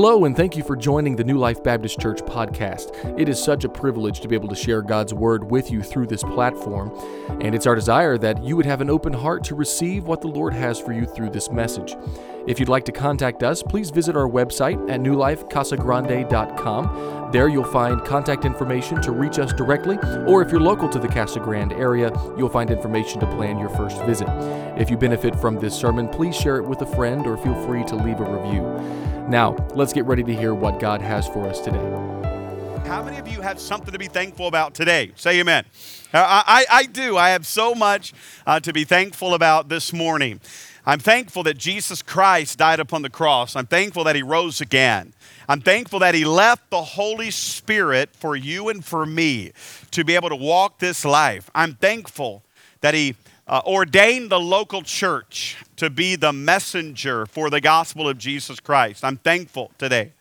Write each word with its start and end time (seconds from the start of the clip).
Hello, 0.00 0.26
and 0.26 0.36
thank 0.36 0.56
you 0.56 0.62
for 0.62 0.76
joining 0.76 1.16
the 1.16 1.24
New 1.24 1.38
Life 1.38 1.60
Baptist 1.64 1.98
Church 1.98 2.20
podcast. 2.20 3.18
It 3.18 3.28
is 3.28 3.42
such 3.42 3.64
a 3.64 3.68
privilege 3.68 4.20
to 4.20 4.28
be 4.28 4.36
able 4.36 4.46
to 4.46 4.54
share 4.54 4.80
God's 4.80 5.12
Word 5.12 5.50
with 5.50 5.72
you 5.72 5.82
through 5.82 6.06
this 6.06 6.22
platform, 6.22 6.96
and 7.40 7.52
it's 7.52 7.66
our 7.66 7.74
desire 7.74 8.16
that 8.16 8.40
you 8.44 8.56
would 8.56 8.64
have 8.64 8.80
an 8.80 8.90
open 8.90 9.12
heart 9.12 9.42
to 9.46 9.56
receive 9.56 10.04
what 10.04 10.20
the 10.20 10.28
Lord 10.28 10.54
has 10.54 10.78
for 10.78 10.92
you 10.92 11.04
through 11.04 11.30
this 11.30 11.50
message. 11.50 11.96
If 12.48 12.58
you'd 12.58 12.70
like 12.70 12.86
to 12.86 12.92
contact 12.92 13.42
us, 13.42 13.62
please 13.62 13.90
visit 13.90 14.16
our 14.16 14.26
website 14.26 14.90
at 14.90 15.00
newlifecasagrande.com. 15.00 17.30
There 17.30 17.48
you'll 17.48 17.64
find 17.64 18.02
contact 18.06 18.46
information 18.46 19.02
to 19.02 19.12
reach 19.12 19.38
us 19.38 19.52
directly, 19.52 19.98
or 20.26 20.40
if 20.40 20.50
you're 20.50 20.58
local 20.58 20.88
to 20.88 20.98
the 20.98 21.08
Casa 21.08 21.40
Grande 21.40 21.74
area, 21.74 22.10
you'll 22.38 22.48
find 22.48 22.70
information 22.70 23.20
to 23.20 23.26
plan 23.26 23.58
your 23.58 23.68
first 23.68 24.02
visit. 24.04 24.28
If 24.78 24.88
you 24.88 24.96
benefit 24.96 25.38
from 25.38 25.58
this 25.58 25.78
sermon, 25.78 26.08
please 26.08 26.34
share 26.34 26.56
it 26.56 26.64
with 26.64 26.80
a 26.80 26.86
friend 26.86 27.26
or 27.26 27.36
feel 27.36 27.52
free 27.66 27.84
to 27.84 27.96
leave 27.96 28.18
a 28.18 28.24
review. 28.24 28.62
Now, 29.28 29.54
let's 29.74 29.92
get 29.92 30.06
ready 30.06 30.22
to 30.22 30.34
hear 30.34 30.54
what 30.54 30.80
God 30.80 31.02
has 31.02 31.28
for 31.28 31.46
us 31.46 31.60
today. 31.60 31.76
How 32.86 33.02
many 33.02 33.18
of 33.18 33.28
you 33.28 33.42
have 33.42 33.60
something 33.60 33.92
to 33.92 33.98
be 33.98 34.06
thankful 34.06 34.46
about 34.46 34.72
today? 34.72 35.12
Say 35.16 35.38
amen. 35.40 35.66
I, 36.14 36.64
I, 36.70 36.78
I 36.78 36.84
do. 36.84 37.18
I 37.18 37.28
have 37.28 37.46
so 37.46 37.74
much 37.74 38.14
uh, 38.46 38.58
to 38.60 38.72
be 38.72 38.84
thankful 38.84 39.34
about 39.34 39.68
this 39.68 39.92
morning. 39.92 40.40
I'm 40.86 40.98
thankful 40.98 41.42
that 41.44 41.58
Jesus 41.58 42.02
Christ 42.02 42.58
died 42.58 42.80
upon 42.80 43.02
the 43.02 43.10
cross. 43.10 43.56
I'm 43.56 43.66
thankful 43.66 44.04
that 44.04 44.16
he 44.16 44.22
rose 44.22 44.60
again. 44.60 45.12
I'm 45.48 45.60
thankful 45.60 45.98
that 46.00 46.14
he 46.14 46.24
left 46.24 46.70
the 46.70 46.82
Holy 46.82 47.30
Spirit 47.30 48.10
for 48.14 48.36
you 48.36 48.68
and 48.68 48.84
for 48.84 49.06
me 49.06 49.52
to 49.90 50.04
be 50.04 50.14
able 50.14 50.28
to 50.28 50.36
walk 50.36 50.78
this 50.78 51.04
life. 51.04 51.50
I'm 51.54 51.74
thankful 51.74 52.42
that 52.80 52.94
he 52.94 53.16
uh, 53.46 53.62
ordained 53.66 54.30
the 54.30 54.40
local 54.40 54.82
church 54.82 55.56
to 55.76 55.88
be 55.88 56.16
the 56.16 56.32
messenger 56.32 57.26
for 57.26 57.50
the 57.50 57.60
gospel 57.60 58.08
of 58.08 58.18
Jesus 58.18 58.60
Christ. 58.60 59.04
I'm 59.04 59.16
thankful 59.16 59.72
today 59.78 60.12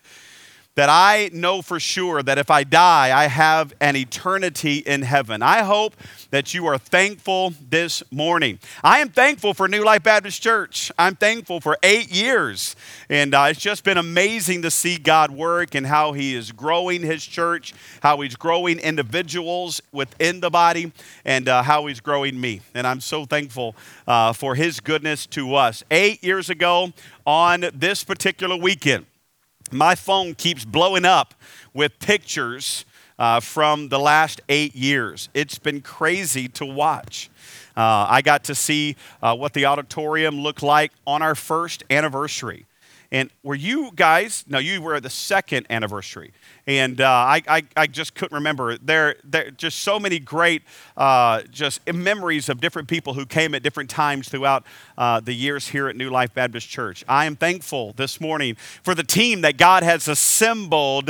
that 0.77 0.89
I 0.89 1.31
know 1.33 1.63
for 1.63 1.79
sure 1.79 2.21
that 2.21 2.37
if 2.37 2.51
I 2.51 2.63
die, 2.63 3.11
I 3.11 3.25
have 3.25 3.73
an 3.81 3.95
eternity 3.95 4.77
in 4.77 5.01
heaven. 5.01 5.41
I 5.41 5.63
hope 5.63 5.95
that 6.29 6.53
you 6.53 6.67
are 6.67 6.77
thankful 6.77 7.53
this 7.67 8.03
morning. 8.11 8.59
I 8.83 8.99
am 8.99 9.09
thankful 9.09 9.55
for 9.55 9.67
New 9.67 9.83
Life 9.83 10.03
Baptist 10.03 10.39
Church. 10.39 10.91
I'm 10.99 11.15
thankful 11.15 11.61
for 11.61 11.79
eight 11.81 12.11
years. 12.11 12.75
And 13.09 13.33
uh, 13.33 13.47
it's 13.49 13.59
just 13.59 13.83
been 13.83 13.97
amazing 13.97 14.61
to 14.61 14.69
see 14.69 14.99
God 14.99 15.31
work 15.31 15.73
and 15.73 15.87
how 15.87 16.11
He 16.11 16.35
is 16.35 16.51
growing 16.51 17.01
His 17.01 17.25
church, 17.25 17.73
how 18.03 18.21
He's 18.21 18.35
growing 18.35 18.77
individuals 18.77 19.81
within 19.91 20.41
the 20.41 20.51
body, 20.51 20.91
and 21.25 21.49
uh, 21.49 21.63
how 21.63 21.87
He's 21.87 22.01
growing 22.01 22.39
me. 22.39 22.61
And 22.75 22.85
I'm 22.85 23.01
so 23.01 23.25
thankful 23.25 23.75
uh, 24.05 24.31
for 24.31 24.53
His 24.53 24.79
goodness 24.79 25.25
to 25.27 25.55
us. 25.55 25.83
Eight 25.89 26.23
years 26.23 26.51
ago, 26.51 26.93
on 27.25 27.65
this 27.73 28.03
particular 28.03 28.55
weekend, 28.55 29.07
my 29.71 29.95
phone 29.95 30.35
keeps 30.35 30.65
blowing 30.65 31.05
up 31.05 31.33
with 31.73 31.99
pictures 31.99 32.85
uh, 33.19 33.39
from 33.39 33.89
the 33.89 33.99
last 33.99 34.41
eight 34.49 34.75
years. 34.75 35.29
It's 35.33 35.57
been 35.57 35.81
crazy 35.81 36.47
to 36.49 36.65
watch. 36.65 37.29
Uh, 37.75 38.05
I 38.09 38.21
got 38.21 38.43
to 38.45 38.55
see 38.55 38.95
uh, 39.21 39.35
what 39.35 39.53
the 39.53 39.65
auditorium 39.65 40.39
looked 40.39 40.63
like 40.63 40.91
on 41.05 41.21
our 41.21 41.35
first 41.35 41.83
anniversary. 41.89 42.65
And 43.11 43.31
were 43.41 43.55
you 43.55 43.91
guys, 43.95 44.43
no, 44.47 44.59
you 44.59 44.81
were 44.81 44.95
at 44.95 45.03
the 45.03 45.09
second 45.09 45.65
anniversary. 45.69 46.33
And 46.65 46.99
uh, 46.99 47.07
I, 47.07 47.41
I, 47.47 47.63
I, 47.77 47.87
just 47.87 48.15
couldn't 48.15 48.35
remember. 48.35 48.77
There, 48.77 49.15
there 49.23 49.51
just 49.51 49.79
so 49.79 49.99
many 49.99 50.19
great 50.19 50.63
uh, 50.97 51.43
just 51.43 51.81
memories 51.91 52.49
of 52.49 52.59
different 52.59 52.89
people 52.89 53.13
who 53.13 53.25
came 53.25 53.55
at 53.55 53.63
different 53.63 53.89
times 53.89 54.27
throughout 54.27 54.65
uh, 54.97 55.21
the 55.21 55.33
years 55.33 55.69
here 55.69 55.87
at 55.87 55.95
New 55.95 56.09
Life 56.09 56.33
Baptist 56.33 56.67
Church. 56.67 57.05
I 57.07 57.25
am 57.25 57.37
thankful 57.37 57.93
this 57.93 58.19
morning 58.19 58.55
for 58.83 58.93
the 58.93 59.03
team 59.03 59.41
that 59.41 59.57
God 59.57 59.83
has 59.83 60.09
assembled 60.09 61.09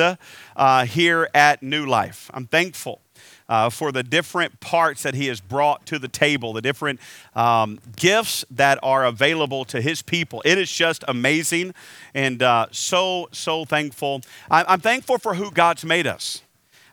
uh, 0.56 0.86
here 0.86 1.30
at 1.34 1.64
New 1.64 1.88
Life. 1.88 2.30
I'm 2.34 2.46
thankful 2.46 3.02
uh, 3.50 3.70
for 3.70 3.92
the 3.92 4.04
different 4.04 4.60
parts 4.60 5.04
that 5.04 5.14
He 5.14 5.28
has 5.28 5.40
brought 5.40 5.86
to 5.88 6.00
the 6.00 6.08
table, 6.08 6.54
the 6.54 6.62
different 6.62 7.00
um, 7.36 7.80
gifts 7.96 8.46
that 8.52 8.80
are 8.84 9.06
available 9.06 9.66
to 9.66 9.82
His 9.82 10.02
people. 10.02 10.42
It 10.46 10.58
is 10.58 10.72
just 10.72 11.04
amazing 11.08 11.74
and 12.14 12.42
uh, 12.42 12.68
so, 12.72 13.30
so 13.32 13.66
thankful. 13.66 14.22
I'm 14.50 14.80
thankful 14.80 15.18
for 15.18 15.36
who 15.36 15.52
God's 15.52 15.86
made 15.86 16.08
us. 16.08 16.42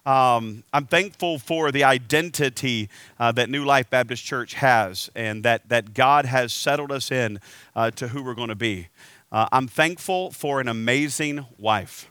Um, 0.06 0.64
I'm 0.72 0.86
thankful 0.86 1.38
for 1.38 1.72
the 1.72 1.84
identity 1.84 2.90
uh, 3.18 3.32
that 3.32 3.48
New 3.48 3.64
Life 3.64 3.88
Baptist 3.88 4.22
Church 4.22 4.54
has 4.54 5.10
and 5.14 5.42
that, 5.44 5.68
that 5.70 5.94
God 5.94 6.26
has 6.26 6.52
settled 6.52 6.92
us 6.92 7.10
in 7.10 7.40
uh, 7.74 7.90
to 7.92 8.08
who 8.08 8.22
we're 8.22 8.34
going 8.34 8.50
to 8.50 8.54
be. 8.54 8.88
Uh, 9.32 9.48
I'm 9.50 9.66
thankful 9.66 10.30
for 10.30 10.60
an 10.60 10.68
amazing 10.68 11.46
wife 11.58 12.10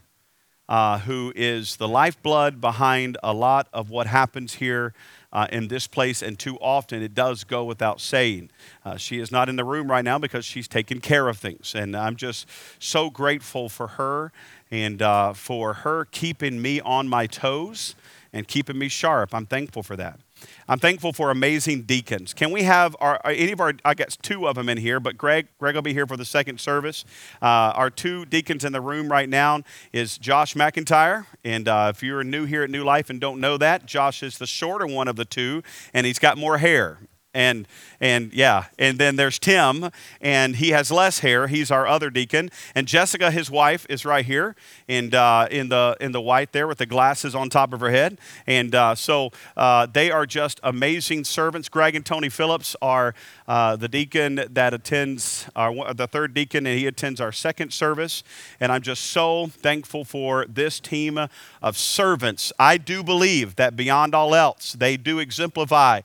uh, 0.73 0.97
who 0.97 1.31
is 1.35 1.75
the 1.75 1.87
lifeblood 1.87 2.59
behind 2.59 3.15
a 3.21 3.31
lot 3.31 3.67
of 3.71 3.91
what 3.91 4.07
happens 4.07 4.55
here 4.55 4.91
uh, 5.31 5.45
in 5.51 5.67
this 5.67 5.85
place, 5.85 6.23
and 6.23 6.39
too 6.39 6.57
often 6.57 7.03
it 7.03 7.13
does 7.13 7.43
go 7.43 7.63
without 7.63 8.01
saying. 8.01 8.49
Uh, 8.83 8.97
she 8.97 9.19
is 9.19 9.31
not 9.31 9.49
in 9.49 9.55
the 9.55 9.63
room 9.63 9.91
right 9.91 10.03
now 10.03 10.17
because 10.17 10.43
she's 10.45 10.67
taking 10.67 10.99
care 10.99 11.27
of 11.27 11.37
things, 11.37 11.75
and 11.75 11.95
I'm 11.95 12.15
just 12.15 12.47
so 12.79 13.11
grateful 13.11 13.69
for 13.69 13.85
her 13.85 14.31
and 14.71 14.99
uh, 14.99 15.33
for 15.33 15.73
her 15.73 16.05
keeping 16.05 16.59
me 16.59 16.81
on 16.81 17.07
my 17.07 17.27
toes 17.27 17.93
and 18.33 18.47
keeping 18.47 18.79
me 18.79 18.87
sharp. 18.87 19.35
I'm 19.35 19.45
thankful 19.45 19.83
for 19.83 19.95
that. 19.97 20.19
I'm 20.67 20.79
thankful 20.79 21.13
for 21.13 21.31
amazing 21.31 21.83
deacons. 21.83 22.33
Can 22.33 22.51
we 22.51 22.63
have 22.63 22.95
our, 22.99 23.19
any 23.25 23.51
of 23.51 23.59
our, 23.59 23.73
I 23.83 23.93
guess 23.93 24.15
two 24.15 24.47
of 24.47 24.55
them 24.55 24.69
in 24.69 24.77
here, 24.77 24.99
but 24.99 25.17
Greg, 25.17 25.47
Greg 25.59 25.75
will 25.75 25.81
be 25.81 25.93
here 25.93 26.07
for 26.07 26.17
the 26.17 26.25
second 26.25 26.59
service. 26.59 27.05
Uh, 27.41 27.73
our 27.75 27.89
two 27.89 28.25
deacons 28.25 28.63
in 28.63 28.71
the 28.71 28.81
room 28.81 29.11
right 29.11 29.29
now 29.29 29.61
is 29.91 30.17
Josh 30.17 30.53
McIntyre. 30.53 31.25
And 31.43 31.67
uh, 31.67 31.91
if 31.93 32.03
you're 32.03 32.23
new 32.23 32.45
here 32.45 32.63
at 32.63 32.69
New 32.69 32.83
Life 32.83 33.09
and 33.09 33.19
don't 33.19 33.39
know 33.39 33.57
that, 33.57 33.85
Josh 33.85 34.23
is 34.23 34.37
the 34.37 34.47
shorter 34.47 34.87
one 34.87 35.07
of 35.07 35.15
the 35.15 35.25
two, 35.25 35.63
and 35.93 36.05
he's 36.05 36.19
got 36.19 36.37
more 36.37 36.57
hair 36.57 36.99
and 37.33 37.67
and 37.99 38.33
yeah. 38.33 38.65
And 38.77 38.99
then 38.99 39.15
there's 39.15 39.39
tim 39.39 39.89
and 40.21 40.57
he 40.57 40.69
has 40.69 40.91
less 40.91 41.19
hair. 41.19 41.47
He's 41.47 41.71
our 41.71 41.87
other 41.87 42.09
deacon. 42.09 42.49
And 42.75 42.87
jessica 42.87 43.31
his 43.31 43.49
wife 43.49 43.85
is 43.89 44.05
right 44.05 44.25
here 44.25 44.55
and 44.87 45.15
uh, 45.15 45.47
in 45.49 45.69
the 45.69 45.97
in 45.99 46.11
the 46.11 46.21
white 46.21 46.51
there 46.51 46.67
with 46.67 46.77
the 46.77 46.85
glasses 46.85 47.33
on 47.33 47.49
top 47.49 47.73
of 47.73 47.79
her 47.79 47.89
head. 47.89 48.17
And 48.45 48.75
uh, 48.75 48.95
so 48.95 49.31
uh, 49.57 49.87
they 49.87 50.11
are 50.11 50.25
just 50.25 50.59
amazing 50.63 51.23
servants. 51.23 51.69
Greg 51.69 51.95
and 51.95 52.05
tony 52.05 52.29
phillips 52.29 52.75
are 52.81 53.15
uh, 53.47 53.75
the 53.75 53.87
deacon 53.87 54.41
that 54.49 54.73
attends 54.73 55.47
our, 55.55 55.93
the 55.93 56.07
third 56.07 56.33
deacon 56.33 56.67
and 56.67 56.77
he 56.77 56.87
attends 56.87 57.19
our 57.21 57.31
second 57.31 57.73
service. 57.73 58.23
And 58.59 58.71
i'm 58.71 58.81
just 58.81 59.05
so 59.05 59.47
thankful 59.47 60.03
for 60.05 60.45
this 60.45 60.79
team 60.79 61.17
of 61.61 61.77
servants. 61.77 62.51
I 62.59 62.77
do 62.77 63.03
believe 63.03 63.55
that 63.55 63.75
beyond 63.75 64.13
all 64.13 64.35
else 64.35 64.73
they 64.73 64.97
do 64.97 65.19
exemplify 65.19 66.01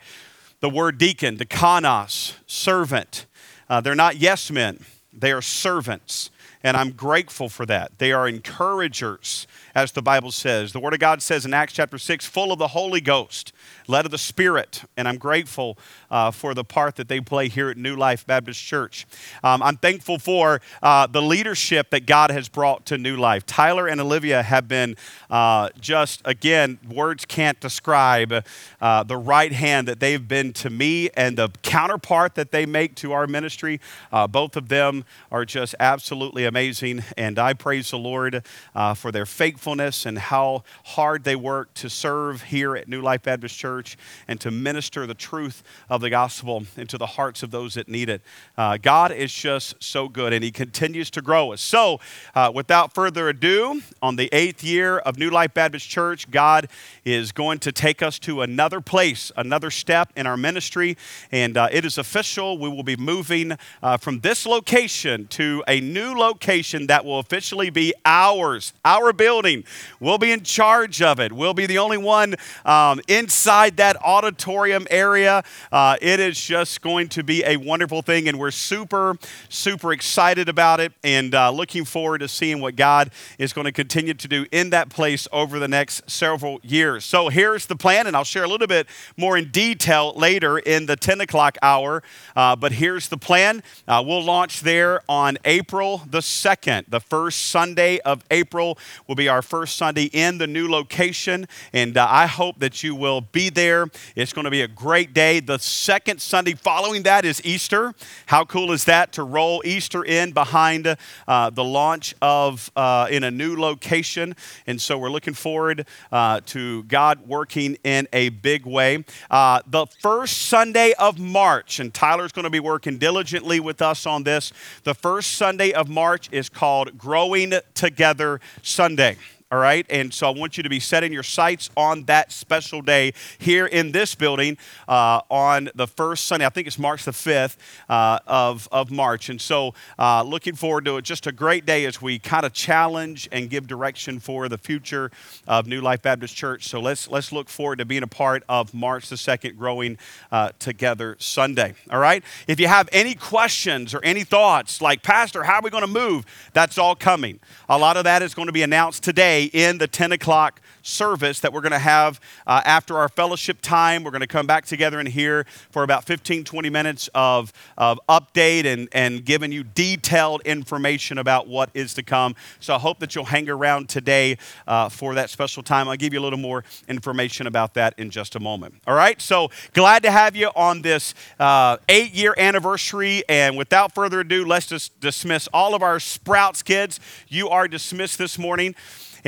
the 0.60 0.70
word 0.70 0.98
deacon, 0.98 1.36
diakonos, 1.36 2.34
servant. 2.46 3.26
Uh, 3.68 3.80
they're 3.80 3.94
not 3.94 4.16
yes 4.16 4.50
men, 4.50 4.84
they 5.12 5.32
are 5.32 5.42
servants. 5.42 6.30
And 6.64 6.76
I'm 6.76 6.90
grateful 6.90 7.48
for 7.48 7.64
that. 7.66 7.98
They 7.98 8.12
are 8.12 8.26
encouragers, 8.26 9.46
as 9.74 9.92
the 9.92 10.02
Bible 10.02 10.32
says. 10.32 10.72
The 10.72 10.80
Word 10.80 10.92
of 10.92 10.98
God 10.98 11.22
says 11.22 11.46
in 11.46 11.54
Acts 11.54 11.72
chapter 11.72 11.98
6, 11.98 12.26
full 12.26 12.50
of 12.50 12.58
the 12.58 12.68
Holy 12.68 13.00
Ghost, 13.00 13.52
led 13.86 14.04
of 14.04 14.10
the 14.10 14.18
Spirit. 14.18 14.82
And 14.96 15.06
I'm 15.06 15.18
grateful 15.18 15.78
uh, 16.10 16.32
for 16.32 16.54
the 16.54 16.64
part 16.64 16.96
that 16.96 17.08
they 17.08 17.20
play 17.20 17.48
here 17.48 17.70
at 17.70 17.76
New 17.76 17.94
Life 17.94 18.26
Baptist 18.26 18.60
Church. 18.60 19.06
Um, 19.44 19.62
I'm 19.62 19.76
thankful 19.76 20.18
for 20.18 20.60
uh, 20.82 21.06
the 21.06 21.22
leadership 21.22 21.90
that 21.90 22.06
God 22.06 22.32
has 22.32 22.48
brought 22.48 22.86
to 22.86 22.98
New 22.98 23.16
Life. 23.16 23.46
Tyler 23.46 23.86
and 23.86 24.00
Olivia 24.00 24.42
have 24.42 24.66
been 24.66 24.96
uh, 25.30 25.68
just, 25.80 26.22
again, 26.24 26.78
words 26.90 27.24
can't 27.24 27.60
describe 27.60 28.44
uh, 28.80 29.02
the 29.04 29.16
right 29.16 29.52
hand 29.52 29.86
that 29.86 30.00
they've 30.00 30.26
been 30.26 30.52
to 30.54 30.70
me 30.70 31.08
and 31.16 31.38
the 31.38 31.50
counterpart 31.62 32.34
that 32.34 32.50
they 32.50 32.66
make 32.66 32.96
to 32.96 33.12
our 33.12 33.28
ministry. 33.28 33.80
Uh, 34.10 34.26
both 34.26 34.56
of 34.56 34.68
them 34.68 35.04
are 35.30 35.44
just 35.44 35.76
absolutely 35.78 36.47
amazing. 36.48 37.04
And 37.16 37.38
I 37.38 37.52
praise 37.52 37.90
the 37.90 37.98
Lord 37.98 38.42
uh, 38.74 38.94
for 38.94 39.12
their 39.12 39.26
faithfulness 39.26 40.06
and 40.06 40.18
how 40.18 40.64
hard 40.84 41.22
they 41.22 41.36
work 41.36 41.72
to 41.74 41.88
serve 41.88 42.42
here 42.42 42.74
at 42.74 42.88
New 42.88 43.02
Life 43.02 43.22
Baptist 43.22 43.56
Church 43.56 43.96
and 44.26 44.40
to 44.40 44.50
minister 44.50 45.06
the 45.06 45.14
truth 45.14 45.62
of 45.88 46.00
the 46.00 46.10
gospel 46.10 46.64
into 46.76 46.98
the 46.98 47.06
hearts 47.06 47.42
of 47.42 47.50
those 47.50 47.74
that 47.74 47.86
need 47.86 48.08
it. 48.08 48.22
Uh, 48.56 48.78
God 48.78 49.12
is 49.12 49.32
just 49.32 49.76
so 49.78 50.08
good 50.08 50.32
and 50.32 50.42
He 50.42 50.50
continues 50.50 51.10
to 51.10 51.20
grow 51.20 51.52
us. 51.52 51.60
So, 51.60 52.00
uh, 52.34 52.50
without 52.52 52.94
further 52.94 53.28
ado, 53.28 53.82
on 54.00 54.16
the 54.16 54.30
eighth 54.32 54.64
year 54.64 54.98
of 54.98 55.18
New 55.18 55.30
Life 55.30 55.52
Baptist 55.54 55.88
Church, 55.88 56.30
God 56.30 56.68
is 57.04 57.30
going 57.30 57.58
to 57.60 57.72
take 57.72 58.02
us 58.02 58.18
to 58.20 58.40
another 58.40 58.80
place, 58.80 59.30
another 59.36 59.70
step 59.70 60.12
in 60.16 60.26
our 60.26 60.36
ministry. 60.36 60.96
And 61.30 61.56
uh, 61.56 61.68
it 61.70 61.84
is 61.84 61.98
official. 61.98 62.58
We 62.58 62.70
will 62.70 62.82
be 62.82 62.96
moving 62.96 63.58
uh, 63.82 63.98
from 63.98 64.20
this 64.20 64.46
location 64.46 65.26
to 65.28 65.62
a 65.68 65.80
new 65.80 66.14
location 66.14 66.37
location 66.38 66.86
that 66.86 67.04
will 67.04 67.18
officially 67.18 67.68
be 67.68 67.92
ours, 68.04 68.72
our 68.84 69.12
building. 69.12 69.64
We'll 69.98 70.18
be 70.18 70.30
in 70.30 70.44
charge 70.44 71.02
of 71.02 71.18
it. 71.18 71.32
We'll 71.32 71.52
be 71.52 71.66
the 71.66 71.78
only 71.78 71.98
one 71.98 72.36
um, 72.64 73.00
inside 73.08 73.76
that 73.78 73.96
auditorium 73.96 74.86
area. 74.88 75.42
Uh, 75.72 75.96
it 76.00 76.20
is 76.20 76.40
just 76.40 76.80
going 76.80 77.08
to 77.08 77.24
be 77.24 77.42
a 77.44 77.56
wonderful 77.56 78.02
thing, 78.02 78.28
and 78.28 78.38
we're 78.38 78.52
super, 78.52 79.16
super 79.48 79.92
excited 79.92 80.48
about 80.48 80.78
it 80.78 80.92
and 81.02 81.34
uh, 81.34 81.50
looking 81.50 81.84
forward 81.84 82.18
to 82.18 82.28
seeing 82.28 82.60
what 82.60 82.76
God 82.76 83.10
is 83.40 83.52
going 83.52 83.64
to 83.64 83.72
continue 83.72 84.14
to 84.14 84.28
do 84.28 84.46
in 84.52 84.70
that 84.70 84.90
place 84.90 85.26
over 85.32 85.58
the 85.58 85.66
next 85.66 86.08
several 86.08 86.60
years. 86.62 87.04
So 87.04 87.30
here's 87.30 87.66
the 87.66 87.74
plan, 87.74 88.06
and 88.06 88.16
I'll 88.16 88.22
share 88.22 88.44
a 88.44 88.48
little 88.48 88.68
bit 88.68 88.86
more 89.16 89.36
in 89.36 89.50
detail 89.50 90.12
later 90.14 90.56
in 90.56 90.86
the 90.86 90.94
10 90.94 91.20
o'clock 91.20 91.58
hour. 91.62 92.04
Uh, 92.36 92.54
but 92.54 92.70
here's 92.70 93.08
the 93.08 93.18
plan 93.18 93.64
uh, 93.88 94.04
we'll 94.06 94.22
launch 94.22 94.60
there 94.60 95.02
on 95.08 95.36
April 95.44 96.02
the 96.06 96.22
2nd. 96.28 96.84
The 96.88 97.00
first 97.00 97.48
Sunday 97.48 97.98
of 98.00 98.24
April 98.30 98.78
will 99.06 99.14
be 99.14 99.28
our 99.28 99.42
first 99.42 99.76
Sunday 99.76 100.04
in 100.04 100.38
the 100.38 100.46
new 100.46 100.68
location, 100.68 101.46
and 101.72 101.96
uh, 101.96 102.06
I 102.08 102.26
hope 102.26 102.58
that 102.58 102.82
you 102.82 102.94
will 102.94 103.20
be 103.20 103.50
there. 103.50 103.86
It's 104.14 104.32
going 104.32 104.44
to 104.44 104.50
be 104.50 104.62
a 104.62 104.68
great 104.68 105.14
day. 105.14 105.40
The 105.40 105.58
second 105.58 106.20
Sunday 106.20 106.54
following 106.54 107.02
that 107.04 107.24
is 107.24 107.44
Easter. 107.44 107.94
How 108.26 108.44
cool 108.44 108.72
is 108.72 108.84
that 108.84 109.12
to 109.12 109.22
roll 109.22 109.62
Easter 109.64 110.04
in 110.04 110.32
behind 110.32 110.96
uh, 111.26 111.50
the 111.50 111.64
launch 111.64 112.14
of 112.20 112.70
uh, 112.76 113.08
in 113.10 113.24
a 113.24 113.30
new 113.30 113.56
location? 113.56 114.34
And 114.66 114.80
so 114.80 114.98
we're 114.98 115.10
looking 115.10 115.34
forward 115.34 115.86
uh, 116.10 116.40
to 116.46 116.82
God 116.84 117.26
working 117.28 117.78
in 117.84 118.08
a 118.12 118.30
big 118.30 118.66
way. 118.66 119.04
Uh, 119.30 119.60
the 119.66 119.86
first 119.86 120.38
Sunday 120.42 120.92
of 120.98 121.18
March, 121.18 121.80
and 121.80 121.92
Tyler's 121.94 122.32
going 122.32 122.44
to 122.44 122.50
be 122.50 122.60
working 122.60 122.98
diligently 122.98 123.60
with 123.60 123.80
us 123.80 124.06
on 124.06 124.24
this. 124.24 124.52
The 124.82 124.94
first 124.94 125.32
Sunday 125.32 125.72
of 125.72 125.88
March 125.88 126.17
is 126.32 126.48
called 126.48 126.98
Growing 126.98 127.52
Together 127.74 128.40
Sunday 128.62 129.16
all 129.50 129.58
right? 129.58 129.86
And 129.88 130.12
so 130.12 130.28
I 130.28 130.30
want 130.30 130.58
you 130.58 130.62
to 130.62 130.68
be 130.68 130.78
setting 130.78 131.10
your 131.10 131.22
sights 131.22 131.70
on 131.74 132.04
that 132.04 132.32
special 132.32 132.82
day 132.82 133.14
here 133.38 133.64
in 133.64 133.92
this 133.92 134.14
building 134.14 134.58
uh, 134.86 135.22
on 135.30 135.70
the 135.74 135.86
first 135.86 136.26
Sunday. 136.26 136.44
I 136.44 136.50
think 136.50 136.66
it's 136.66 136.78
March 136.78 137.04
the 137.04 137.12
5th 137.12 137.56
uh, 137.88 138.18
of, 138.26 138.68
of 138.70 138.90
March. 138.90 139.30
And 139.30 139.40
so 139.40 139.72
uh, 139.98 140.22
looking 140.22 140.54
forward 140.54 140.84
to 140.84 140.98
it. 140.98 141.02
Just 141.02 141.26
a 141.26 141.32
great 141.32 141.64
day 141.64 141.86
as 141.86 142.02
we 142.02 142.18
kind 142.18 142.44
of 142.44 142.52
challenge 142.52 143.26
and 143.32 143.48
give 143.48 143.66
direction 143.66 144.20
for 144.20 144.50
the 144.50 144.58
future 144.58 145.10
of 145.46 145.66
New 145.66 145.80
Life 145.80 146.02
Baptist 146.02 146.36
Church. 146.36 146.68
So 146.68 146.80
let's, 146.80 147.08
let's 147.08 147.32
look 147.32 147.48
forward 147.48 147.78
to 147.78 147.86
being 147.86 148.02
a 148.02 148.08
part 148.08 148.44
of 148.50 148.74
March 148.74 149.08
the 149.08 149.16
2nd 149.16 149.56
Growing 149.56 149.96
uh, 150.30 150.50
Together 150.58 151.16
Sunday, 151.18 151.72
all 151.90 151.98
right? 151.98 152.22
If 152.46 152.60
you 152.60 152.68
have 152.68 152.88
any 152.92 153.14
questions 153.14 153.94
or 153.94 154.00
any 154.04 154.24
thoughts, 154.24 154.82
like, 154.82 155.02
Pastor, 155.02 155.44
how 155.44 155.54
are 155.54 155.62
we 155.62 155.70
going 155.70 155.86
to 155.86 155.86
move? 155.86 156.26
That's 156.52 156.76
all 156.76 156.94
coming. 156.94 157.40
A 157.70 157.78
lot 157.78 157.96
of 157.96 158.04
that 158.04 158.22
is 158.22 158.34
going 158.34 158.46
to 158.46 158.52
be 158.52 158.62
announced 158.62 159.02
today 159.02 159.37
in 159.44 159.78
the 159.78 159.86
10 159.86 160.12
o'clock 160.12 160.60
service 160.82 161.40
that 161.40 161.52
we're 161.52 161.60
going 161.60 161.72
to 161.72 161.78
have 161.78 162.20
uh, 162.46 162.62
after 162.64 162.98
our 162.98 163.08
fellowship 163.08 163.60
time. 163.60 164.02
We're 164.02 164.10
going 164.10 164.20
to 164.20 164.26
come 164.26 164.46
back 164.46 164.66
together 164.66 165.00
in 165.00 165.06
here 165.06 165.44
for 165.70 165.82
about 165.82 166.04
15, 166.04 166.44
20 166.44 166.70
minutes 166.70 167.08
of, 167.14 167.52
of 167.76 168.00
update 168.08 168.64
and, 168.64 168.88
and 168.92 169.24
giving 169.24 169.52
you 169.52 169.64
detailed 169.64 170.42
information 170.42 171.18
about 171.18 171.46
what 171.46 171.70
is 171.74 171.94
to 171.94 172.02
come. 172.02 172.34
So 172.60 172.74
I 172.74 172.78
hope 172.78 172.98
that 173.00 173.14
you'll 173.14 173.26
hang 173.26 173.48
around 173.48 173.88
today 173.88 174.38
uh, 174.66 174.88
for 174.88 175.14
that 175.14 175.30
special 175.30 175.62
time. 175.62 175.88
I'll 175.88 175.96
give 175.96 176.12
you 176.12 176.20
a 176.20 176.22
little 176.22 176.38
more 176.38 176.64
information 176.88 177.46
about 177.46 177.74
that 177.74 177.94
in 177.98 178.10
just 178.10 178.34
a 178.34 178.40
moment. 178.40 178.74
All 178.86 178.94
right, 178.94 179.20
so 179.20 179.50
glad 179.74 180.02
to 180.04 180.10
have 180.10 180.34
you 180.34 180.48
on 180.56 180.82
this 180.82 181.14
uh, 181.38 181.76
eight 181.88 182.12
year 182.12 182.34
anniversary. 182.38 183.22
And 183.28 183.56
without 183.56 183.94
further 183.94 184.20
ado, 184.20 184.44
let's 184.44 184.66
just 184.66 184.98
dismiss 185.00 185.48
all 185.52 185.74
of 185.74 185.82
our 185.82 186.00
Sprouts 186.00 186.62
kids. 186.62 187.00
You 187.28 187.48
are 187.48 187.68
dismissed 187.68 188.18
this 188.18 188.38
morning. 188.38 188.74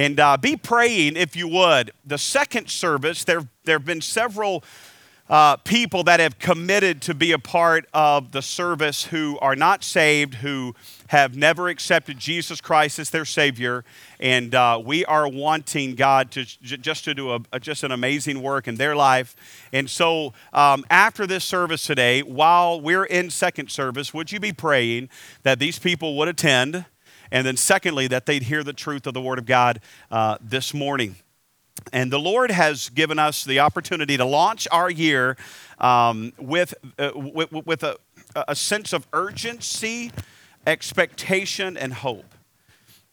And 0.01 0.19
uh, 0.19 0.39
be 0.39 0.57
praying, 0.57 1.17
if 1.17 1.37
you 1.37 1.47
would. 1.49 1.91
The 2.07 2.17
second 2.17 2.71
service, 2.71 3.23
there, 3.25 3.47
there 3.65 3.77
have 3.77 3.85
been 3.85 4.01
several 4.01 4.65
uh, 5.29 5.57
people 5.59 6.05
that 6.05 6.21
have 6.21 6.39
committed 6.39 7.03
to 7.03 7.13
be 7.13 7.33
a 7.33 7.39
part 7.39 7.87
of 7.93 8.33
the 8.33 8.41
service 8.41 9.05
who 9.05 9.39
are 9.41 9.55
not 9.55 9.85
saved, 9.85 10.37
who 10.37 10.75
have 11.09 11.37
never 11.37 11.69
accepted 11.69 12.19
Jesus 12.19 12.63
Christ 12.63 12.99
as 12.99 13.11
their 13.11 13.27
Savior. 13.27 13.85
And 14.19 14.55
uh, 14.55 14.81
we 14.83 15.05
are 15.05 15.29
wanting 15.29 15.97
God 15.97 16.31
to 16.31 16.47
j- 16.47 16.79
just 16.79 17.05
to 17.05 17.13
do 17.13 17.35
a, 17.35 17.61
just 17.61 17.85
an 17.85 17.93
amazing 17.93 18.41
work 18.41 18.69
in 18.69 18.77
their 18.77 18.97
life. 18.97 19.37
And 19.71 19.91
so, 19.91 20.33
um, 20.55 20.83
after 20.89 21.27
this 21.27 21.45
service 21.45 21.85
today, 21.85 22.23
while 22.23 22.81
we're 22.81 23.05
in 23.05 23.29
second 23.29 23.71
service, 23.71 24.15
would 24.15 24.33
you 24.33 24.41
be 24.41 24.55
praying 24.55 25.11
that 25.43 25.59
these 25.59 25.79
people 25.79 26.17
would 26.17 26.29
attend? 26.29 26.87
And 27.31 27.47
then, 27.47 27.57
secondly, 27.57 28.07
that 28.09 28.27
they'd 28.27 28.43
hear 28.43 28.65
the 28.65 28.73
truth 28.73 29.07
of 29.07 29.15
the 29.15 29.21
Word 29.21 29.39
of 29.39 29.47
God 29.47 29.81
uh, 30.11 30.39
this 30.41 30.75
morning. 30.75 31.17
And 31.93 32.13
the 32.13 32.19
Lord 32.19 32.51
has 32.51 32.89
given 32.91 33.19
us 33.19 33.45
the 33.45 33.61
opportunity 33.61 34.17
to 34.17 34.25
launch 34.25 34.69
our 34.71 34.91
year 34.91 35.37
um, 35.79 36.33
with, 36.39 36.75
uh, 36.99 37.13
with, 37.15 37.53
with 37.53 37.83
a, 37.83 37.97
a, 38.35 38.55
sense 38.55 38.93
of 38.93 39.07
urgency, 39.13 40.13
expectation, 40.67 41.77
and 41.77 41.95
hope. 41.95 42.35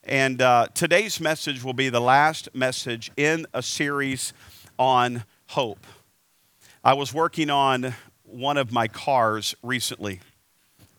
And 0.04 0.42
uh, 0.42 0.68
today's 0.74 1.20
message 1.20 1.64
will 1.64 1.74
be 1.74 1.90
the 1.90 2.02
last 2.02 2.50
message 2.54 3.12
in 3.18 3.46
a 3.54 3.62
series 3.62 4.34
on 4.78 5.24
hope. 5.48 5.86
I 6.84 6.94
was 6.94 7.14
working 7.14 7.50
on 7.50 7.94
one 8.24 8.58
of 8.58 8.72
my 8.72 8.88
cars 8.88 9.56
recently, 9.64 10.20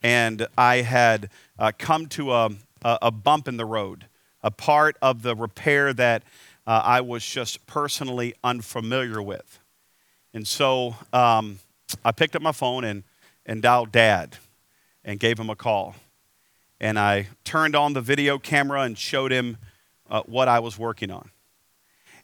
and 0.03 0.47
I 0.57 0.77
had 0.83 1.31
uh, 1.59 1.73
come 1.79 2.07
to 2.09 2.33
a, 2.33 2.51
a, 2.83 2.99
a 3.03 3.11
bump 3.11 3.49
in 3.49 3.57
the 3.57 3.65
road, 3.65 4.07
a 4.43 4.51
part 4.51 4.97
of 5.03 5.23
the 5.23 5.35
repair 5.35 5.93
that 5.93 6.23
uh, 6.67 6.83
I 6.85 7.01
was 7.01 7.25
just 7.25 7.67
personally 7.67 8.35
unfamiliar 8.45 9.23
with. 9.23 9.59
And 10.35 10.47
so 10.47 10.97
um, 11.13 11.59
I 12.05 12.13
picked 12.13 12.37
up 12.37 12.43
my 12.43 12.53
phone 12.53 12.85
and, 12.85 13.05
and 13.47 13.63
dialed 13.63 13.93
dad 13.93 14.37
and 15.05 15.19
gave 15.19 15.39
him 15.39 15.51
a 15.51 15.57
call. 15.57 15.95
And 16.81 16.99
I 16.99 17.29
turned 17.45 17.75
on 17.75 17.95
the 17.95 18.01
video 18.01 18.39
camera 18.39 18.83
and 18.83 18.97
showed 18.97 19.33
him 19.33 19.57
uh, 20.09 20.23
what 20.27 20.49
I 20.49 20.61
was 20.61 20.79
working 20.79 21.11
on. 21.11 21.31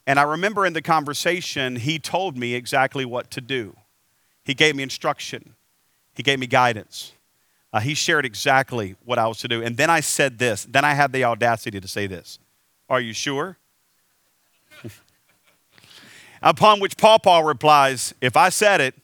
And 0.07 0.19
I 0.19 0.23
remember 0.23 0.67
in 0.67 0.75
the 0.75 0.83
conversation, 0.83 1.77
he 1.77 1.99
told 1.99 2.37
me 2.37 2.55
exactly 2.55 3.05
what 3.05 3.31
to 3.33 3.41
do. 3.41 3.77
He 4.45 4.53
gave 4.53 4.77
me 4.77 4.83
instruction, 4.83 5.55
he 6.15 6.23
gave 6.23 6.39
me 6.39 6.47
guidance. 6.47 7.13
Uh, 7.75 7.81
he 7.81 7.93
shared 7.93 8.25
exactly 8.25 8.95
what 9.05 9.19
I 9.19 9.27
was 9.27 9.39
to 9.39 9.49
do. 9.49 9.61
And 9.61 9.77
then 9.77 9.91
I 9.91 9.99
said 9.99 10.39
this. 10.39 10.65
Then 10.65 10.85
I 10.85 10.95
had 10.95 11.13
the 11.13 11.25
audacity 11.25 11.81
to 11.81 11.89
say 11.89 12.07
this 12.07 12.39
Are 12.89 13.01
you 13.01 13.13
sure? 13.13 13.59
Upon 16.43 16.79
which 16.79 16.97
Paul 16.97 17.19
Paul 17.19 17.43
replies, 17.43 18.15
If 18.21 18.37
I 18.37 18.51
said 18.51 18.81
it, 18.81 18.95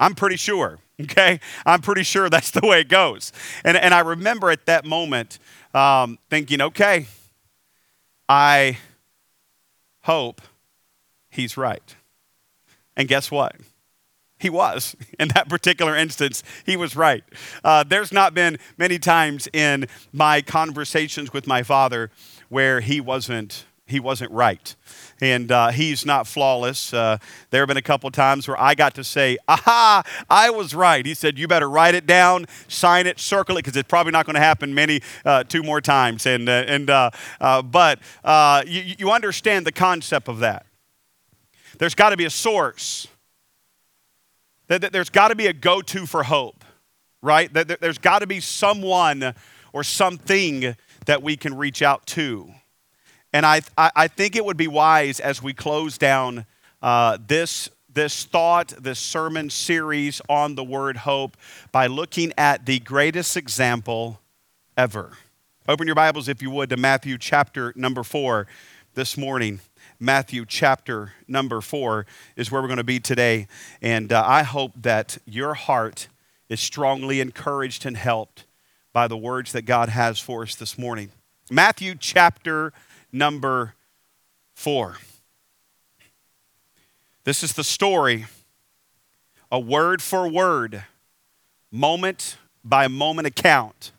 I'm 0.00 0.14
pretty 0.14 0.36
sure. 0.36 0.80
Okay? 0.98 1.40
I'm 1.66 1.82
pretty 1.82 2.04
sure 2.04 2.30
that's 2.30 2.50
the 2.50 2.66
way 2.66 2.80
it 2.80 2.88
goes. 2.88 3.30
And, 3.66 3.76
and 3.76 3.92
I 3.92 4.00
remember 4.00 4.50
at 4.50 4.64
that 4.64 4.86
moment 4.86 5.38
um, 5.74 6.18
thinking, 6.30 6.62
okay, 6.62 7.06
I 8.30 8.78
hope 10.04 10.40
he's 11.28 11.58
right. 11.58 11.94
And 12.96 13.06
guess 13.08 13.30
what? 13.30 13.56
He 14.46 14.50
was. 14.50 14.94
In 15.18 15.26
that 15.34 15.48
particular 15.48 15.96
instance, 15.96 16.44
he 16.64 16.76
was 16.76 16.94
right. 16.94 17.24
Uh, 17.64 17.82
there's 17.82 18.12
not 18.12 18.32
been 18.32 18.58
many 18.78 18.96
times 18.96 19.48
in 19.52 19.88
my 20.12 20.40
conversations 20.40 21.32
with 21.32 21.48
my 21.48 21.64
father 21.64 22.12
where 22.48 22.78
he 22.78 23.00
wasn't 23.00 23.64
he 23.88 23.98
wasn't 24.00 24.30
right. 24.32 24.74
And 25.20 25.50
uh, 25.50 25.68
he's 25.68 26.04
not 26.04 26.26
flawless. 26.26 26.92
Uh, 26.92 27.18
there 27.50 27.60
have 27.60 27.68
been 27.68 27.76
a 27.76 27.82
couple 27.82 28.10
times 28.10 28.48
where 28.48 28.60
I 28.60 28.74
got 28.74 28.94
to 28.96 29.04
say, 29.04 29.38
aha, 29.46 30.02
I 30.28 30.50
was 30.50 30.74
right. 30.74 31.06
He 31.06 31.14
said, 31.14 31.38
you 31.38 31.46
better 31.46 31.70
write 31.70 31.94
it 31.94 32.04
down, 32.04 32.46
sign 32.66 33.06
it, 33.06 33.20
circle 33.20 33.56
it, 33.56 33.64
because 33.64 33.76
it's 33.76 33.88
probably 33.88 34.10
not 34.10 34.26
going 34.26 34.34
to 34.34 34.40
happen 34.40 34.74
many, 34.74 35.02
uh, 35.24 35.44
two 35.44 35.62
more 35.62 35.80
times. 35.80 36.26
And, 36.26 36.48
uh, 36.48 36.64
and, 36.66 36.90
uh, 36.90 37.10
uh, 37.40 37.62
but 37.62 38.00
you, 38.66 38.94
you 38.98 39.10
understand 39.12 39.64
the 39.64 39.72
concept 39.72 40.28
of 40.28 40.40
that. 40.40 40.66
There's 41.78 41.94
got 41.94 42.10
to 42.10 42.16
be 42.16 42.24
a 42.24 42.30
source. 42.30 43.06
That 44.68 44.92
there's 44.92 45.10
got 45.10 45.28
to 45.28 45.36
be 45.36 45.46
a 45.46 45.52
go 45.52 45.80
to 45.80 46.06
for 46.06 46.22
hope, 46.24 46.64
right? 47.22 47.52
That 47.52 47.80
there's 47.80 47.98
got 47.98 48.20
to 48.20 48.26
be 48.26 48.40
someone 48.40 49.34
or 49.72 49.84
something 49.84 50.76
that 51.06 51.22
we 51.22 51.36
can 51.36 51.56
reach 51.56 51.82
out 51.82 52.06
to. 52.06 52.50
And 53.32 53.44
I, 53.44 53.60
I 53.76 54.08
think 54.08 54.34
it 54.34 54.44
would 54.44 54.56
be 54.56 54.68
wise 54.68 55.20
as 55.20 55.42
we 55.42 55.52
close 55.52 55.98
down 55.98 56.46
uh, 56.82 57.18
this, 57.26 57.68
this 57.92 58.24
thought, 58.24 58.68
this 58.78 58.98
sermon 58.98 59.50
series 59.50 60.20
on 60.28 60.54
the 60.54 60.64
word 60.64 60.96
hope 60.96 61.36
by 61.72 61.86
looking 61.86 62.32
at 62.38 62.64
the 62.66 62.78
greatest 62.80 63.36
example 63.36 64.20
ever. 64.76 65.12
Open 65.68 65.86
your 65.86 65.96
Bibles, 65.96 66.28
if 66.28 66.40
you 66.40 66.50
would, 66.50 66.70
to 66.70 66.76
Matthew 66.76 67.18
chapter 67.18 67.72
number 67.76 68.02
four 68.02 68.46
this 68.96 69.18
morning. 69.18 69.60
Matthew 70.00 70.46
chapter 70.46 71.12
number 71.28 71.60
four 71.60 72.06
is 72.34 72.50
where 72.50 72.62
we're 72.62 72.68
going 72.68 72.78
to 72.78 72.82
be 72.84 72.98
today. 72.98 73.46
And 73.82 74.10
uh, 74.10 74.24
I 74.26 74.42
hope 74.42 74.72
that 74.74 75.18
your 75.26 75.52
heart 75.52 76.08
is 76.48 76.60
strongly 76.60 77.20
encouraged 77.20 77.84
and 77.84 77.94
helped 77.94 78.46
by 78.94 79.06
the 79.06 79.16
words 79.16 79.52
that 79.52 79.62
God 79.66 79.90
has 79.90 80.18
for 80.18 80.44
us 80.44 80.54
this 80.54 80.78
morning. 80.78 81.10
Matthew 81.50 81.94
chapter 81.94 82.72
number 83.12 83.74
4. 84.54 84.96
This 87.24 87.42
is 87.42 87.52
the 87.52 87.64
story, 87.64 88.24
a 89.52 89.60
word 89.60 90.00
for 90.00 90.26
word, 90.26 90.84
moment 91.70 92.38
by 92.64 92.88
moment 92.88 93.26
account 93.26 93.92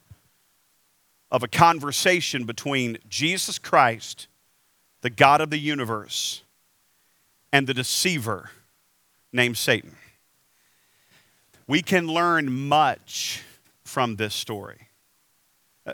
of 1.29 1.43
a 1.43 1.47
conversation 1.47 2.45
between 2.45 2.97
Jesus 3.07 3.59
Christ, 3.59 4.27
the 5.07 5.11
God 5.11 5.39
of 5.39 5.49
the 5.49 5.57
universe, 5.57 6.43
and 7.53 7.65
the 7.65 7.73
deceiver 7.73 8.49
named 9.31 9.57
Satan. 9.57 9.95
We 11.65 11.81
can 11.81 12.07
learn 12.07 12.51
much 12.51 13.41
from 13.85 14.17
this 14.17 14.35
story. 14.35 14.89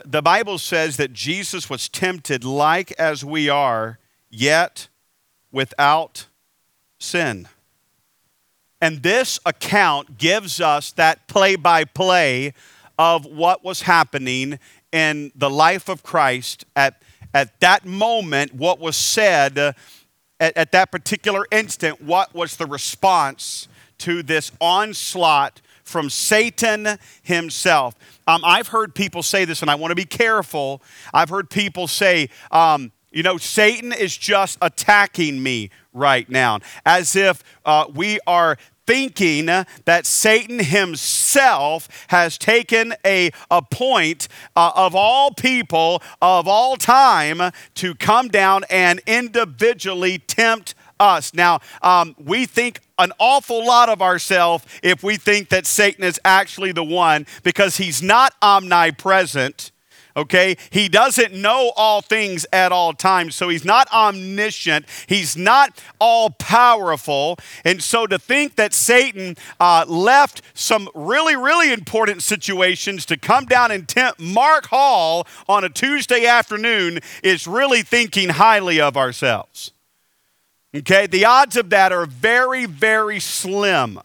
The 0.04 0.20
Bible 0.20 0.58
says 0.58 0.96
that 0.96 1.12
Jesus 1.12 1.70
was 1.70 1.88
tempted 1.88 2.42
like 2.42 2.90
as 2.98 3.24
we 3.24 3.48
are, 3.48 4.00
yet 4.30 4.88
without 5.52 6.26
sin. 6.98 7.46
And 8.80 9.04
this 9.04 9.38
account 9.46 10.18
gives 10.18 10.60
us 10.60 10.90
that 10.90 11.28
play 11.28 11.54
by 11.54 11.84
play 11.84 12.52
of 12.98 13.26
what 13.26 13.62
was 13.62 13.82
happening 13.82 14.58
in 14.90 15.30
the 15.36 15.50
life 15.50 15.88
of 15.88 16.02
Christ 16.02 16.64
at, 16.74 17.00
at 17.34 17.60
that 17.60 17.84
moment, 17.84 18.54
what 18.54 18.78
was 18.78 18.96
said 18.96 19.58
uh, 19.58 19.72
at, 20.40 20.56
at 20.56 20.72
that 20.72 20.90
particular 20.90 21.44
instant, 21.50 22.00
what 22.00 22.34
was 22.34 22.56
the 22.56 22.66
response 22.66 23.68
to 23.98 24.22
this 24.22 24.52
onslaught 24.60 25.60
from 25.82 26.08
Satan 26.08 26.98
himself. 27.22 27.94
Um, 28.26 28.40
I've 28.44 28.68
heard 28.68 28.94
people 28.94 29.22
say 29.22 29.44
this, 29.44 29.60
and 29.60 29.70
I 29.70 29.74
want 29.74 29.90
to 29.90 29.94
be 29.94 30.06
careful. 30.06 30.82
I've 31.12 31.28
heard 31.28 31.50
people 31.50 31.86
say, 31.86 32.30
um, 32.50 32.90
you 33.12 33.22
know, 33.22 33.36
Satan 33.36 33.92
is 33.92 34.16
just 34.16 34.58
attacking 34.62 35.42
me 35.42 35.70
right 35.92 36.28
now, 36.28 36.58
as 36.84 37.14
if 37.14 37.44
uh, 37.64 37.84
we 37.94 38.18
are 38.26 38.56
thinking 38.86 39.46
that 39.46 40.06
Satan 40.06 40.58
himself 40.58 41.88
has 42.08 42.38
taken 42.38 42.94
a, 43.04 43.30
a 43.50 43.62
point 43.62 44.28
uh, 44.56 44.72
of 44.74 44.94
all 44.94 45.32
people 45.32 46.02
of 46.20 46.46
all 46.46 46.76
time 46.76 47.40
to 47.74 47.94
come 47.94 48.28
down 48.28 48.64
and 48.70 49.00
individually 49.06 50.18
tempt 50.18 50.74
us. 51.00 51.34
Now, 51.34 51.60
um, 51.82 52.14
we 52.18 52.46
think 52.46 52.80
an 52.98 53.12
awful 53.18 53.66
lot 53.66 53.88
of 53.88 54.00
ourselves 54.00 54.64
if 54.82 55.02
we 55.02 55.16
think 55.16 55.48
that 55.48 55.66
Satan 55.66 56.04
is 56.04 56.20
actually 56.24 56.72
the 56.72 56.84
one 56.84 57.26
because 57.42 57.76
he's 57.76 58.02
not 58.02 58.34
omnipresent 58.40 59.72
okay? 60.16 60.56
He 60.70 60.88
doesn't 60.88 61.34
know 61.34 61.72
all 61.76 62.00
things 62.00 62.46
at 62.52 62.72
all 62.72 62.92
times, 62.92 63.34
so 63.34 63.48
he's 63.48 63.64
not 63.64 63.92
omniscient, 63.92 64.86
he's 65.06 65.36
not 65.36 65.82
all 65.98 66.30
powerful. 66.30 67.38
And 67.64 67.82
so 67.82 68.06
to 68.06 68.18
think 68.18 68.56
that 68.56 68.72
Satan 68.72 69.36
uh, 69.60 69.84
left 69.88 70.42
some 70.54 70.88
really, 70.94 71.36
really 71.36 71.72
important 71.72 72.22
situations 72.22 73.06
to 73.06 73.16
come 73.16 73.44
down 73.44 73.70
and 73.70 73.88
tempt 73.88 74.20
Mark 74.20 74.66
Hall 74.66 75.26
on 75.48 75.64
a 75.64 75.68
Tuesday 75.68 76.26
afternoon 76.26 77.00
is 77.22 77.46
really 77.46 77.82
thinking 77.82 78.30
highly 78.30 78.80
of 78.80 78.96
ourselves. 78.96 79.72
Okay, 80.74 81.06
the 81.06 81.24
odds 81.24 81.56
of 81.56 81.70
that 81.70 81.92
are 81.92 82.04
very, 82.04 82.66
very 82.66 83.20
slim. 83.20 84.00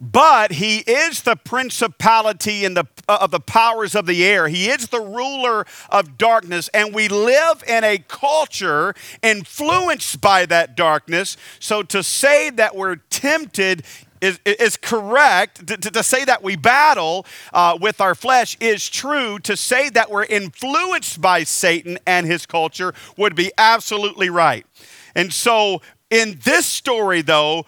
But 0.00 0.52
he 0.52 0.78
is 0.78 1.22
the 1.22 1.34
principality 1.34 2.64
and 2.64 2.76
the, 2.76 2.86
uh, 3.08 3.18
of 3.20 3.32
the 3.32 3.40
powers 3.40 3.96
of 3.96 4.06
the 4.06 4.24
air. 4.24 4.46
He 4.46 4.68
is 4.68 4.88
the 4.88 5.00
ruler 5.00 5.66
of 5.90 6.16
darkness, 6.16 6.68
and 6.72 6.94
we 6.94 7.08
live 7.08 7.64
in 7.66 7.82
a 7.82 7.98
culture 7.98 8.94
influenced 9.22 10.20
by 10.20 10.46
that 10.46 10.76
darkness. 10.76 11.36
So 11.58 11.82
to 11.82 12.04
say 12.04 12.50
that 12.50 12.76
we're 12.76 12.96
tempted 13.10 13.82
is, 14.20 14.38
is 14.44 14.76
correct. 14.76 15.66
To, 15.66 15.76
to, 15.76 16.02
say 16.02 16.24
that 16.24 16.42
we 16.42 16.56
battle 16.56 17.26
uh, 17.52 17.76
with 17.80 18.00
our 18.00 18.14
flesh 18.14 18.56
is 18.60 18.88
true. 18.88 19.38
To 19.40 19.56
say 19.56 19.90
that 19.90 20.10
we're 20.10 20.24
influenced 20.24 21.20
by 21.20 21.44
Satan 21.44 21.98
and 22.06 22.26
his 22.26 22.46
culture 22.46 22.94
would 23.16 23.34
be 23.34 23.52
absolutely 23.58 24.30
right. 24.30 24.66
And 25.14 25.32
so 25.32 25.82
in 26.10 26.38
this 26.44 26.66
story, 26.66 27.22
though, 27.22 27.66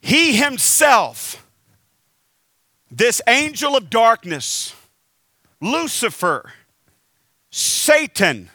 he 0.00 0.36
himself 0.36 1.41
this 2.92 3.22
angel 3.26 3.74
of 3.74 3.88
darkness, 3.88 4.74
Lucifer, 5.62 6.52
Satan, 7.50 8.50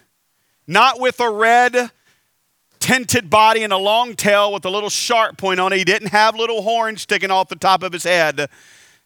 not 0.67 1.00
with 1.00 1.20
a 1.20 1.29
red 1.29 1.89
tinted 2.79 3.29
body 3.29 3.63
and 3.63 3.74
a 3.74 3.77
long 3.77 4.15
tail 4.15 4.53
with 4.53 4.63
a 4.63 4.70
little 4.70 4.91
sharp 4.91 5.38
point 5.38 5.60
on 5.60 5.74
it. 5.74 5.77
He 5.77 5.84
didn't 5.84 6.10
have 6.10 6.36
little 6.36 6.62
horns 6.62 7.01
sticking 7.01 7.32
off 7.32 7.50
the 7.50 7.56
top 7.56 7.82
of 7.82 7.91
his 7.91 8.03
head. 8.03 8.48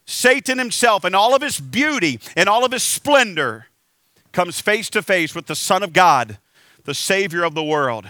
Satan 0.04 0.58
himself, 0.58 1.04
in 1.04 1.14
all 1.14 1.34
of 1.34 1.40
his 1.40 1.58
beauty 1.58 2.20
and 2.36 2.48
all 2.48 2.64
of 2.64 2.72
his 2.72 2.82
splendor, 2.82 3.66
comes 4.32 4.60
face 4.60 4.90
to 4.90 5.02
face 5.02 5.34
with 5.34 5.46
the 5.46 5.56
Son 5.56 5.82
of 5.82 5.92
God, 5.92 6.38
the 6.84 6.94
Savior 6.94 7.42
of 7.42 7.54
the 7.54 7.64
world. 7.64 8.06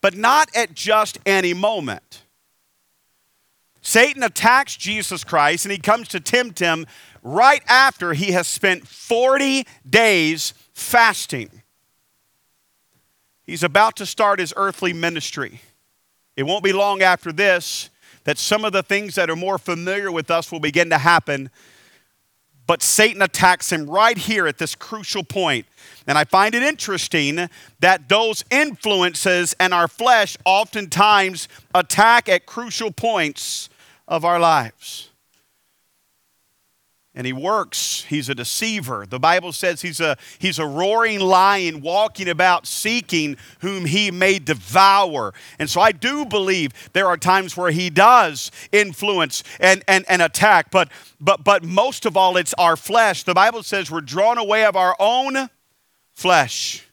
But 0.00 0.16
not 0.16 0.48
at 0.54 0.74
just 0.74 1.18
any 1.26 1.54
moment. 1.54 2.21
Satan 3.82 4.22
attacks 4.22 4.76
Jesus 4.76 5.24
Christ 5.24 5.64
and 5.64 5.72
he 5.72 5.78
comes 5.78 6.08
to 6.08 6.20
tempt 6.20 6.60
him 6.60 6.86
right 7.22 7.62
after 7.66 8.14
he 8.14 8.32
has 8.32 8.46
spent 8.46 8.86
40 8.86 9.66
days 9.88 10.54
fasting. 10.72 11.50
He's 13.44 13.64
about 13.64 13.96
to 13.96 14.06
start 14.06 14.38
his 14.38 14.54
earthly 14.56 14.92
ministry. 14.92 15.60
It 16.36 16.44
won't 16.44 16.64
be 16.64 16.72
long 16.72 17.02
after 17.02 17.32
this 17.32 17.90
that 18.24 18.38
some 18.38 18.64
of 18.64 18.72
the 18.72 18.84
things 18.84 19.16
that 19.16 19.28
are 19.28 19.36
more 19.36 19.58
familiar 19.58 20.12
with 20.12 20.30
us 20.30 20.52
will 20.52 20.60
begin 20.60 20.90
to 20.90 20.98
happen. 20.98 21.50
But 22.68 22.80
Satan 22.80 23.20
attacks 23.20 23.72
him 23.72 23.90
right 23.90 24.16
here 24.16 24.46
at 24.46 24.58
this 24.58 24.76
crucial 24.76 25.24
point. 25.24 25.66
And 26.06 26.16
I 26.16 26.22
find 26.22 26.54
it 26.54 26.62
interesting 26.62 27.48
that 27.80 28.08
those 28.08 28.44
influences 28.50 29.56
and 29.58 29.74
our 29.74 29.88
flesh 29.88 30.36
oftentimes 30.44 31.48
attack 31.74 32.28
at 32.28 32.46
crucial 32.46 32.92
points 32.92 33.68
of 34.12 34.26
our 34.26 34.38
lives. 34.38 35.08
And 37.14 37.26
he 37.26 37.32
works. 37.32 38.04
He's 38.08 38.28
a 38.28 38.34
deceiver. 38.34 39.06
The 39.08 39.18
Bible 39.18 39.52
says 39.52 39.80
he's 39.80 40.00
a, 40.00 40.18
he's 40.38 40.58
a 40.58 40.66
roaring 40.66 41.20
lion 41.20 41.80
walking 41.80 42.28
about 42.28 42.66
seeking 42.66 43.38
whom 43.60 43.86
he 43.86 44.10
may 44.10 44.38
devour. 44.38 45.32
And 45.58 45.68
so 45.68 45.80
I 45.80 45.92
do 45.92 46.26
believe 46.26 46.72
there 46.92 47.06
are 47.06 47.16
times 47.16 47.56
where 47.56 47.70
he 47.70 47.88
does 47.88 48.50
influence 48.70 49.44
and, 49.58 49.82
and, 49.88 50.04
and 50.10 50.20
attack, 50.20 50.70
but, 50.70 50.90
but, 51.18 51.42
but 51.42 51.64
most 51.64 52.04
of 52.04 52.14
all, 52.14 52.36
it's 52.36 52.54
our 52.54 52.76
flesh. 52.76 53.22
The 53.22 53.34
Bible 53.34 53.62
says 53.62 53.90
we're 53.90 54.02
drawn 54.02 54.36
away 54.36 54.66
of 54.66 54.76
our 54.76 54.94
own 54.98 55.48
flesh. 56.12 56.86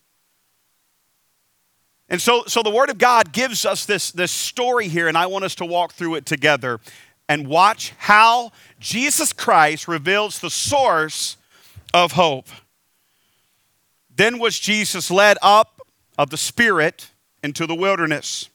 And 2.10 2.20
so, 2.20 2.44
so 2.48 2.64
the 2.64 2.72
Word 2.72 2.90
of 2.90 2.98
God 2.98 3.32
gives 3.32 3.66
us 3.66 3.86
this, 3.86 4.12
this 4.12 4.32
story 4.32 4.88
here, 4.88 5.08
and 5.08 5.18
I 5.18 5.28
want 5.28 5.46
us 5.46 5.56
to 5.56 5.66
walk 5.66 5.94
through 5.94 6.16
it 6.16 6.26
together 6.26 6.80
and 7.30 7.48
watch 7.48 7.94
how 8.00 8.52
Jesus 8.80 9.32
Christ 9.32 9.88
reveals 9.88 10.40
the 10.40 10.50
source 10.50 11.38
of 11.94 12.14
hope. 12.14 12.48
Then 14.14 14.40
was 14.40 14.60
Jesus 14.60 15.12
led 15.12 15.38
up 15.42 15.80
of 16.18 16.32
the 16.32 16.38
Spirit 16.38 17.12
into 17.44 17.68
the 17.68 17.76
wilderness 17.76 18.50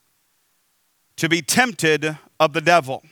to 1.16 1.28
be 1.28 1.40
tempted 1.40 2.18
of 2.40 2.52
the 2.52 2.60
devil. 2.60 3.02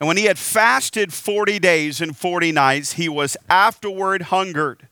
And 0.00 0.08
when 0.08 0.16
he 0.16 0.24
had 0.24 0.38
fasted 0.38 1.12
40 1.12 1.58
days 1.60 2.00
and 2.00 2.16
40 2.16 2.52
nights, 2.52 2.92
he 2.94 3.08
was 3.08 3.36
afterward 3.48 4.22
hungered. 4.22 4.88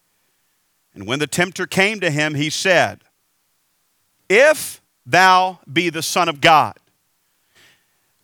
And 0.94 1.06
when 1.06 1.18
the 1.18 1.26
tempter 1.26 1.66
came 1.66 2.00
to 2.00 2.10
him, 2.10 2.34
he 2.34 2.48
said, 2.48 3.02
if 4.28 4.80
thou 5.04 5.60
be 5.70 5.90
the 5.90 6.02
Son 6.02 6.28
of 6.28 6.40
God. 6.40 6.76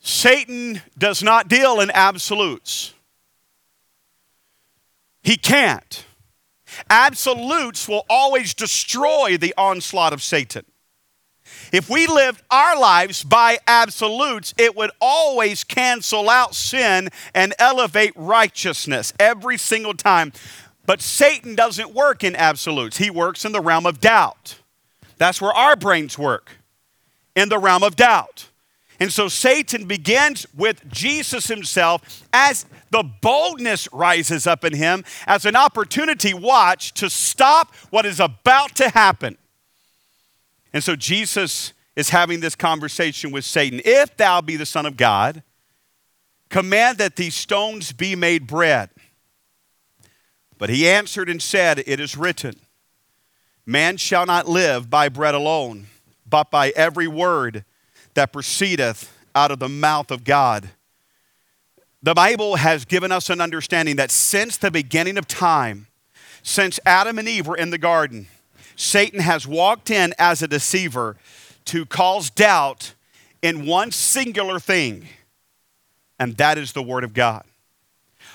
Satan 0.05 0.83
does 0.99 1.23
not 1.23 1.47
deal 1.49 1.81
in 1.81 1.91
absolutes. 1.93 2.93
He 5.23 5.37
can't. 5.37 6.05
Absolutes 6.91 7.87
will 7.87 8.05
always 8.11 8.53
destroy 8.53 9.37
the 9.37 9.55
onslaught 9.57 10.13
of 10.13 10.21
Satan. 10.21 10.65
If 11.73 11.89
we 11.89 12.09
lived 12.09 12.43
our 12.51 12.79
lives 12.79 13.23
by 13.23 13.59
absolutes, 13.69 14.53
it 14.59 14.75
would 14.75 14.91
always 15.01 15.63
cancel 15.63 16.29
out 16.29 16.57
sin 16.57 17.09
and 17.33 17.55
elevate 17.61 18.13
righteousness 18.17 19.13
every 19.21 19.57
single 19.57 19.95
time. 19.95 20.33
But 20.85 21.01
Satan 21.01 21.55
doesn't 21.55 21.95
work 21.95 22.25
in 22.25 22.35
absolutes, 22.35 22.99
he 22.99 23.09
works 23.09 23.45
in 23.45 23.53
the 23.53 23.61
realm 23.61 23.87
of 23.87 24.01
doubt. 24.01 24.59
That's 25.17 25.41
where 25.41 25.53
our 25.53 25.77
brains 25.77 26.19
work, 26.19 26.57
in 27.37 27.49
the 27.49 27.59
realm 27.59 27.85
of 27.85 27.95
doubt. 27.95 28.49
And 29.03 29.13
so 29.13 29.27
Satan 29.27 29.87
begins 29.87 30.47
with 30.57 30.89
Jesus 30.89 31.49
himself 31.49 32.23
as 32.33 32.67
the 32.93 33.03
boldness 33.03 33.93
rises 33.93 34.47
up 34.47 34.65
in 34.65 34.75
him 34.75 35.03
as 35.27 35.45
an 35.45 35.57
opportunity, 35.57 36.33
watch, 36.33 36.95
to 36.95 37.11
stop 37.11 37.75
what 37.91 38.07
is 38.07 38.21
about 38.21 38.77
to 38.77 38.91
happen. 38.91 39.39
And 40.73 40.85
so 40.85 40.95
Jesus 40.95 41.73
is 41.97 42.11
having 42.11 42.39
this 42.39 42.55
conversation 42.55 43.33
with 43.33 43.45
Satan. 43.45 43.81
If 43.85 44.17
thou 44.17 44.41
be 44.41 44.55
the 44.55 44.65
Son 44.65 44.87
of 44.87 44.97
God, 44.97 45.43
command 46.49 46.99
that 46.99 47.17
these 47.17 47.35
stones 47.35 47.91
be 47.91 48.15
made 48.15 48.47
bread. 48.47 48.89
But 50.59 50.71
he 50.71 50.89
answered 50.89 51.29
and 51.29 51.43
said, 51.43 51.83
It 51.89 51.99
is 51.99 52.17
written, 52.17 52.55
Man 53.67 53.97
shall 53.97 54.27
not 54.27 54.47
live 54.47 54.89
by 54.89 55.09
bread 55.09 55.35
alone, 55.35 55.89
but 56.25 56.53
by 56.53 56.73
every 56.77 57.09
word 57.09 57.65
that 58.15 58.33
proceedeth 58.33 59.17
out 59.35 59.51
of 59.51 59.59
the 59.59 59.69
mouth 59.69 60.11
of 60.11 60.25
God. 60.25 60.71
The 62.03 62.15
Bible 62.15 62.57
has 62.57 62.85
given 62.85 63.13
us 63.13 63.31
an 63.31 63.41
understanding 63.41 63.97
that 63.97 64.11
since 64.11 64.57
the 64.57 64.71
beginning 64.71 65.19
of 65.19 65.29
time, 65.29 65.87
since 66.43 66.81
Adam 66.85 67.19
and 67.19 67.29
Eve 67.29 67.47
were 67.47 67.57
in 67.57 67.71
the 67.71 67.79
garden, 67.79 68.27
Satan 68.75 69.21
has 69.21 69.47
walked 69.47 69.91
in 69.91 70.13
as 70.19 70.43
a 70.43 70.49
deceiver 70.49 71.17
to 71.67 71.87
cause 71.87 72.31
doubt 72.31 72.95
in 73.41 73.67
one 73.67 73.93
singular 73.93 74.59
thing, 74.59 75.07
and 76.19 76.37
that 76.37 76.59
is 76.59 76.73
the 76.73 76.83
Word 76.83 77.05
of 77.05 77.15
God. 77.15 77.45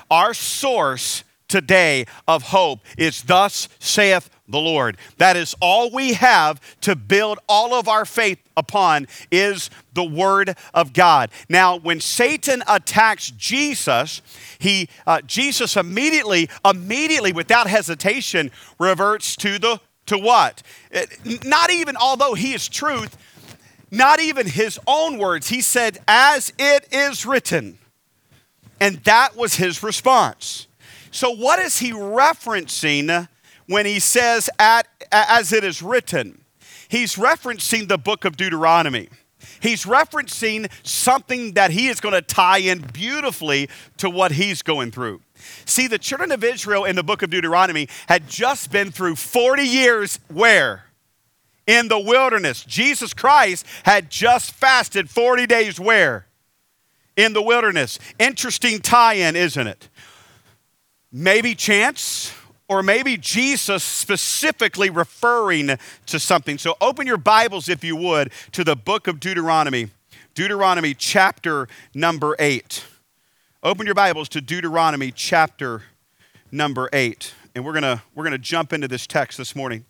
Our 0.09 0.33
source 0.33 1.23
today 1.47 2.05
of 2.27 2.43
hope 2.43 2.79
is 2.97 3.23
thus 3.23 3.67
saith 3.79 4.29
the 4.47 4.59
Lord. 4.59 4.97
That 5.17 5.35
is 5.35 5.55
all 5.61 5.91
we 5.91 6.13
have 6.13 6.61
to 6.81 6.95
build 6.95 7.39
all 7.47 7.73
of 7.73 7.87
our 7.87 8.05
faith 8.05 8.39
upon 8.55 9.07
is 9.31 9.69
the 9.93 10.03
word 10.03 10.55
of 10.73 10.93
God. 10.93 11.29
Now, 11.49 11.77
when 11.77 11.99
Satan 11.99 12.63
attacks 12.67 13.31
Jesus, 13.31 14.21
he 14.59 14.89
uh, 15.05 15.21
Jesus 15.21 15.75
immediately 15.75 16.49
immediately 16.65 17.33
without 17.33 17.67
hesitation 17.67 18.51
reverts 18.79 19.35
to 19.37 19.59
the 19.59 19.79
to 20.07 20.17
what? 20.17 20.63
Not 21.43 21.69
even 21.69 21.97
although 21.97 22.33
he 22.33 22.53
is 22.53 22.67
truth, 22.67 23.17
not 23.91 24.19
even 24.19 24.47
his 24.47 24.79
own 24.87 25.17
words. 25.17 25.49
He 25.49 25.61
said 25.61 25.99
as 26.07 26.51
it 26.57 26.87
is 26.91 27.25
written. 27.25 27.77
And 28.79 28.97
that 29.03 29.35
was 29.35 29.55
his 29.55 29.81
response. 29.81 30.67
So, 31.11 31.31
what 31.31 31.59
is 31.59 31.79
he 31.79 31.91
referencing 31.91 33.27
when 33.67 33.85
he 33.85 33.99
says, 33.99 34.49
At, 34.57 34.87
as 35.11 35.53
it 35.53 35.63
is 35.63 35.81
written? 35.81 36.41
He's 36.89 37.15
referencing 37.15 37.87
the 37.87 37.97
book 37.97 38.25
of 38.25 38.37
Deuteronomy. 38.37 39.09
He's 39.59 39.85
referencing 39.85 40.71
something 40.83 41.53
that 41.53 41.71
he 41.71 41.87
is 41.87 41.99
going 41.99 42.13
to 42.13 42.21
tie 42.21 42.59
in 42.59 42.79
beautifully 42.93 43.69
to 43.97 44.09
what 44.09 44.33
he's 44.33 44.61
going 44.61 44.91
through. 44.91 45.21
See, 45.65 45.87
the 45.87 45.97
children 45.97 46.31
of 46.31 46.43
Israel 46.43 46.85
in 46.85 46.95
the 46.95 47.03
book 47.03 47.21
of 47.21 47.29
Deuteronomy 47.29 47.87
had 48.07 48.27
just 48.27 48.71
been 48.71 48.91
through 48.91 49.15
40 49.15 49.63
years 49.63 50.19
where? 50.27 50.85
In 51.65 51.87
the 51.87 51.99
wilderness. 51.99 52.63
Jesus 52.63 53.13
Christ 53.13 53.65
had 53.83 54.09
just 54.09 54.53
fasted 54.53 55.09
40 55.09 55.45
days 55.45 55.79
where? 55.79 56.27
In 57.15 57.33
the 57.33 57.41
wilderness. 57.41 57.99
Interesting 58.19 58.79
tie 58.79 59.15
in, 59.15 59.35
isn't 59.35 59.67
it? 59.67 59.89
Maybe 61.11 61.55
chance, 61.55 62.33
or 62.69 62.83
maybe 62.83 63.17
Jesus 63.17 63.83
specifically 63.83 64.89
referring 64.89 65.77
to 66.05 66.19
something. 66.19 66.57
So 66.57 66.75
open 66.81 67.07
your 67.07 67.17
Bibles, 67.17 67.69
if 67.69 67.83
you 67.83 67.95
would, 67.95 68.31
to 68.51 68.63
the 68.63 68.75
book 68.75 69.07
of 69.07 69.19
Deuteronomy, 69.19 69.89
Deuteronomy 70.33 70.93
chapter 70.93 71.67
number 71.93 72.35
8. 72.39 72.83
Open 73.63 73.85
your 73.85 73.95
Bibles 73.95 74.29
to 74.29 74.41
Deuteronomy 74.41 75.11
chapter 75.11 75.83
number 76.51 76.89
8. 76.93 77.33
And 77.55 77.65
we're 77.65 77.73
to 77.81 78.03
we're 78.13 78.23
to 78.29 78.37
jump 78.37 78.71
into 78.71 78.87
this 78.87 79.07
text 79.07 79.37
this 79.37 79.55
morning. 79.55 79.85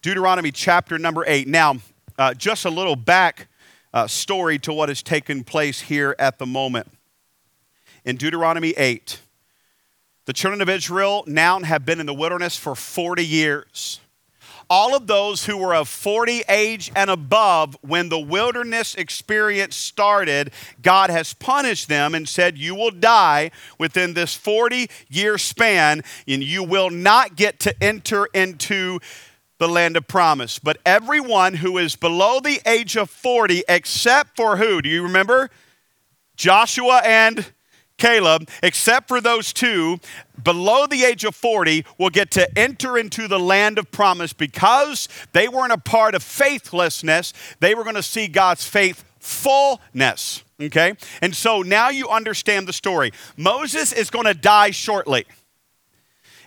Deuteronomy 0.00 0.50
chapter 0.50 0.98
number 0.98 1.24
8. 1.26 1.46
Now, 1.46 1.76
uh, 2.18 2.32
just 2.32 2.64
a 2.64 2.70
little 2.70 2.96
back 2.96 3.48
uh, 3.92 4.06
story 4.06 4.58
to 4.60 4.72
what 4.72 4.88
has 4.88 5.02
taken 5.02 5.44
place 5.44 5.80
here 5.80 6.16
at 6.18 6.38
the 6.38 6.46
moment. 6.46 6.86
In 8.04 8.16
Deuteronomy 8.16 8.70
8, 8.70 9.20
the 10.30 10.34
children 10.34 10.60
of 10.60 10.68
Israel 10.68 11.24
now 11.26 11.58
have 11.58 11.84
been 11.84 11.98
in 11.98 12.06
the 12.06 12.14
wilderness 12.14 12.56
for 12.56 12.76
40 12.76 13.26
years. 13.26 13.98
All 14.70 14.94
of 14.94 15.08
those 15.08 15.46
who 15.46 15.56
were 15.56 15.74
of 15.74 15.88
40 15.88 16.44
age 16.48 16.92
and 16.94 17.10
above 17.10 17.76
when 17.80 18.10
the 18.10 18.18
wilderness 18.20 18.94
experience 18.94 19.74
started, 19.74 20.52
God 20.80 21.10
has 21.10 21.34
punished 21.34 21.88
them 21.88 22.14
and 22.14 22.28
said, 22.28 22.56
You 22.56 22.76
will 22.76 22.92
die 22.92 23.50
within 23.76 24.14
this 24.14 24.36
40 24.36 24.88
year 25.08 25.36
span, 25.36 26.04
and 26.28 26.44
you 26.44 26.62
will 26.62 26.90
not 26.90 27.34
get 27.34 27.58
to 27.58 27.82
enter 27.82 28.26
into 28.26 29.00
the 29.58 29.66
land 29.66 29.96
of 29.96 30.06
promise. 30.06 30.60
But 30.60 30.78
everyone 30.86 31.54
who 31.54 31.76
is 31.76 31.96
below 31.96 32.38
the 32.38 32.60
age 32.64 32.94
of 32.94 33.10
40, 33.10 33.64
except 33.68 34.36
for 34.36 34.58
who? 34.58 34.80
Do 34.80 34.88
you 34.88 35.02
remember? 35.02 35.50
Joshua 36.36 37.02
and 37.04 37.52
Caleb, 38.00 38.48
except 38.62 39.06
for 39.06 39.20
those 39.20 39.52
two 39.52 40.00
below 40.42 40.86
the 40.86 41.04
age 41.04 41.24
of 41.24 41.36
40, 41.36 41.84
will 41.98 42.10
get 42.10 42.30
to 42.32 42.58
enter 42.58 42.98
into 42.98 43.28
the 43.28 43.38
land 43.38 43.78
of 43.78 43.92
promise 43.92 44.32
because 44.32 45.08
they 45.32 45.46
weren't 45.46 45.72
a 45.72 45.78
part 45.78 46.14
of 46.14 46.22
faithlessness. 46.22 47.32
They 47.60 47.74
were 47.74 47.84
going 47.84 47.96
to 47.96 48.02
see 48.02 48.26
God's 48.26 48.64
faithfulness. 48.64 50.42
Okay? 50.60 50.94
And 51.22 51.36
so 51.36 51.62
now 51.62 51.90
you 51.90 52.08
understand 52.08 52.66
the 52.66 52.72
story. 52.72 53.12
Moses 53.36 53.92
is 53.92 54.10
going 54.10 54.26
to 54.26 54.34
die 54.34 54.70
shortly. 54.70 55.26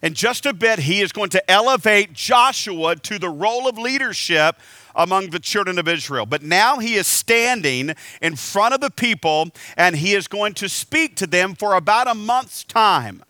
In 0.01 0.13
just 0.13 0.45
a 0.45 0.53
bit, 0.53 0.79
he 0.79 0.99
is 0.99 1.13
going 1.13 1.29
to 1.29 1.49
elevate 1.49 2.11
Joshua 2.11 2.97
to 2.97 3.17
the 3.17 3.29
role 3.29 3.69
of 3.69 3.77
leadership 3.77 4.57
among 4.95 5.29
the 5.29 5.39
children 5.39 5.79
of 5.79 5.87
Israel. 5.87 6.25
But 6.25 6.43
now 6.43 6.79
he 6.79 6.95
is 6.95 7.07
standing 7.07 7.93
in 8.21 8.35
front 8.35 8.73
of 8.73 8.81
the 8.81 8.91
people 8.91 9.49
and 9.77 9.95
he 9.95 10.13
is 10.13 10.27
going 10.27 10.53
to 10.55 10.69
speak 10.69 11.15
to 11.17 11.27
them 11.27 11.55
for 11.55 11.75
about 11.75 12.07
a 12.07 12.13
month's 12.13 12.63
time. 12.63 13.23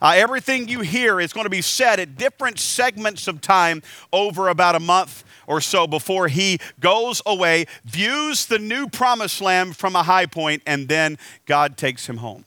Uh, 0.00 0.12
everything 0.14 0.68
you 0.68 0.80
hear 0.80 1.20
is 1.20 1.32
going 1.32 1.44
to 1.44 1.50
be 1.50 1.62
said 1.62 1.98
at 1.98 2.16
different 2.16 2.58
segments 2.58 3.26
of 3.26 3.40
time 3.40 3.82
over 4.12 4.48
about 4.48 4.76
a 4.76 4.80
month 4.80 5.24
or 5.46 5.60
so 5.60 5.86
before 5.86 6.28
he 6.28 6.58
goes 6.78 7.20
away, 7.26 7.66
views 7.84 8.46
the 8.46 8.58
new 8.58 8.88
promised 8.88 9.40
land 9.40 9.76
from 9.76 9.96
a 9.96 10.02
high 10.02 10.26
point, 10.26 10.62
and 10.66 10.88
then 10.88 11.18
God 11.46 11.76
takes 11.76 12.08
him 12.08 12.18
home. 12.18 12.44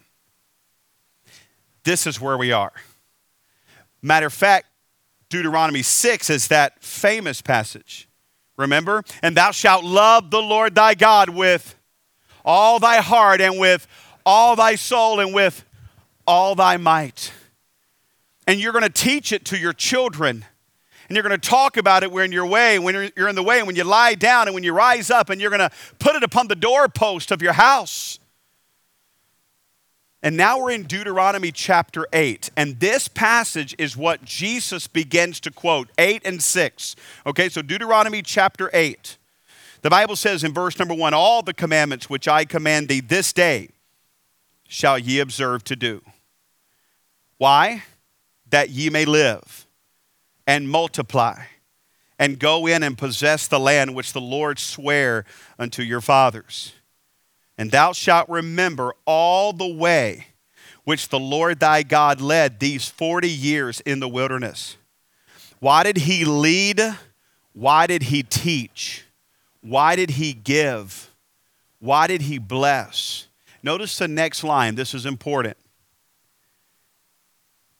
This 1.83 2.05
is 2.05 2.21
where 2.21 2.37
we 2.37 2.51
are. 2.51 2.73
Matter 4.01 4.27
of 4.27 4.33
fact, 4.33 4.67
Deuteronomy 5.29 5.81
6 5.81 6.29
is 6.29 6.47
that 6.49 6.81
famous 6.83 7.41
passage 7.41 8.07
Remember? 8.61 9.03
And 9.21 9.35
thou 9.35 9.51
shalt 9.51 9.83
love 9.83 10.31
the 10.31 10.41
Lord 10.41 10.75
thy 10.75 10.93
God 10.93 11.29
with 11.29 11.75
all 12.45 12.79
thy 12.79 12.97
heart 12.97 13.41
and 13.41 13.59
with 13.59 13.87
all 14.25 14.55
thy 14.55 14.75
soul 14.75 15.19
and 15.19 15.33
with 15.33 15.65
all 16.25 16.55
thy 16.55 16.77
might. 16.77 17.31
And 18.47 18.59
you're 18.59 18.73
going 18.73 18.83
to 18.83 18.89
teach 18.89 19.31
it 19.31 19.45
to 19.45 19.57
your 19.57 19.73
children. 19.73 20.45
And 21.07 21.15
you're 21.17 21.27
going 21.27 21.37
to 21.37 21.49
talk 21.49 21.75
about 21.75 22.03
it 22.03 22.11
when 22.11 22.31
you're 22.31 22.45
way, 22.45 22.79
when 22.79 23.11
you're 23.17 23.27
in 23.27 23.35
the 23.35 23.43
way, 23.43 23.57
and 23.57 23.67
when 23.67 23.75
you 23.75 23.83
lie 23.83 24.15
down 24.15 24.47
and 24.47 24.55
when 24.55 24.63
you 24.63 24.71
rise 24.73 25.11
up, 25.11 25.29
and 25.29 25.41
you're 25.41 25.49
going 25.49 25.59
to 25.59 25.69
put 25.99 26.15
it 26.15 26.23
upon 26.23 26.47
the 26.47 26.55
doorpost 26.55 27.31
of 27.31 27.41
your 27.41 27.51
house. 27.51 28.17
And 30.23 30.37
now 30.37 30.59
we're 30.59 30.71
in 30.71 30.83
Deuteronomy 30.83 31.51
chapter 31.51 32.05
8. 32.13 32.51
And 32.55 32.79
this 32.79 33.07
passage 33.07 33.75
is 33.79 33.97
what 33.97 34.23
Jesus 34.23 34.87
begins 34.87 35.39
to 35.41 35.51
quote 35.51 35.89
8 35.97 36.21
and 36.25 36.41
6. 36.41 36.95
Okay, 37.25 37.49
so 37.49 37.61
Deuteronomy 37.61 38.21
chapter 38.21 38.69
8. 38.71 39.17
The 39.81 39.89
Bible 39.89 40.15
says 40.15 40.43
in 40.43 40.53
verse 40.53 40.77
number 40.77 40.93
1 40.93 41.15
All 41.15 41.41
the 41.41 41.55
commandments 41.55 42.07
which 42.07 42.27
I 42.27 42.45
command 42.45 42.87
thee 42.87 42.99
this 42.99 43.33
day 43.33 43.69
shall 44.67 44.99
ye 44.99 45.19
observe 45.19 45.63
to 45.65 45.75
do. 45.75 46.01
Why? 47.37 47.83
That 48.51 48.69
ye 48.69 48.91
may 48.91 49.05
live 49.05 49.65
and 50.45 50.69
multiply 50.69 51.45
and 52.19 52.37
go 52.37 52.67
in 52.67 52.83
and 52.83 52.95
possess 52.95 53.47
the 53.47 53.59
land 53.59 53.95
which 53.95 54.13
the 54.13 54.21
Lord 54.21 54.59
sware 54.59 55.25
unto 55.57 55.81
your 55.81 56.01
fathers 56.01 56.73
and 57.57 57.71
thou 57.71 57.91
shalt 57.93 58.29
remember 58.29 58.93
all 59.05 59.53
the 59.53 59.67
way 59.67 60.27
which 60.83 61.09
the 61.09 61.19
Lord 61.19 61.59
thy 61.59 61.83
God 61.83 62.21
led 62.21 62.59
these 62.59 62.89
40 62.89 63.29
years 63.29 63.81
in 63.81 63.99
the 63.99 64.09
wilderness. 64.09 64.77
Why 65.59 65.83
did 65.83 65.97
he 65.97 66.25
lead? 66.25 66.81
Why 67.53 67.85
did 67.87 68.03
he 68.03 68.23
teach? 68.23 69.05
Why 69.61 69.95
did 69.95 70.11
he 70.11 70.33
give? 70.33 71.11
Why 71.79 72.07
did 72.07 72.23
he 72.23 72.39
bless? 72.39 73.27
Notice 73.61 73.97
the 73.97 74.07
next 74.07 74.43
line. 74.43 74.75
This 74.75 74.93
is 74.93 75.05
important. 75.05 75.57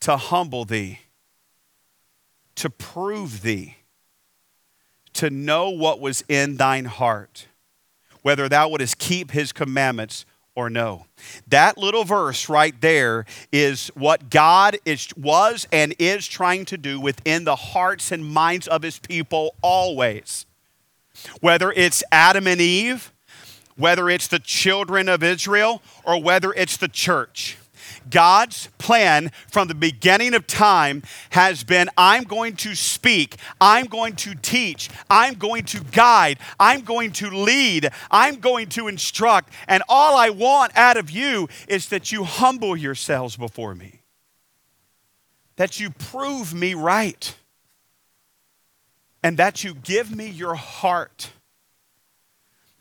To 0.01 0.17
humble 0.17 0.65
thee, 0.65 0.99
to 2.55 2.69
prove 2.69 3.41
thee, 3.41 3.77
to 5.13 5.29
know 5.29 5.69
what 5.69 5.99
was 5.99 6.23
in 6.27 6.57
thine 6.57 6.85
heart 6.85 7.47
whether 8.21 8.47
thou 8.47 8.69
wouldest 8.69 8.97
keep 8.97 9.31
his 9.31 9.51
commandments 9.51 10.25
or 10.55 10.69
no. 10.69 11.05
That 11.47 11.77
little 11.77 12.03
verse 12.03 12.49
right 12.49 12.79
there 12.81 13.25
is 13.51 13.87
what 13.89 14.29
God 14.29 14.77
is, 14.85 15.07
was 15.15 15.67
and 15.71 15.95
is 15.97 16.27
trying 16.27 16.65
to 16.65 16.77
do 16.77 16.99
within 16.99 17.45
the 17.45 17.55
hearts 17.55 18.11
and 18.11 18.25
minds 18.25 18.67
of 18.67 18.83
his 18.83 18.99
people 18.99 19.55
always. 19.61 20.45
Whether 21.39 21.71
it's 21.71 22.03
Adam 22.11 22.47
and 22.47 22.59
Eve, 22.59 23.11
whether 23.77 24.09
it's 24.09 24.27
the 24.27 24.39
children 24.39 25.09
of 25.09 25.23
Israel, 25.23 25.81
or 26.03 26.21
whether 26.21 26.53
it's 26.53 26.77
the 26.77 26.87
church. 26.87 27.57
God's 28.09 28.67
plan 28.77 29.31
from 29.49 29.67
the 29.67 29.75
beginning 29.75 30.33
of 30.33 30.47
time 30.47 31.03
has 31.31 31.63
been 31.63 31.89
I'm 31.97 32.23
going 32.23 32.55
to 32.57 32.75
speak, 32.75 33.35
I'm 33.59 33.85
going 33.85 34.15
to 34.17 34.35
teach, 34.35 34.89
I'm 35.09 35.35
going 35.35 35.63
to 35.65 35.83
guide, 35.83 36.39
I'm 36.59 36.81
going 36.81 37.11
to 37.13 37.29
lead, 37.29 37.89
I'm 38.09 38.39
going 38.39 38.69
to 38.69 38.87
instruct, 38.87 39.53
and 39.67 39.83
all 39.87 40.15
I 40.15 40.29
want 40.29 40.75
out 40.75 40.97
of 40.97 41.09
you 41.09 41.47
is 41.67 41.89
that 41.89 42.11
you 42.11 42.23
humble 42.23 42.75
yourselves 42.75 43.37
before 43.37 43.75
me, 43.75 44.01
that 45.55 45.79
you 45.79 45.89
prove 45.89 46.53
me 46.53 46.73
right, 46.73 47.35
and 49.23 49.37
that 49.37 49.63
you 49.63 49.73
give 49.73 50.15
me 50.15 50.27
your 50.27 50.55
heart 50.55 51.31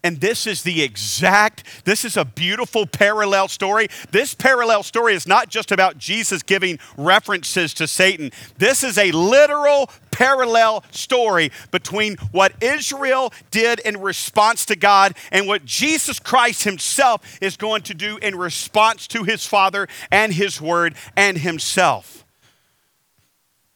and 0.03 0.21
this 0.21 0.47
is 0.47 0.63
the 0.63 0.83
exact, 0.83 1.85
this 1.85 2.05
is 2.05 2.17
a 2.17 2.25
beautiful 2.25 2.87
parallel 2.87 3.49
story. 3.49 3.89
This 4.11 4.35
parallel 4.35 4.83
story 4.83 5.15
is 5.15 5.27
not 5.27 5.51
just 5.51 5.73
about 5.73 5.99
Jesus 5.99 6.43
giving 6.43 6.79
references 6.97 7.75
to 7.75 7.87
Satan. 7.87 8.31
This 8.57 8.83
is 8.83 8.97
a 8.97 9.13
literal 9.13 9.91
parallel 10.11 10.85
story 10.91 11.53
between 11.71 12.17
what 12.33 12.53
Israel 12.63 13.33
did 13.51 13.81
in 13.81 14.01
response 14.01 14.65
to 14.67 14.77
God 14.77 15.15
and 15.31 15.47
what 15.47 15.65
Jesus 15.67 16.19
Christ 16.19 16.65
himself 16.65 17.39
is 17.43 17.57
going 17.57 17.83
to 17.83 17.95
do 17.95 18.17
in 18.19 18.37
response 18.37 19.07
to 19.09 19.25
his 19.25 19.45
Father 19.45 19.87
and 20.11 20.33
his 20.33 20.61
Word 20.61 20.95
and 21.15 21.37
himself. 21.37 22.25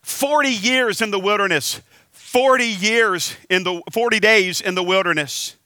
40 0.03 0.49
years 0.49 1.03
in 1.03 1.11
the 1.11 1.19
wilderness, 1.19 1.81
40 2.13 2.65
years 2.65 3.37
in 3.49 3.65
the 3.65 3.83
40 3.93 4.21
days 4.21 4.61
in 4.61 4.75
the 4.75 4.83
wilderness. 4.83 5.57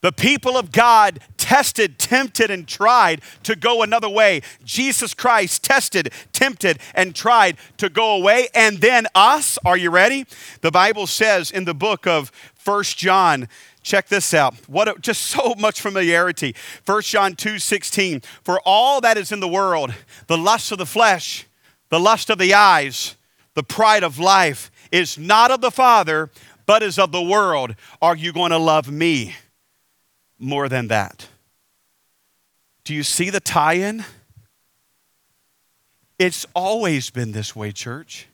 The 0.00 0.12
people 0.12 0.56
of 0.56 0.70
God 0.70 1.20
tested, 1.36 1.98
tempted, 1.98 2.50
and 2.50 2.68
tried 2.68 3.22
to 3.42 3.56
go 3.56 3.82
another 3.82 4.08
way. 4.08 4.42
Jesus 4.64 5.14
Christ 5.14 5.64
tested, 5.64 6.12
tempted, 6.32 6.78
and 6.94 7.14
tried 7.14 7.56
to 7.78 7.88
go 7.88 8.14
away. 8.14 8.48
And 8.54 8.78
then 8.78 9.06
us, 9.14 9.58
are 9.64 9.76
you 9.76 9.90
ready? 9.90 10.26
The 10.60 10.70
Bible 10.70 11.06
says 11.06 11.50
in 11.50 11.64
the 11.64 11.74
book 11.74 12.06
of 12.06 12.30
First 12.54 12.98
John, 12.98 13.48
check 13.82 14.08
this 14.08 14.34
out. 14.34 14.54
What 14.68 14.88
a, 14.88 14.94
just 15.00 15.22
so 15.22 15.54
much 15.58 15.80
familiarity. 15.80 16.54
First 16.84 17.08
John 17.08 17.34
2 17.34 17.58
16. 17.58 18.20
For 18.44 18.60
all 18.64 19.00
that 19.00 19.16
is 19.16 19.32
in 19.32 19.40
the 19.40 19.48
world, 19.48 19.92
the 20.26 20.38
lust 20.38 20.70
of 20.70 20.78
the 20.78 20.86
flesh, 20.86 21.46
the 21.88 21.98
lust 21.98 22.30
of 22.30 22.38
the 22.38 22.54
eyes, 22.54 23.16
the 23.54 23.62
pride 23.64 24.04
of 24.04 24.18
life, 24.18 24.70
is 24.92 25.18
not 25.18 25.50
of 25.50 25.60
the 25.60 25.70
Father, 25.70 26.30
but 26.66 26.82
is 26.82 26.98
of 26.98 27.10
the 27.10 27.22
world. 27.22 27.74
Are 28.00 28.14
you 28.14 28.32
going 28.32 28.50
to 28.50 28.58
love 28.58 28.90
me? 28.90 29.34
More 30.38 30.68
than 30.68 30.88
that. 30.88 31.28
Do 32.84 32.94
you 32.94 33.02
see 33.02 33.30
the 33.30 33.40
tie 33.40 33.74
in? 33.74 34.04
It's 36.18 36.46
always 36.54 37.10
been 37.10 37.32
this 37.32 37.54
way, 37.54 37.72
church. 37.72 38.26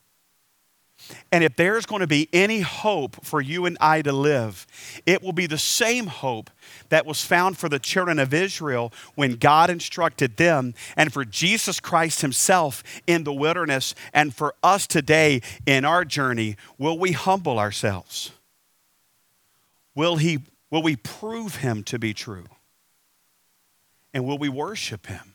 And 1.31 1.45
if 1.45 1.57
there's 1.57 1.87
going 1.87 2.01
to 2.01 2.07
be 2.07 2.29
any 2.33 2.61
hope 2.61 3.25
for 3.25 3.41
you 3.41 3.67
and 3.67 3.77
I 3.81 4.01
to 4.03 4.13
live, 4.13 4.67
it 5.05 5.23
will 5.23 5.33
be 5.33 5.47
the 5.47 5.59
same 5.59 6.07
hope 6.07 6.51
that 6.89 7.05
was 7.05 7.23
found 7.23 7.59
for 7.59 7.69
the 7.69 7.79
children 7.79 8.19
of 8.19 8.33
Israel 8.33 8.93
when 9.15 9.35
God 9.35 9.69
instructed 9.69 10.37
them, 10.37 10.75
and 10.97 11.13
for 11.13 11.25
Jesus 11.25 11.81
Christ 11.81 12.23
Himself 12.23 12.83
in 13.07 13.25
the 13.25 13.35
wilderness, 13.35 13.95
and 14.15 14.35
for 14.35 14.55
us 14.63 14.87
today 14.87 15.43
in 15.67 15.85
our 15.85 16.05
journey. 16.05 16.57
Will 16.79 16.99
we 16.99 17.13
humble 17.13 17.59
ourselves? 17.59 18.31
Will 19.95 20.17
He 20.17 20.39
Will 20.75 20.83
we 20.83 20.97
prove 20.97 21.55
him 21.55 21.85
to 21.85 22.01
be 22.01 22.13
true? 22.13 22.47
And 24.13 24.27
will 24.27 24.39
we 24.39 24.49
worship 24.49 25.07
him? 25.07 25.35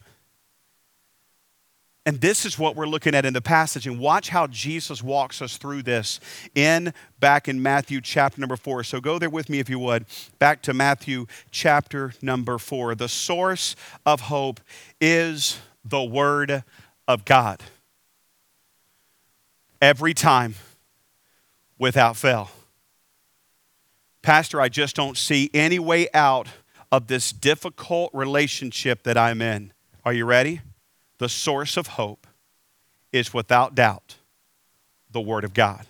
And 2.06 2.20
this 2.20 2.46
is 2.46 2.60
what 2.60 2.76
we're 2.76 2.86
looking 2.88 3.16
at 3.16 3.24
in 3.24 3.32
the 3.32 3.40
passage. 3.40 3.88
And 3.88 4.02
watch 4.02 4.28
how 4.28 4.48
Jesus 4.48 5.02
walks 5.02 5.42
us 5.42 5.56
through 5.56 5.84
this 5.84 6.20
in 6.56 6.94
back 7.22 7.48
in 7.48 7.64
Matthew 7.64 8.02
chapter 8.02 8.42
number 8.42 8.58
four. 8.58 8.84
So 8.84 9.00
go 9.00 9.18
there 9.18 9.30
with 9.30 9.48
me 9.48 9.60
if 9.60 9.70
you 9.70 9.80
would. 9.80 10.08
Back 10.40 10.62
to 10.64 10.74
Matthew 10.74 11.26
chapter 11.52 12.14
number 12.22 12.58
four. 12.58 12.94
The 12.94 13.08
source 13.08 13.78
of 14.06 14.20
hope 14.20 14.60
is 15.00 15.58
the 15.86 16.04
word 16.04 16.66
of 17.08 17.24
God. 17.24 17.64
Every 19.82 20.14
time 20.14 20.56
without 21.78 22.18
fail. 22.18 22.52
Pastor, 24.22 24.60
I 24.60 24.70
just 24.70 24.96
don't 24.96 25.18
see 25.18 25.50
any 25.54 25.80
way 25.80 26.08
out 26.14 26.48
of 26.92 27.08
this 27.08 27.32
difficult 27.32 28.12
relationship 28.14 29.04
that 29.04 29.18
I'm 29.18 29.42
in. 29.42 29.72
Are 30.04 30.14
you 30.14 30.26
ready? 30.26 30.62
The 31.20 31.30
source 31.30 31.78
of 31.78 31.88
hope 31.88 32.28
is 33.12 33.34
without 33.34 33.76
doubt 33.76 34.16
the 35.12 35.22
Word 35.22 35.44
of 35.44 35.54
God. 35.54 35.88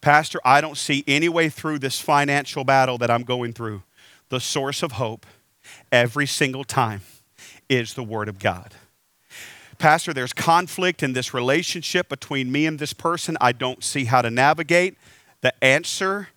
Pastor, 0.00 0.40
I 0.44 0.60
don't 0.60 0.76
see 0.76 1.02
any 1.06 1.28
way 1.28 1.48
through 1.48 1.80
this 1.80 2.00
financial 2.00 2.64
battle 2.64 2.98
that 2.98 3.10
I'm 3.10 3.24
going 3.24 3.52
through. 3.52 3.82
The 4.28 4.40
source 4.40 4.82
of 4.82 4.92
hope 4.92 5.26
every 5.90 6.26
single 6.26 6.64
time 6.64 7.00
is 7.68 7.94
the 7.94 8.04
Word 8.04 8.28
of 8.28 8.38
God. 8.38 8.74
Pastor, 9.78 10.12
there's 10.12 10.32
conflict 10.32 11.02
in 11.02 11.12
this 11.12 11.32
relationship 11.32 12.08
between 12.08 12.50
me 12.50 12.66
and 12.66 12.78
this 12.78 12.92
person. 12.92 13.36
I 13.40 13.52
don't 13.52 13.82
see 13.84 14.04
how 14.04 14.22
to 14.22 14.30
navigate. 14.30 14.96
The 15.40 15.52
answer 15.62 16.28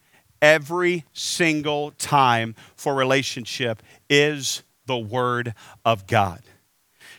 every 0.42 1.06
single 1.14 1.92
time 1.92 2.56
for 2.76 2.96
relationship 2.96 3.84
is 4.10 4.64
the 4.86 4.98
Word 4.98 5.54
of 5.86 6.08
God. 6.08 6.42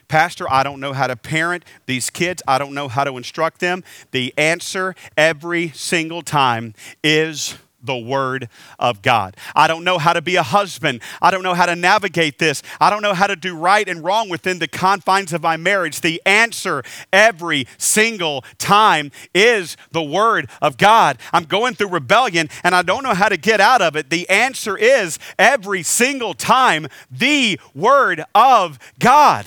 Pastor, 0.09 0.51
I 0.51 0.63
don't 0.63 0.81
know 0.81 0.93
how 0.93 1.07
to 1.07 1.17
parent 1.17 1.65
these 1.87 2.11
kids. 2.11 2.43
I 2.47 2.59
don't 2.59 2.75
know 2.75 2.89
how 2.89 3.05
to 3.05 3.17
instruct 3.17 3.61
them. 3.61 3.83
The 4.11 4.35
answer 4.37 4.95
every 5.17 5.71
single 5.71 6.21
time 6.21 6.75
is 7.03 7.57
the 7.83 7.97
Word 7.97 8.49
of 8.79 9.03
God. 9.03 9.37
I 9.55 9.67
don't 9.67 9.85
know 9.85 9.99
how 9.99 10.13
to 10.13 10.23
be 10.23 10.37
a 10.37 10.43
husband. 10.43 11.03
I 11.21 11.31
don't 11.31 11.43
know 11.43 11.55
how 11.55 11.67
to 11.67 11.77
navigate 11.77 12.39
this. 12.39 12.63
I 12.81 12.91
don't 12.91 13.03
know 13.03 13.15
how 13.15 13.27
to 13.27 13.37
do 13.37 13.57
right 13.57 13.89
and 13.89 14.03
wrong 14.03 14.29
within 14.29 14.59
the 14.59 14.69
confines 14.69 15.33
of 15.33 15.43
my 15.43 15.57
marriage. 15.57 16.01
The 16.01 16.23
answer 16.25 16.83
every 17.13 17.67
single 17.79 18.45
time 18.59 19.11
is 19.35 19.77
the 19.91 20.03
Word 20.03 20.49
of 20.61 20.77
God. 20.77 21.19
I'm 21.33 21.45
going 21.45 21.75
through 21.75 21.89
rebellion 21.89 22.49
and 22.65 22.75
I 22.75 22.83
don't 22.83 23.03
know 23.03 23.15
how 23.15 23.29
to 23.29 23.37
get 23.37 23.61
out 23.61 23.83
of 23.83 23.97
it. 23.97 24.11
The 24.11 24.29
answer 24.29 24.77
is 24.77 25.19
every 25.39 25.83
single 25.83 26.35
time 26.35 26.87
the 27.11 27.59
Word 27.75 28.25
of 28.35 28.79
God. 28.99 29.47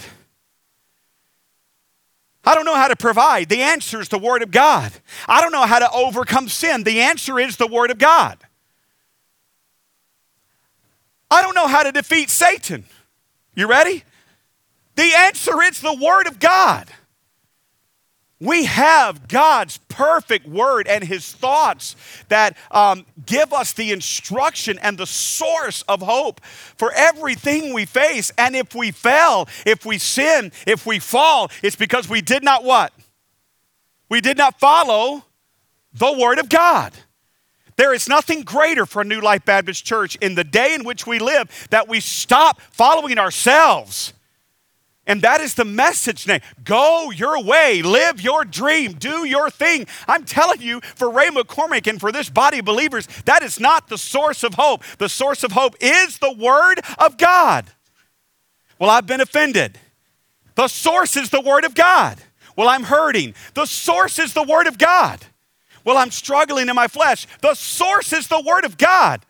I 2.45 2.53
don't 2.53 2.65
know 2.65 2.75
how 2.75 2.87
to 2.87 2.95
provide. 2.95 3.49
The 3.49 3.61
answer 3.61 3.99
is 3.99 4.09
the 4.09 4.19
Word 4.19 4.43
of 4.43 4.51
God. 4.51 4.91
I 5.27 5.41
don't 5.41 5.51
know 5.51 5.65
how 5.65 5.79
to 5.79 5.91
overcome 5.91 6.47
sin. 6.47 6.83
The 6.83 7.01
answer 7.01 7.39
is 7.39 7.57
the 7.57 7.67
Word 7.67 7.91
of 7.91 7.97
God. 7.97 8.37
I 11.31 11.41
don't 11.41 11.55
know 11.55 11.67
how 11.67 11.83
to 11.83 11.91
defeat 11.91 12.29
Satan. 12.29 12.85
You 13.55 13.67
ready? 13.67 14.03
The 14.95 15.11
answer 15.17 15.61
is 15.63 15.81
the 15.81 15.93
Word 15.93 16.27
of 16.27 16.39
God. 16.39 16.87
We 18.39 18.65
have 18.65 19.29
God's 19.29 19.77
perfect 19.87 20.45
word 20.45 20.87
and 20.87 21.03
his 21.03 21.31
thoughts 21.31 21.95
that 22.27 22.57
um, 22.69 23.05
give 23.25 23.53
us 23.53 23.71
the 23.71 23.91
instruction 23.93 24.77
and 24.79 24.97
the 24.97 25.05
source 25.05 25.83
of 25.83 26.01
hope 26.01 26.43
for 26.43 26.91
everything 26.93 27.73
we 27.73 27.85
face. 27.85 28.33
And 28.37 28.55
if 28.55 28.75
we 28.75 28.91
fail, 28.91 29.47
if 29.65 29.85
we 29.85 29.97
sin, 29.97 30.51
if 30.67 30.85
we 30.85 30.99
fall, 30.99 31.49
it's 31.63 31.77
because 31.77 32.09
we 32.09 32.21
did 32.21 32.43
not 32.43 32.65
what? 32.65 32.91
We 34.09 34.19
did 34.19 34.37
not 34.37 34.59
follow 34.59 35.23
the 35.93 36.11
word 36.11 36.37
of 36.37 36.49
God. 36.49 36.91
There 37.77 37.93
is 37.93 38.07
nothing 38.07 38.43
greater 38.43 38.85
for 38.85 39.01
a 39.01 39.05
New 39.05 39.21
Life 39.21 39.45
Baptist 39.45 39.85
Church 39.85 40.17
in 40.17 40.35
the 40.35 40.43
day 40.43 40.73
in 40.73 40.83
which 40.83 41.07
we 41.07 41.19
live 41.19 41.67
that 41.71 41.87
we 41.87 42.01
stop 42.01 42.61
following 42.61 43.17
ourselves 43.17 44.13
and 45.07 45.21
that 45.21 45.41
is 45.41 45.53
the 45.53 45.65
message 45.65 46.27
now. 46.27 46.39
Go 46.63 47.11
your 47.11 47.43
way, 47.43 47.81
live 47.81 48.21
your 48.21 48.43
dream, 48.43 48.93
do 48.93 49.25
your 49.25 49.49
thing. 49.49 49.85
I'm 50.07 50.23
telling 50.23 50.61
you, 50.61 50.81
for 50.81 51.09
Ray 51.09 51.29
McCormick 51.29 51.87
and 51.87 51.99
for 51.99 52.11
this 52.11 52.29
body 52.29 52.59
of 52.59 52.65
believers, 52.65 53.07
that 53.25 53.43
is 53.43 53.59
not 53.59 53.87
the 53.87 53.97
source 53.97 54.43
of 54.43 54.55
hope. 54.55 54.83
The 54.97 55.09
source 55.09 55.43
of 55.43 55.51
hope 55.51 55.75
is 55.79 56.17
the 56.17 56.33
Word 56.33 56.79
of 56.97 57.17
God. 57.17 57.65
Well, 58.79 58.89
I've 58.89 59.07
been 59.07 59.21
offended. 59.21 59.79
The 60.55 60.67
source 60.67 61.17
is 61.17 61.29
the 61.29 61.41
Word 61.41 61.65
of 61.65 61.75
God. 61.75 62.17
Well, 62.55 62.69
I'm 62.69 62.83
hurting. 62.83 63.35
The 63.53 63.65
source 63.65 64.19
is 64.19 64.33
the 64.33 64.43
Word 64.43 64.67
of 64.67 64.77
God. 64.77 65.19
Well, 65.83 65.97
I'm 65.97 66.11
struggling 66.11 66.69
in 66.69 66.75
my 66.75 66.87
flesh. 66.87 67.27
The 67.41 67.53
source 67.53 68.11
is 68.13 68.27
the 68.27 68.41
Word 68.41 68.65
of 68.65 68.77
God. 68.77 69.24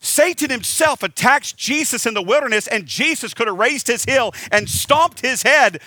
Satan 0.00 0.50
himself 0.50 1.02
attacks 1.02 1.52
Jesus 1.52 2.06
in 2.06 2.14
the 2.14 2.22
wilderness, 2.22 2.66
and 2.66 2.86
Jesus 2.86 3.34
could 3.34 3.46
have 3.46 3.58
raised 3.58 3.86
his 3.86 4.04
heel 4.04 4.32
and 4.50 4.68
stomped 4.68 5.20
his 5.20 5.42
head. 5.42 5.80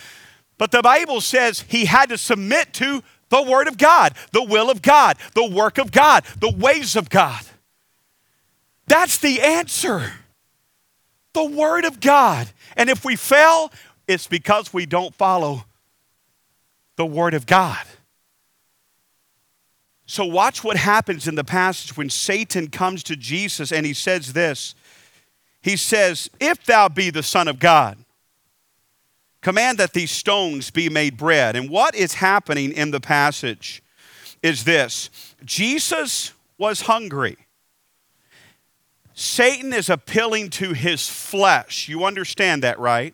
But 0.58 0.72
the 0.72 0.84
Bible 0.84 1.20
says 1.20 1.66
he 1.68 1.86
had 1.86 2.10
to 2.10 2.18
submit 2.18 2.74
to 2.74 3.04
the 3.30 3.42
Word 3.42 3.68
of 3.68 3.78
God, 3.80 4.14
the 4.32 4.44
will 4.44 4.70
of 4.70 4.84
God, 4.84 5.18
the 5.34 5.50
work 5.50 5.80
of 5.80 5.92
God, 5.92 6.24
the 6.40 6.52
ways 6.52 6.96
of 6.96 7.10
God. 7.10 7.44
That's 8.86 9.18
the 9.18 9.42
answer. 9.42 10.14
The 11.34 11.46
Word 11.46 11.86
of 11.86 12.00
God. 12.00 12.48
And 12.78 12.92
if 12.92 13.04
we 13.04 13.16
fail, 13.16 13.72
it's 14.08 14.28
because 14.28 14.72
we 14.72 14.86
don't 14.86 15.16
follow 15.16 15.66
the 16.96 17.06
Word 17.06 17.34
of 17.34 17.48
God. 17.48 17.84
So, 20.06 20.26
watch 20.26 20.64
what 20.64 20.78
happens 20.78 21.28
in 21.28 21.36
the 21.36 21.44
passage 21.44 21.96
when 21.96 22.10
Satan 22.10 22.68
comes 22.68 23.04
to 23.04 23.16
Jesus 23.16 23.72
and 23.72 23.86
he 23.86 23.94
says 23.94 24.34
this. 24.34 24.76
He 25.62 25.78
says, 25.78 26.30
If 26.40 26.66
thou 26.66 26.90
be 26.90 27.10
the 27.10 27.24
Son 27.24 27.48
of 27.48 27.58
God, 27.60 27.98
command 29.42 29.78
that 29.78 29.94
these 29.94 30.12
stones 30.12 30.72
be 30.72 30.90
made 30.90 31.18
bread. 31.18 31.56
And 31.56 31.70
what 31.70 31.96
is 31.96 32.16
happening 32.16 32.72
in 32.72 32.92
the 32.92 33.00
passage 33.00 33.82
is 34.42 34.66
this 34.66 35.10
Jesus 35.46 36.34
was 36.58 36.82
hungry. 36.82 37.38
Satan 39.16 39.74
is 39.74 39.90
appealing 39.90 40.50
to 40.50 40.74
his 40.74 41.08
flesh. 41.08 41.88
You 41.88 42.04
understand 42.04 42.64
that, 42.64 42.80
right? 42.80 43.14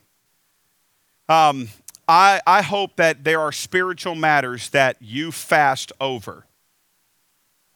Um, 1.27 1.69
I, 2.07 2.41
I 2.47 2.61
hope 2.61 2.95
that 2.95 3.23
there 3.23 3.41
are 3.41 3.51
spiritual 3.51 4.15
matters 4.15 4.69
that 4.69 4.97
you 5.01 5.31
fast 5.31 5.91
over. 5.99 6.45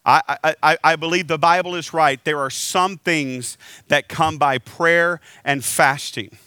I, 0.05 0.55
I, 0.61 0.77
I 0.83 0.95
believe 0.95 1.27
the 1.27 1.37
Bible 1.37 1.75
is 1.75 1.93
right. 1.93 2.23
There 2.23 2.39
are 2.39 2.49
some 2.49 2.97
things 2.97 3.57
that 3.87 4.09
come 4.09 4.37
by 4.37 4.57
prayer 4.57 5.21
and 5.45 5.63
fasting. 5.63 6.37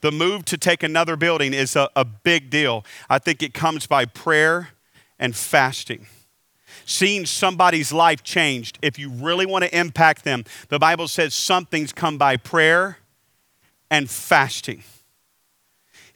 The 0.00 0.12
move 0.12 0.44
to 0.46 0.56
take 0.56 0.82
another 0.82 1.16
building 1.16 1.52
is 1.54 1.74
a, 1.74 1.88
a 1.96 2.04
big 2.04 2.50
deal. 2.50 2.84
I 3.10 3.18
think 3.18 3.42
it 3.42 3.52
comes 3.52 3.86
by 3.86 4.04
prayer 4.04 4.70
and 5.18 5.34
fasting. 5.34 6.06
Seeing 6.84 7.26
somebody's 7.26 7.92
life 7.92 8.22
changed, 8.22 8.78
if 8.80 8.98
you 8.98 9.10
really 9.10 9.44
want 9.44 9.64
to 9.64 9.78
impact 9.78 10.24
them, 10.24 10.44
the 10.68 10.78
Bible 10.78 11.08
says 11.08 11.34
some 11.34 11.66
things 11.66 11.92
come 11.92 12.16
by 12.16 12.36
prayer 12.36 12.98
and 13.90 14.08
fasting. 14.08 14.84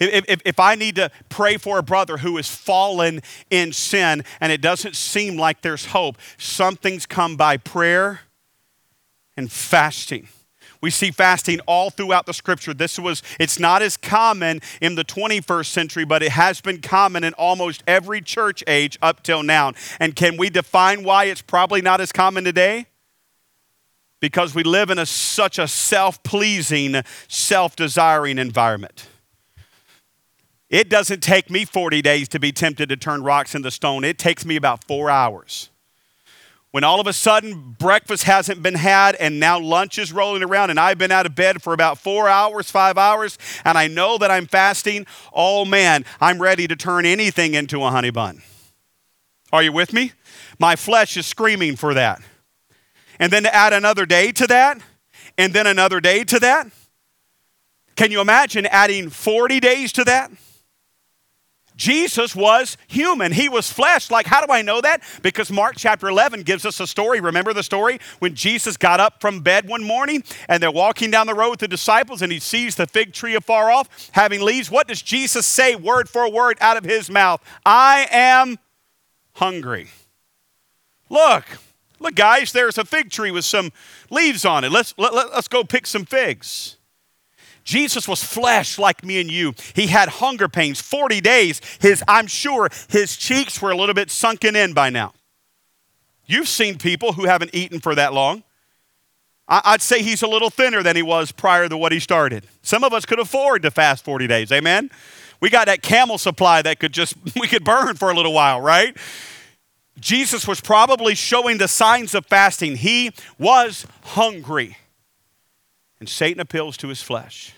If, 0.03 0.25
if, 0.29 0.43
if, 0.45 0.61
I 0.61 0.75
need 0.75 0.97
to 0.97 1.11
pray 1.29 1.57
for 1.57 1.79
a 1.79 1.83
brother 1.83 2.19
who 2.19 2.37
has 2.37 2.49
fallen 2.49 3.21
in 3.51 3.73
sin 3.73 4.25
and 4.41 4.53
it 4.53 4.61
doesn't 4.61 4.97
seem 4.97 5.37
like 5.37 5.63
there's 5.63 5.87
hope, 5.87 6.17
something's 6.39 7.07
come 7.07 7.37
by 7.37 7.57
prayer 7.57 8.21
and 9.37 9.51
fasting. 9.51 10.29
We 10.81 10.91
see 10.91 11.13
fasting 11.13 11.61
all 11.61 11.91
throughout 11.91 12.27
the 12.27 12.35
scripture. 12.35 12.75
This 12.75 12.99
was, 12.99 13.23
it's 13.39 13.61
not 13.61 13.83
as 13.83 13.97
common 13.97 14.61
in 14.81 14.97
the 14.97 15.05
21st 15.05 15.67
century, 15.67 16.05
but 16.05 16.25
it 16.25 16.33
has 16.33 16.61
been 16.61 16.81
common 16.81 17.23
in 17.23 17.33
almost 17.35 17.85
every 17.87 18.21
church 18.21 18.65
age 18.67 18.99
up 19.01 19.23
till 19.23 19.45
now. 19.45 19.73
And 20.01 20.17
can 20.17 20.37
we 20.37 20.51
define 20.51 21.05
why 21.05 21.25
it's 21.27 21.41
probably 21.41 21.83
not 21.83 22.01
as 22.01 22.11
common 22.11 22.43
today? 22.43 22.87
Because 24.19 24.57
we 24.57 24.65
live 24.65 24.91
in 24.91 24.99
a, 24.99 25.07
such 25.07 25.59
a 25.59 25.69
self 25.69 26.23
pleasing, 26.25 27.03
self 27.29 27.77
desiring 27.77 28.39
environment. 28.39 29.09
It 30.73 30.89
doesn't 30.89 31.23
take 31.23 31.51
me 31.51 31.67
40 31.67 32.01
days 32.01 32.29
to 32.29 32.41
be 32.41 32.51
tempted 32.51 32.89
to 32.89 32.97
turn 32.97 33.23
rocks 33.23 33.55
into 33.55 33.71
stone. 33.71 34.05
It 34.05 34.17
takes 34.17 34.47
me 34.47 34.57
about 34.57 34.85
four 34.85 35.11
hours. 35.11 35.69
When 36.71 36.83
all 36.83 36.99
of 36.99 37.07
a 37.07 37.13
sudden 37.13 37.77
breakfast 37.79 38.25
hasn't 38.25 38.63
been 38.63 38.77
had 38.77 39.15
and 39.17 39.39
now 39.39 39.61
lunch 39.61 39.99
is 39.99 40.15
rolling 40.15 40.43
around 40.43 40.71
and 40.71 40.81
I've 40.81 40.97
been 40.97 41.13
out 41.13 41.27
of 41.27 41.35
bed 41.35 41.63
for 41.63 41.75
about 41.75 41.99
four 41.99 42.27
hours, 42.27 42.71
five 42.71 42.97
hours, 42.97 43.37
and 43.67 43.77
I 43.77 43.87
know 43.87 44.17
that 44.17 44.31
I'm 44.31 44.47
fasting, 44.47 45.05
oh 45.35 45.67
man, 45.67 46.07
I'm 46.23 46.41
ready 46.41 46.67
to 46.67 46.75
turn 46.75 47.05
anything 47.05 47.53
into 47.53 47.85
a 47.85 47.91
honey 47.91 48.09
bun. 48.09 48.41
Are 49.53 49.63
you 49.63 49.73
with 49.73 49.93
me? 49.93 50.13
My 50.59 50.75
flesh 50.75 51.19
is 51.19 51.27
screaming 51.27 51.77
for 51.77 51.93
that. 51.93 52.23
And 53.19 53.31
then 53.31 53.43
to 53.43 53.55
add 53.55 53.75
another 53.75 54.07
day 54.07 54.33
to 54.33 54.47
that, 54.47 54.81
and 55.37 55.53
then 55.53 55.67
another 55.67 56.01
day 56.01 56.25
to 56.25 56.41
that. 56.41 56.69
Can 57.95 58.11
you 58.11 58.23
imagine 58.23 58.65
adding 58.65 59.11
40 59.11 59.61
days 59.61 59.93
to 59.93 60.05
that? 60.05 60.31
Jesus 61.77 62.37
was 62.37 62.77
human. 62.87 63.33
He 63.33 63.49
was 63.49 63.73
flesh. 63.73 64.11
Like, 64.11 64.27
how 64.27 64.45
do 64.45 64.53
I 64.53 64.63
know 64.63 64.81
that? 64.81 65.03
Because 65.23 65.51
Mark 65.51 65.75
chapter 65.77 66.09
11 66.09 66.43
gives 66.43 66.65
us 66.65 66.81
a 66.81 66.87
story. 66.87 67.21
Remember 67.21 67.53
the 67.53 67.63
story? 67.63 67.99
When 68.19 68.35
Jesus 68.35 68.77
got 68.77 69.01
up 69.01 69.21
from 69.21 69.41
bed 69.41 69.69
one 69.69 69.83
morning 69.83 70.23
and 70.49 70.63
they're 70.63 70.71
walking 70.71 71.11
down 71.11 71.27
the 71.27 71.35
road 71.35 71.51
with 71.51 71.61
the 71.61 71.69
disciples 71.69 72.23
and 72.23 72.31
he 72.31 72.39
sees 72.39 72.75
the 72.75 72.87
fig 72.87 73.13
tree 73.13 73.35
afar 73.35 73.71
off 73.71 74.11
having 74.13 74.43
leaves. 74.43 74.71
What 74.71 74.89
does 74.89 75.03
Jesus 75.03 75.47
say 75.47 75.75
word 75.75 76.09
for 76.09 76.31
word 76.31 76.59
out 76.61 76.77
of 76.77 76.85
his 76.85 77.11
mouth? 77.11 77.43
I 77.65 78.07
am 78.11 78.59
hungry. 79.35 79.89
Look, 81.09 81.45
look, 81.99 82.15
guys, 82.15 82.53
there's 82.53 82.79
a 82.79 82.85
fig 82.85 83.11
tree 83.11 83.31
with 83.31 83.45
some 83.45 83.73
leaves 84.11 84.45
on 84.45 84.65
it. 84.65 84.73
Let's, 84.73 84.95
let, 84.97 85.15
let, 85.15 85.33
let's 85.33 85.49
go 85.49 85.65
pick 85.65 85.87
some 85.87 86.05
figs. 86.05 86.77
Jesus 87.65 88.09
was 88.09 88.23
flesh 88.23 88.79
like 88.79 89.05
me 89.05 89.21
and 89.21 89.31
you. 89.31 89.55
He 89.75 89.87
had 89.87 90.09
hunger 90.09 90.49
pains, 90.49 90.81
40 90.81 91.21
days. 91.21 91.61
His, 91.81 92.03
I'm 92.09 92.27
sure 92.27 92.69
his 92.89 93.17
cheeks 93.17 93.61
were 93.63 93.71
a 93.71 93.77
little 93.77 93.95
bit 93.95 94.11
sunken 94.11 94.57
in 94.57 94.73
by 94.73 94.91
now. 94.91 95.13
You've 96.27 96.49
seen 96.49 96.79
people 96.79 97.13
who 97.13 97.25
haven't 97.25 97.55
eaten 97.55 97.81
for 97.81 97.95
that 97.95 98.13
long. 98.13 98.43
I'd 99.49 99.83
say 99.83 100.03
he's 100.03 100.23
a 100.23 100.27
little 100.27 100.51
thinner 100.51 100.83
than 100.83 100.97
he 100.97 101.03
was 101.03 101.31
prior 101.31 101.69
to 101.69 101.77
what 101.77 101.93
he 101.93 101.99
started. 101.99 102.47
Some 102.63 102.85
of 102.85 102.93
us 102.93 103.05
could 103.05 103.19
afford 103.19 103.63
to 103.63 103.71
fast 103.71 104.05
40 104.05 104.27
days, 104.27 104.51
amen? 104.51 104.91
We 105.41 105.51
got 105.51 105.67
that 105.67 105.83
camel 105.83 106.19
supply 106.19 106.63
that 106.63 106.79
could 106.79 106.93
just, 106.93 107.17
we 107.41 107.49
could 107.49 107.65
burn 107.65 107.97
for 107.97 108.11
a 108.11 108.15
little 108.15 108.33
while, 108.33 108.61
right? 108.61 108.97
Jesus 109.99 110.49
was 110.49 110.61
probably 110.61 111.15
showing 111.15 111.59
the 111.59 111.69
signs 111.69 112.15
of 112.15 112.25
fasting. 112.27 112.77
He 112.77 113.11
was 113.39 113.87
hungry. 114.03 114.79
And 116.03 116.09
Satan 116.09 116.41
appeals 116.41 116.77
to 116.79 116.89
his 116.89 117.01
flesh. 117.01 117.55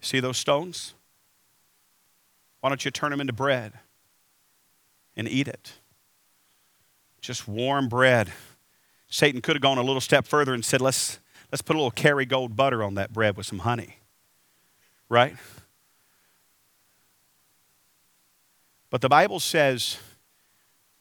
See 0.00 0.18
those 0.18 0.38
stones? 0.38 0.94
Why 2.60 2.70
don't 2.70 2.82
you 2.86 2.90
turn 2.90 3.10
them 3.10 3.20
into 3.20 3.34
bread 3.34 3.74
and 5.14 5.28
eat 5.28 5.46
it? 5.46 5.74
Just 7.20 7.46
warm 7.46 7.86
bread. 7.86 8.32
Satan 9.10 9.42
could 9.42 9.56
have 9.56 9.60
gone 9.60 9.76
a 9.76 9.82
little 9.82 10.00
step 10.00 10.26
further 10.26 10.54
and 10.54 10.64
said, 10.64 10.80
let's, 10.80 11.18
let's 11.52 11.60
put 11.60 11.76
a 11.76 11.78
little 11.78 11.90
Kerrygold 11.90 12.56
butter 12.56 12.82
on 12.82 12.94
that 12.94 13.12
bread 13.12 13.36
with 13.36 13.44
some 13.44 13.58
honey. 13.58 13.98
Right? 15.10 15.36
But 18.88 19.02
the 19.02 19.10
Bible 19.10 19.38
says 19.38 19.98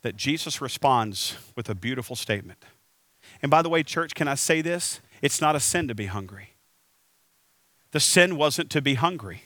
that 0.02 0.18
Jesus 0.18 0.60
responds 0.60 1.38
with 1.56 1.70
a 1.70 1.74
beautiful 1.74 2.18
statement. 2.18 2.66
And 3.42 3.50
by 3.50 3.62
the 3.62 3.70
way, 3.70 3.82
church, 3.82 4.14
can 4.14 4.28
I 4.28 4.36
say 4.36 4.62
this? 4.62 5.00
It's 5.22 5.42
not 5.42 5.56
a 5.56 5.60
sin 5.60 5.88
to 5.88 5.96
be 5.96 6.08
hungry. 6.08 6.56
The 7.92 8.00
sin 8.00 8.38
wasn't 8.38 8.70
to 8.72 8.82
be 8.82 8.96
hungry. 8.96 9.44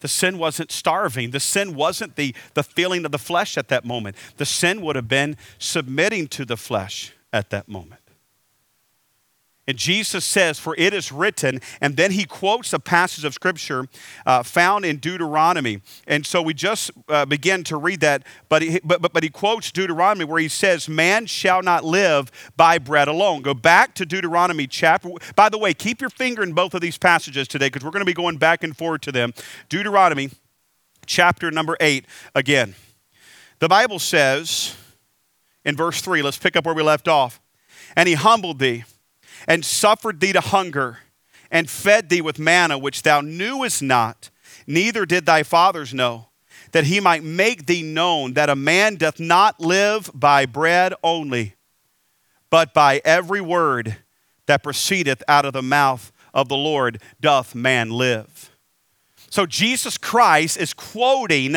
The 0.00 0.08
sin 0.08 0.38
wasn't 0.38 0.70
starving. 0.70 1.30
The 1.30 1.40
sin 1.40 1.74
wasn't 1.74 2.16
the, 2.16 2.34
the 2.54 2.62
feeling 2.62 3.04
of 3.04 3.12
the 3.12 3.18
flesh 3.18 3.56
at 3.56 3.68
that 3.68 3.84
moment. 3.84 4.16
The 4.36 4.46
sin 4.46 4.80
would 4.82 4.96
have 4.96 5.08
been 5.08 5.36
submitting 5.58 6.28
to 6.28 6.44
the 6.44 6.56
flesh 6.56 7.12
at 7.32 7.50
that 7.50 7.68
moment. 7.68 8.00
And 9.68 9.76
Jesus 9.76 10.24
says, 10.24 10.58
For 10.58 10.74
it 10.78 10.94
is 10.94 11.12
written, 11.12 11.60
and 11.82 11.98
then 11.98 12.12
he 12.12 12.24
quotes 12.24 12.72
a 12.72 12.78
passage 12.78 13.24
of 13.26 13.34
scripture 13.34 13.86
uh, 14.24 14.42
found 14.42 14.86
in 14.86 14.96
Deuteronomy. 14.96 15.82
And 16.06 16.24
so 16.24 16.40
we 16.40 16.54
just 16.54 16.90
uh, 17.06 17.26
begin 17.26 17.64
to 17.64 17.76
read 17.76 18.00
that, 18.00 18.24
but 18.48 18.62
he, 18.62 18.80
but, 18.82 19.02
but, 19.02 19.12
but 19.12 19.22
he 19.22 19.28
quotes 19.28 19.70
Deuteronomy 19.70 20.24
where 20.24 20.40
he 20.40 20.48
says, 20.48 20.88
Man 20.88 21.26
shall 21.26 21.62
not 21.62 21.84
live 21.84 22.32
by 22.56 22.78
bread 22.78 23.08
alone. 23.08 23.42
Go 23.42 23.52
back 23.52 23.94
to 23.96 24.06
Deuteronomy 24.06 24.66
chapter. 24.66 25.10
By 25.36 25.50
the 25.50 25.58
way, 25.58 25.74
keep 25.74 26.00
your 26.00 26.10
finger 26.10 26.42
in 26.42 26.54
both 26.54 26.72
of 26.72 26.80
these 26.80 26.96
passages 26.96 27.46
today 27.46 27.66
because 27.66 27.84
we're 27.84 27.90
going 27.90 28.00
to 28.00 28.06
be 28.06 28.14
going 28.14 28.38
back 28.38 28.64
and 28.64 28.74
forth 28.74 29.02
to 29.02 29.12
them. 29.12 29.34
Deuteronomy 29.68 30.30
chapter 31.04 31.50
number 31.50 31.76
8 31.78 32.06
again. 32.34 32.74
The 33.58 33.68
Bible 33.68 33.98
says 33.98 34.74
in 35.62 35.76
verse 35.76 36.00
3, 36.00 36.22
let's 36.22 36.38
pick 36.38 36.56
up 36.56 36.64
where 36.64 36.74
we 36.74 36.82
left 36.82 37.06
off. 37.06 37.38
And 37.94 38.08
he 38.08 38.14
humbled 38.14 38.60
thee 38.60 38.84
and 39.48 39.64
suffered 39.64 40.20
thee 40.20 40.32
to 40.32 40.40
hunger, 40.40 40.98
and 41.50 41.68
fed 41.68 42.10
thee 42.10 42.20
with 42.20 42.38
manna 42.38 42.78
which 42.78 43.02
thou 43.02 43.20
knewest 43.22 43.82
not, 43.82 44.30
neither 44.66 45.06
did 45.06 45.24
thy 45.24 45.42
fathers 45.42 45.94
know, 45.94 46.28
that 46.72 46.84
he 46.84 47.00
might 47.00 47.24
make 47.24 47.64
thee 47.64 47.82
known 47.82 48.34
that 48.34 48.50
a 48.50 48.54
man 48.54 48.96
doth 48.96 49.18
not 49.18 49.58
live 49.58 50.10
by 50.14 50.44
bread 50.44 50.92
only, 51.02 51.54
but 52.50 52.74
by 52.74 53.00
every 53.04 53.40
word 53.40 53.96
that 54.46 54.62
proceedeth 54.62 55.22
out 55.26 55.46
of 55.46 55.54
the 55.54 55.62
mouth 55.62 56.12
of 56.34 56.48
the 56.48 56.56
Lord 56.56 57.00
doth 57.20 57.54
man 57.54 57.90
live. 57.90 58.50
So 59.30 59.46
Jesus 59.46 59.96
Christ 59.96 60.58
is 60.58 60.74
quoting 60.74 61.54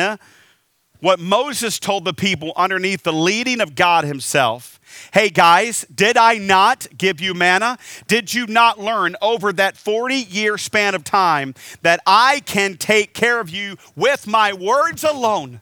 what 1.00 1.20
Moses 1.20 1.78
told 1.78 2.04
the 2.04 2.14
people 2.14 2.52
underneath 2.56 3.02
the 3.02 3.12
leading 3.12 3.60
of 3.60 3.74
God 3.74 4.04
Himself. 4.04 4.71
Hey 5.12 5.28
guys, 5.28 5.86
did 5.94 6.16
I 6.16 6.38
not 6.38 6.86
give 6.96 7.20
you 7.20 7.34
manna? 7.34 7.78
Did 8.06 8.32
you 8.32 8.46
not 8.46 8.78
learn 8.78 9.16
over 9.20 9.52
that 9.52 9.76
40 9.76 10.14
year 10.14 10.58
span 10.58 10.94
of 10.94 11.04
time 11.04 11.54
that 11.82 12.00
I 12.06 12.40
can 12.40 12.76
take 12.76 13.14
care 13.14 13.40
of 13.40 13.50
you 13.50 13.76
with 13.96 14.26
my 14.26 14.52
words 14.52 15.04
alone? 15.04 15.60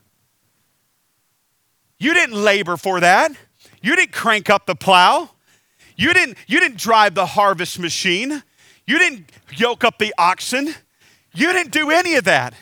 You 1.99 2.13
didn't 2.13 2.35
labor 2.35 2.77
for 2.77 2.99
that. 2.99 3.31
You 3.81 3.95
didn't 3.95 4.13
crank 4.13 4.49
up 4.49 4.65
the 4.65 4.75
plow. 4.75 5.29
You 5.95 6.13
didn't, 6.13 6.37
you 6.47 6.59
didn't 6.59 6.79
drive 6.79 7.13
the 7.13 7.27
harvest 7.27 7.77
machine. 7.77 8.43
You 8.87 8.97
didn't 8.97 9.31
yoke 9.55 9.83
up 9.83 9.99
the 9.99 10.13
oxen. 10.17 10.73
You 11.33 11.53
didn't 11.53 11.71
do 11.71 11.91
any 11.91 12.15
of 12.15 12.23
that. 12.23 12.53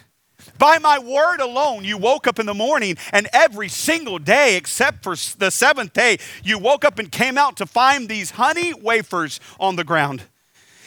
By 0.59 0.77
my 0.77 0.99
word 0.99 1.39
alone, 1.39 1.85
you 1.85 1.97
woke 1.97 2.27
up 2.27 2.37
in 2.37 2.45
the 2.45 2.53
morning, 2.53 2.97
and 3.13 3.29
every 3.31 3.69
single 3.69 4.19
day, 4.19 4.57
except 4.57 5.03
for 5.03 5.15
the 5.37 5.49
seventh 5.49 5.93
day, 5.93 6.19
you 6.43 6.59
woke 6.59 6.83
up 6.83 6.99
and 6.99 7.09
came 7.09 7.37
out 7.37 7.55
to 7.57 7.65
find 7.65 8.09
these 8.09 8.31
honey 8.31 8.73
wafers 8.73 9.39
on 9.57 9.77
the 9.77 9.85
ground. 9.85 10.23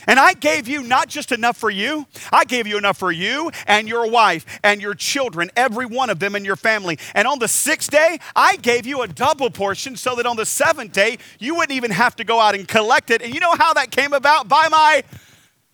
And 0.06 0.18
I 0.20 0.35
gave 0.35 0.68
you 0.68 0.82
not 0.82 1.08
just 1.08 1.32
enough 1.32 1.56
for 1.56 1.70
you, 1.70 2.06
I 2.30 2.44
gave 2.44 2.66
you 2.66 2.76
enough 2.76 2.98
for 2.98 3.11
you 3.11 3.50
and 3.66 3.88
your 3.88 4.11
wife 4.11 4.44
and 4.62 4.82
your 4.82 4.94
children, 4.94 5.50
every 5.56 5.87
one 5.87 6.11
of 6.11 6.18
them 6.18 6.35
in 6.35 6.44
your 6.44 6.56
family. 6.56 6.98
And 7.14 7.26
on 7.26 7.38
the 7.38 7.48
sixth 7.48 7.90
day, 7.90 8.18
I 8.37 8.56
gave 8.56 8.85
you 8.85 9.00
a 9.02 9.08
double 9.08 9.48
portion 9.48 9.96
so 9.96 10.16
that 10.16 10.26
on 10.26 10.37
the 10.37 10.44
seventh 10.44 10.92
day, 10.92 11.16
you 11.38 11.54
wouldn't 11.54 11.76
even 11.76 11.92
have 11.92 12.16
to 12.16 12.24
go 12.24 12.40
out 12.40 12.54
and 12.54 12.68
collect 12.68 13.11
it. 13.11 13.22
And 13.22 13.32
you 13.32 13.40
know 13.40 13.54
how 13.54 13.72
that 13.74 13.90
came 13.90 14.12
about? 14.12 14.48
By 14.48 14.68
my 14.68 15.02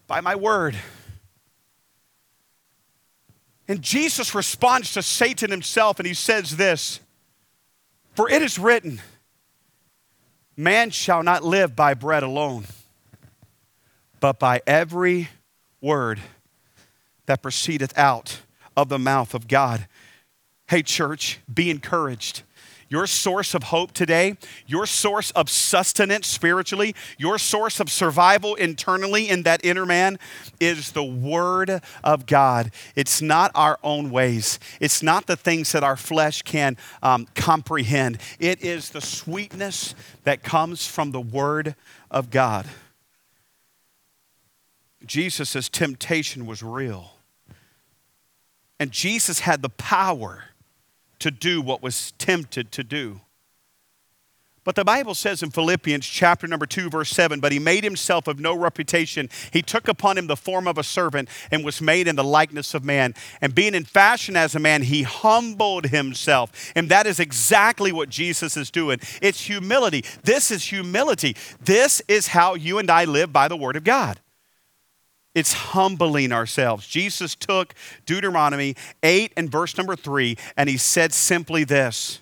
by 0.07 0.21
my 0.21 0.37
word. 0.37 0.77
And 3.69 3.83
Jesus 3.83 4.35
responds 4.35 4.95
to 4.95 5.03
Satan 5.03 5.51
himself 5.51 6.01
and 6.01 6.07
he 6.07 6.15
says 6.15 6.57
this 6.57 7.01
For 8.15 8.29
it 8.31 8.41
is 8.41 8.59
written, 8.59 9.01
Man 10.57 10.91
shall 10.91 11.23
not 11.23 11.45
live 11.45 11.77
by 11.77 11.95
bread 11.95 12.23
alone, 12.23 12.65
but 14.21 14.39
by 14.39 14.63
every 14.67 15.29
word 15.81 16.19
that 17.27 17.43
proceedeth 17.43 17.97
out 17.97 18.41
of 18.77 18.89
the 18.89 18.99
mouth 18.99 19.35
of 19.35 19.47
God. 19.47 19.87
Hey, 20.67 20.83
church, 20.83 21.39
be 21.53 21.71
encouraged. 21.71 22.43
Your 22.91 23.07
source 23.07 23.55
of 23.55 23.65
hope 23.65 23.93
today, 23.93 24.37
your 24.67 24.87
source 24.87 25.31
of 25.33 25.51
sustenance 25.51 26.27
spiritually, 26.27 26.95
your 27.19 27.39
source 27.39 27.81
of 27.81 27.91
survival 27.91 28.55
internally 28.55 29.29
in 29.29 29.43
that 29.43 29.63
inner 29.63 29.85
man 29.85 30.19
is 30.59 30.93
the 30.93 31.05
Word 31.05 31.83
of 32.03 32.25
God. 32.25 32.71
It's 32.97 33.21
not 33.21 33.51
our 33.55 33.79
own 33.83 34.11
ways, 34.11 34.59
it's 34.81 35.03
not 35.03 35.27
the 35.27 35.37
things 35.37 35.73
that 35.73 35.85
our 35.85 35.97
flesh 35.97 36.43
can 36.43 36.79
um, 37.03 37.27
comprehend. 37.35 38.19
It 38.39 38.65
is 38.65 38.91
the 38.91 39.03
sweetness 39.03 39.95
that 40.25 40.43
comes 40.43 40.87
from 40.87 41.11
the 41.11 41.21
Word 41.21 41.75
of 42.11 42.31
God. 42.31 42.67
Jesus' 45.05 45.69
temptation 45.69 46.47
was 46.47 46.63
real. 46.63 47.13
And 48.81 48.93
Jesus 48.93 49.41
had 49.41 49.63
the 49.63 49.69
power 49.69 50.45
to 51.21 51.31
do 51.31 51.61
what 51.61 51.83
was 51.83 52.13
tempted 52.13 52.73
to 52.73 52.85
do. 52.85 53.21
But 54.69 54.75
the 54.75 54.85
Bible 54.85 55.15
says 55.15 55.43
in 55.43 55.51
Philippians 55.51 56.07
chapter 56.07 56.47
number 56.47 56.67
2 56.67 56.91
verse 56.91 57.09
7, 57.09 57.41
but 57.41 57.53
he 57.53 57.59
made 57.59 57.85
himself 57.85 58.29
of 58.29 58.39
no 58.39 58.55
reputation. 58.55 59.31
He 59.51 59.63
took 59.63 59.89
upon 59.89 60.19
him 60.19 60.27
the 60.27 60.37
form 60.37 60.69
of 60.69 60.77
a 60.77 60.85
servant 60.85 61.31
and 61.51 61.65
was 61.65 61.81
made 61.81 62.07
in 62.07 62.17
the 62.17 62.23
likeness 62.23 62.75
of 62.75 62.85
man. 62.85 63.15
And 63.41 63.55
being 63.55 63.75
in 63.75 63.85
fashion 63.85 64.37
as 64.37 64.55
a 64.55 64.59
man, 64.59 64.83
he 64.83 65.05
humbled 65.05 65.87
himself. 65.87 66.53
And 66.75 66.91
that 66.91 67.07
is 67.07 67.19
exactly 67.19 67.93
what 67.93 68.11
Jesus 68.11 68.59
is 68.59 68.71
doing. 68.71 69.01
It's 69.23 69.41
humility. 69.41 70.05
This 70.23 70.51
is 70.51 70.65
humility. 70.65 71.35
This 71.63 72.03
is 72.07 72.27
how 72.27 72.55
you 72.55 72.79
and 72.79 72.91
I 72.91 73.07
live 73.07 73.33
by 73.33 73.49
the 73.49 73.57
word 73.57 73.77
of 73.77 73.85
God. 73.85 74.21
It's 75.39 75.53
humbling 75.53 76.33
ourselves. 76.33 76.85
Jesus 76.85 77.37
took 77.37 77.73
Deuteronomy 78.05 78.75
8 79.05 79.33
and 79.37 79.49
verse 79.49 79.79
number 79.79 79.95
3, 79.95 80.37
and 80.57 80.69
he 80.69 80.77
said 80.77 81.13
simply 81.13 81.63
this 81.63 82.21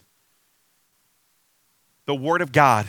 The 2.04 2.14
Word 2.14 2.42
of 2.42 2.52
God 2.52 2.84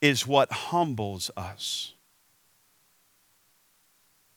is 0.00 0.28
what 0.28 0.52
humbles 0.52 1.28
us. 1.36 1.94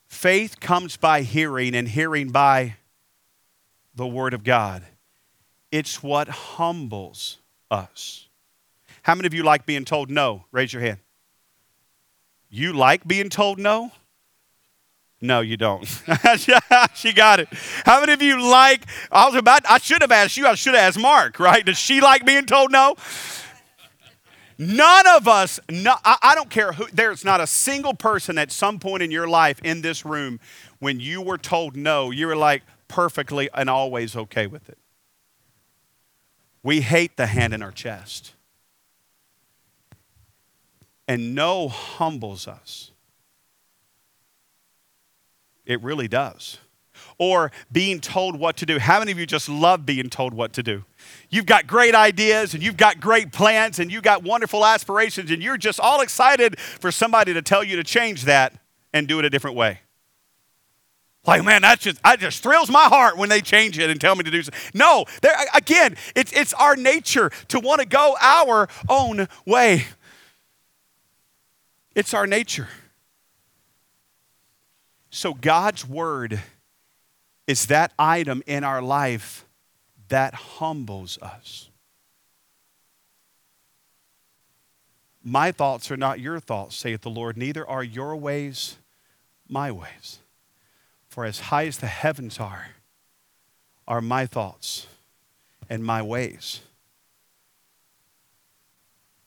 Faith 0.08 0.60
comes 0.60 0.98
by 0.98 1.22
hearing, 1.22 1.76
and 1.76 1.88
hearing 1.88 2.32
by 2.32 2.78
the 3.94 4.08
Word 4.08 4.34
of 4.34 4.44
God. 4.44 4.82
It's 5.72 6.02
what 6.02 6.30
humbles 6.30 7.38
us. 7.70 8.28
How 9.04 9.14
many 9.14 9.28
of 9.28 9.36
you 9.36 9.44
like 9.44 9.68
being 9.68 9.86
told 9.86 10.10
no? 10.10 10.46
Raise 10.52 10.74
your 10.74 10.82
hand. 10.82 10.98
You 12.50 12.74
like 12.74 13.08
being 13.08 13.30
told 13.30 13.60
no? 13.60 13.92
No, 15.20 15.42
you 15.42 15.58
don't. 15.58 15.84
she 16.94 17.12
got 17.12 17.40
it. 17.40 17.48
How 17.86 18.00
many 18.00 18.14
of 18.14 18.22
you 18.22 18.42
like? 18.42 18.84
I 19.12 19.26
was 19.26 19.36
about. 19.36 19.64
I 19.68 19.80
should 19.80 20.02
have 20.02 20.12
asked 20.12 20.38
you. 20.38 20.46
I 20.46 20.56
should 20.56 20.76
have 20.76 20.84
asked 20.84 21.00
Mark. 21.00 21.40
Right? 21.40 21.66
Does 21.66 21.78
she 21.78 22.02
like 22.02 22.26
being 22.26 22.46
told 22.46 22.72
no? 22.72 22.96
None 24.60 25.08
of 25.08 25.28
us. 25.28 25.60
No, 25.70 25.96
I, 26.04 26.18
I 26.22 26.36
don't 26.36 26.50
care 26.50 26.72
who. 26.72 26.86
There's 26.92 27.26
not 27.26 27.42
a 27.42 27.48
single 27.48 27.94
person 27.94 28.38
at 28.38 28.52
some 28.52 28.80
point 28.80 29.04
in 29.04 29.12
your 29.12 29.28
life 29.28 29.60
in 29.64 29.82
this 29.82 30.06
room 30.06 30.40
when 30.80 31.00
you 31.00 31.22
were 31.22 31.38
told 31.38 31.76
no, 31.76 32.12
you 32.12 32.28
were 32.28 32.36
like 32.36 32.64
perfectly 32.88 33.50
and 33.54 33.70
always 33.70 34.16
okay 34.16 34.48
with 34.48 34.70
it. 34.70 34.78
We 36.64 36.82
hate 36.82 37.18
the 37.18 37.28
hand 37.28 37.54
in 37.54 37.62
our 37.62 37.72
chest, 37.72 38.34
and 41.08 41.34
no 41.34 41.70
humbles 41.70 42.48
us. 42.48 42.92
It 45.68 45.84
really 45.84 46.08
does. 46.08 46.58
Or 47.20 47.52
being 47.72 48.00
told 48.00 48.40
what 48.40 48.58
to 48.58 48.66
do. 48.66 48.80
How 48.80 49.00
many 49.00 49.12
of 49.12 49.20
you 49.20 49.26
just 49.26 49.50
love 49.50 49.86
being 49.86 50.10
told 50.10 50.34
what 50.34 50.54
to 50.54 50.64
do? 50.64 50.86
You've 51.30 51.46
got 51.46 51.68
great 51.68 51.94
ideas 51.94 52.54
and 52.54 52.64
you've 52.64 52.78
got 52.78 53.00
great 53.00 53.32
plans 53.32 53.78
and 53.78 53.92
you've 53.92 54.04
got 54.04 54.24
wonderful 54.24 54.66
aspirations 54.66 55.30
and 55.30 55.44
you're 55.44 55.58
just 55.58 55.80
all 55.80 56.02
excited 56.02 56.58
for 56.60 56.92
somebody 56.92 57.34
to 57.34 57.42
tell 57.42 57.64
you 57.64 57.76
to 57.76 57.84
change 57.84 58.24
that 58.24 58.54
and 58.94 59.08
do 59.08 59.20
it 59.20 59.26
a 59.26 59.30
different 59.30 59.58
way. 59.58 59.82
Like, 61.26 61.44
man, 61.44 61.64
that 61.64 61.82
just 61.82 62.02
that 62.04 62.20
just 62.20 62.42
thrills 62.42 62.70
my 62.70 62.86
heart 62.86 63.18
when 63.18 63.28
they 63.28 63.42
change 63.42 63.78
it 63.78 63.90
and 63.90 64.00
tell 64.00 64.16
me 64.16 64.24
to 64.24 64.32
do 64.32 64.42
something. 64.42 64.62
No, 64.74 65.04
again, 65.54 65.98
it's 66.16 66.32
it's 66.32 66.54
our 66.54 66.78
nature 66.78 67.30
to 67.50 67.60
want 67.60 67.82
to 67.82 67.88
go 67.88 68.16
our 68.22 68.70
own 68.88 69.28
way. 69.46 69.86
It's 71.96 72.14
our 72.14 72.26
nature. 72.26 72.70
So, 75.18 75.34
God's 75.34 75.84
word 75.84 76.40
is 77.48 77.66
that 77.66 77.92
item 77.98 78.44
in 78.46 78.64
our 78.64 78.84
life 78.84 79.48
that 80.10 80.36
humbles 80.36 81.18
us. 81.24 81.72
My 85.24 85.52
thoughts 85.52 85.90
are 85.90 85.98
not 85.98 86.20
your 86.20 86.40
thoughts, 86.40 86.76
saith 86.76 87.02
the 87.02 87.10
Lord, 87.10 87.36
neither 87.36 87.68
are 87.68 87.84
your 87.84 88.16
ways 88.16 88.78
my 89.50 89.72
ways. 89.72 90.20
For 91.10 91.26
as 91.26 91.40
high 91.40 91.66
as 91.66 91.80
the 91.80 91.88
heavens 91.88 92.40
are, 92.40 92.68
are 93.88 94.02
my 94.02 94.28
thoughts 94.28 94.86
and 95.68 95.84
my 95.84 96.04
ways. 96.04 96.60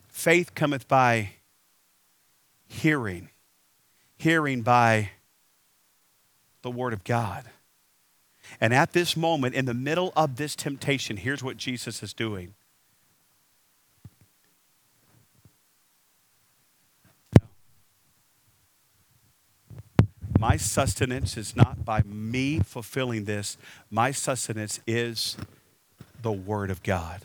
Faith 0.07 0.55
cometh 0.55 0.87
by 0.87 1.31
hearing, 2.69 3.31
hearing 4.17 4.63
by 4.63 5.11
the 6.63 6.71
Word 6.71 6.93
of 6.93 7.05
God. 7.05 7.45
And 8.61 8.75
at 8.75 8.93
this 8.93 9.17
moment, 9.17 9.55
in 9.55 9.67
the 9.67 9.75
middle 9.75 10.13
of 10.17 10.37
this 10.37 10.57
temptation, 10.57 11.17
here's 11.17 11.43
what 11.43 11.57
Jesus 11.57 12.03
is 12.03 12.13
doing. 12.13 12.55
My 20.39 20.57
sustenance 20.57 21.37
is 21.37 21.55
not 21.55 21.85
by 21.85 22.01
me 22.03 22.61
fulfilling 22.61 23.25
this. 23.25 23.59
My 23.91 24.11
sustenance 24.11 24.81
is 24.87 25.37
the 26.23 26.33
Word 26.33 26.71
of 26.71 26.83
God. 26.83 27.21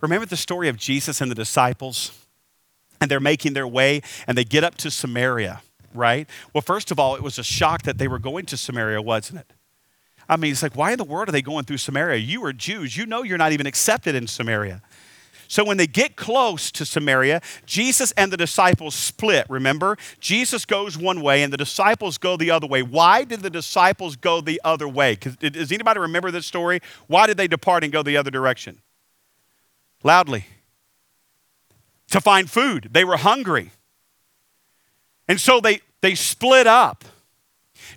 Remember 0.00 0.26
the 0.26 0.38
story 0.38 0.68
of 0.68 0.78
Jesus 0.78 1.20
and 1.20 1.30
the 1.30 1.34
disciples? 1.34 2.12
And 2.98 3.10
they're 3.10 3.20
making 3.20 3.52
their 3.52 3.68
way 3.68 4.00
and 4.26 4.36
they 4.36 4.44
get 4.44 4.64
up 4.64 4.76
to 4.76 4.90
Samaria 4.90 5.62
right? 5.94 6.28
Well, 6.54 6.62
first 6.62 6.90
of 6.90 6.98
all, 6.98 7.16
it 7.16 7.22
was 7.22 7.38
a 7.38 7.44
shock 7.44 7.82
that 7.82 7.98
they 7.98 8.08
were 8.08 8.18
going 8.18 8.46
to 8.46 8.56
Samaria, 8.56 9.02
wasn't 9.02 9.40
it? 9.40 9.52
I 10.28 10.36
mean, 10.36 10.52
it's 10.52 10.62
like, 10.62 10.76
why 10.76 10.92
in 10.92 10.98
the 10.98 11.04
world 11.04 11.28
are 11.28 11.32
they 11.32 11.42
going 11.42 11.64
through 11.64 11.78
Samaria? 11.78 12.18
You 12.18 12.44
are 12.44 12.52
Jews. 12.52 12.96
You 12.96 13.04
know 13.06 13.24
you're 13.24 13.38
not 13.38 13.52
even 13.52 13.66
accepted 13.66 14.14
in 14.14 14.26
Samaria. 14.28 14.80
So 15.48 15.64
when 15.64 15.78
they 15.78 15.88
get 15.88 16.14
close 16.14 16.70
to 16.70 16.86
Samaria, 16.86 17.42
Jesus 17.66 18.12
and 18.12 18.32
the 18.32 18.36
disciples 18.36 18.94
split, 18.94 19.46
remember? 19.50 19.98
Jesus 20.20 20.64
goes 20.64 20.96
one 20.96 21.20
way 21.20 21.42
and 21.42 21.52
the 21.52 21.56
disciples 21.56 22.18
go 22.18 22.36
the 22.36 22.52
other 22.52 22.68
way. 22.68 22.84
Why 22.84 23.24
did 23.24 23.40
the 23.40 23.50
disciples 23.50 24.14
go 24.14 24.40
the 24.40 24.60
other 24.62 24.86
way? 24.86 25.16
Does 25.16 25.72
anybody 25.72 25.98
remember 25.98 26.30
this 26.30 26.46
story? 26.46 26.78
Why 27.08 27.26
did 27.26 27.36
they 27.36 27.48
depart 27.48 27.82
and 27.82 27.92
go 27.92 28.04
the 28.04 28.16
other 28.16 28.30
direction? 28.30 28.80
Loudly. 30.04 30.46
To 32.12 32.20
find 32.20 32.48
food. 32.48 32.90
They 32.92 33.04
were 33.04 33.16
hungry. 33.16 33.72
And 35.30 35.40
so 35.40 35.60
they, 35.60 35.80
they 36.00 36.16
split 36.16 36.66
up. 36.66 37.04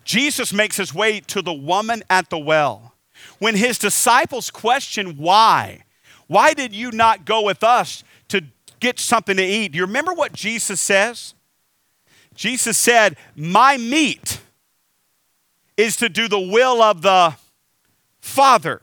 Jesus 0.04 0.54
makes 0.54 0.78
his 0.78 0.94
way 0.94 1.20
to 1.22 1.42
the 1.42 1.52
woman 1.52 2.04
at 2.08 2.30
the 2.30 2.38
well. 2.38 2.94
When 3.40 3.56
his 3.56 3.80
disciples 3.80 4.52
question 4.52 5.18
why, 5.18 5.82
why 6.28 6.54
did 6.54 6.76
you 6.76 6.92
not 6.92 7.26
go 7.26 7.42
with 7.42 7.64
us 7.64 8.04
to 8.28 8.44
get 8.80 9.00
something 9.00 9.36
to 9.38 9.44
eat? 9.44 9.72
Do 9.72 9.80
you 9.80 9.86
remember 9.88 10.14
what 10.14 10.34
Jesus 10.34 10.80
says? 10.80 11.34
Jesus 12.36 12.78
said, 12.78 13.18
My 13.36 13.78
meat 13.78 14.40
is 15.76 15.98
to 15.98 16.10
do 16.10 16.28
the 16.28 16.40
will 16.40 16.84
of 16.84 17.02
the 17.02 17.34
Father. 18.20 18.80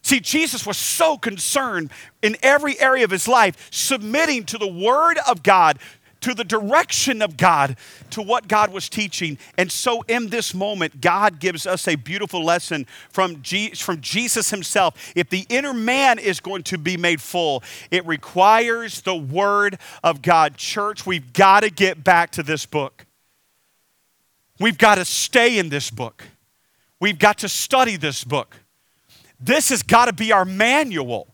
See, 0.00 0.20
Jesus 0.20 0.64
was 0.64 0.78
so 0.78 1.18
concerned 1.18 1.90
in 2.22 2.38
every 2.42 2.80
area 2.80 3.04
of 3.04 3.10
his 3.10 3.28
life, 3.28 3.68
submitting 3.70 4.44
to 4.44 4.56
the 4.56 4.66
Word 4.66 5.18
of 5.28 5.42
God, 5.42 5.78
to 6.20 6.34
the 6.34 6.44
direction 6.44 7.22
of 7.22 7.36
God, 7.36 7.76
to 8.10 8.22
what 8.22 8.48
God 8.48 8.72
was 8.72 8.88
teaching. 8.88 9.38
And 9.56 9.70
so, 9.70 10.02
in 10.08 10.28
this 10.28 10.54
moment, 10.54 11.00
God 11.00 11.38
gives 11.38 11.66
us 11.66 11.86
a 11.88 11.96
beautiful 11.96 12.44
lesson 12.44 12.86
from, 13.10 13.42
G- 13.42 13.70
from 13.74 14.00
Jesus 14.00 14.50
himself. 14.50 15.12
If 15.14 15.30
the 15.30 15.46
inner 15.48 15.74
man 15.74 16.18
is 16.18 16.40
going 16.40 16.64
to 16.64 16.78
be 16.78 16.96
made 16.96 17.20
full, 17.20 17.62
it 17.90 18.06
requires 18.06 19.00
the 19.02 19.16
Word 19.16 19.78
of 20.02 20.22
God. 20.22 20.56
Church, 20.56 21.06
we've 21.06 21.32
got 21.32 21.60
to 21.60 21.70
get 21.70 22.02
back 22.02 22.30
to 22.32 22.42
this 22.42 22.66
book. 22.66 23.06
We've 24.60 24.78
got 24.78 24.96
to 24.96 25.04
stay 25.04 25.58
in 25.58 25.68
this 25.68 25.90
book. 25.90 26.24
We've 27.00 27.18
got 27.18 27.38
to 27.38 27.48
study 27.48 27.96
this 27.96 28.24
book. 28.24 28.56
This 29.40 29.68
has 29.68 29.84
got 29.84 30.06
to 30.06 30.12
be 30.12 30.32
our 30.32 30.44
manual. 30.44 31.28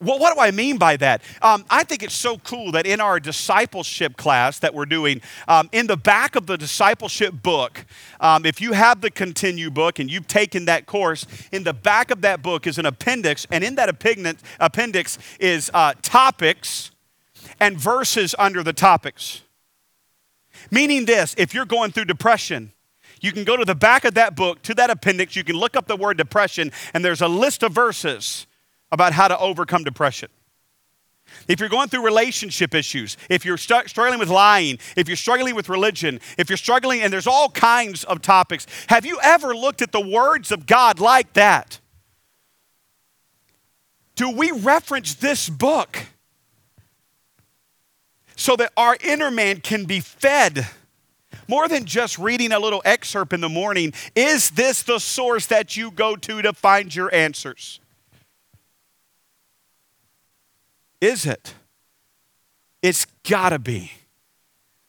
Well, 0.00 0.18
what 0.18 0.34
do 0.34 0.40
I 0.40 0.50
mean 0.50 0.78
by 0.78 0.96
that? 0.96 1.22
Um, 1.40 1.64
I 1.70 1.84
think 1.84 2.02
it's 2.02 2.14
so 2.14 2.38
cool 2.38 2.72
that 2.72 2.86
in 2.86 3.00
our 3.00 3.20
discipleship 3.20 4.16
class 4.16 4.58
that 4.58 4.74
we're 4.74 4.86
doing, 4.86 5.22
um, 5.46 5.68
in 5.70 5.86
the 5.86 5.96
back 5.96 6.34
of 6.34 6.46
the 6.46 6.58
discipleship 6.58 7.42
book, 7.42 7.86
um, 8.20 8.44
if 8.44 8.60
you 8.60 8.72
have 8.72 9.00
the 9.00 9.10
Continue 9.10 9.70
book 9.70 10.00
and 10.00 10.10
you've 10.10 10.26
taken 10.26 10.64
that 10.64 10.86
course, 10.86 11.24
in 11.52 11.62
the 11.62 11.72
back 11.72 12.10
of 12.10 12.20
that 12.22 12.42
book 12.42 12.66
is 12.66 12.78
an 12.78 12.86
appendix, 12.86 13.46
and 13.50 13.62
in 13.62 13.76
that 13.76 13.88
appendix 13.88 15.18
is 15.38 15.70
uh, 15.72 15.94
topics 16.02 16.90
and 17.60 17.78
verses 17.78 18.34
under 18.38 18.64
the 18.64 18.72
topics. 18.72 19.42
Meaning 20.70 21.04
this 21.04 21.34
if 21.38 21.54
you're 21.54 21.64
going 21.64 21.92
through 21.92 22.06
depression, 22.06 22.72
you 23.20 23.32
can 23.32 23.44
go 23.44 23.56
to 23.56 23.64
the 23.64 23.74
back 23.74 24.04
of 24.04 24.14
that 24.14 24.36
book, 24.36 24.62
to 24.62 24.74
that 24.74 24.90
appendix, 24.90 25.36
you 25.36 25.44
can 25.44 25.56
look 25.56 25.76
up 25.76 25.86
the 25.86 25.96
word 25.96 26.18
depression, 26.18 26.72
and 26.94 27.04
there's 27.04 27.22
a 27.22 27.28
list 27.28 27.62
of 27.62 27.72
verses 27.72 28.46
about 28.92 29.12
how 29.12 29.28
to 29.28 29.38
overcome 29.38 29.84
depression. 29.84 30.28
If 31.48 31.60
you're 31.60 31.68
going 31.68 31.88
through 31.88 32.04
relationship 32.04 32.74
issues, 32.74 33.16
if 33.28 33.44
you're 33.44 33.56
st- 33.56 33.88
struggling 33.88 34.18
with 34.18 34.28
lying, 34.28 34.78
if 34.96 35.08
you're 35.08 35.16
struggling 35.16 35.54
with 35.54 35.68
religion, 35.68 36.20
if 36.38 36.48
you're 36.48 36.56
struggling, 36.56 37.02
and 37.02 37.12
there's 37.12 37.26
all 37.26 37.48
kinds 37.48 38.04
of 38.04 38.22
topics, 38.22 38.66
have 38.88 39.04
you 39.04 39.18
ever 39.22 39.54
looked 39.54 39.82
at 39.82 39.92
the 39.92 40.00
words 40.00 40.52
of 40.52 40.66
God 40.66 41.00
like 41.00 41.32
that? 41.34 41.80
Do 44.14 44.30
we 44.30 44.50
reference 44.50 45.14
this 45.14 45.48
book 45.48 46.06
so 48.34 48.56
that 48.56 48.72
our 48.76 48.96
inner 49.02 49.30
man 49.30 49.60
can 49.60 49.84
be 49.84 50.00
fed? 50.00 50.66
More 51.48 51.68
than 51.68 51.84
just 51.84 52.18
reading 52.18 52.52
a 52.52 52.58
little 52.58 52.82
excerpt 52.84 53.32
in 53.32 53.40
the 53.40 53.48
morning, 53.48 53.92
is 54.14 54.50
this 54.50 54.82
the 54.82 54.98
source 54.98 55.46
that 55.46 55.76
you 55.76 55.90
go 55.90 56.16
to 56.16 56.42
to 56.42 56.52
find 56.52 56.94
your 56.94 57.14
answers? 57.14 57.80
Is 61.00 61.26
it? 61.26 61.54
It's 62.82 63.06
gotta 63.28 63.58
be. 63.58 63.92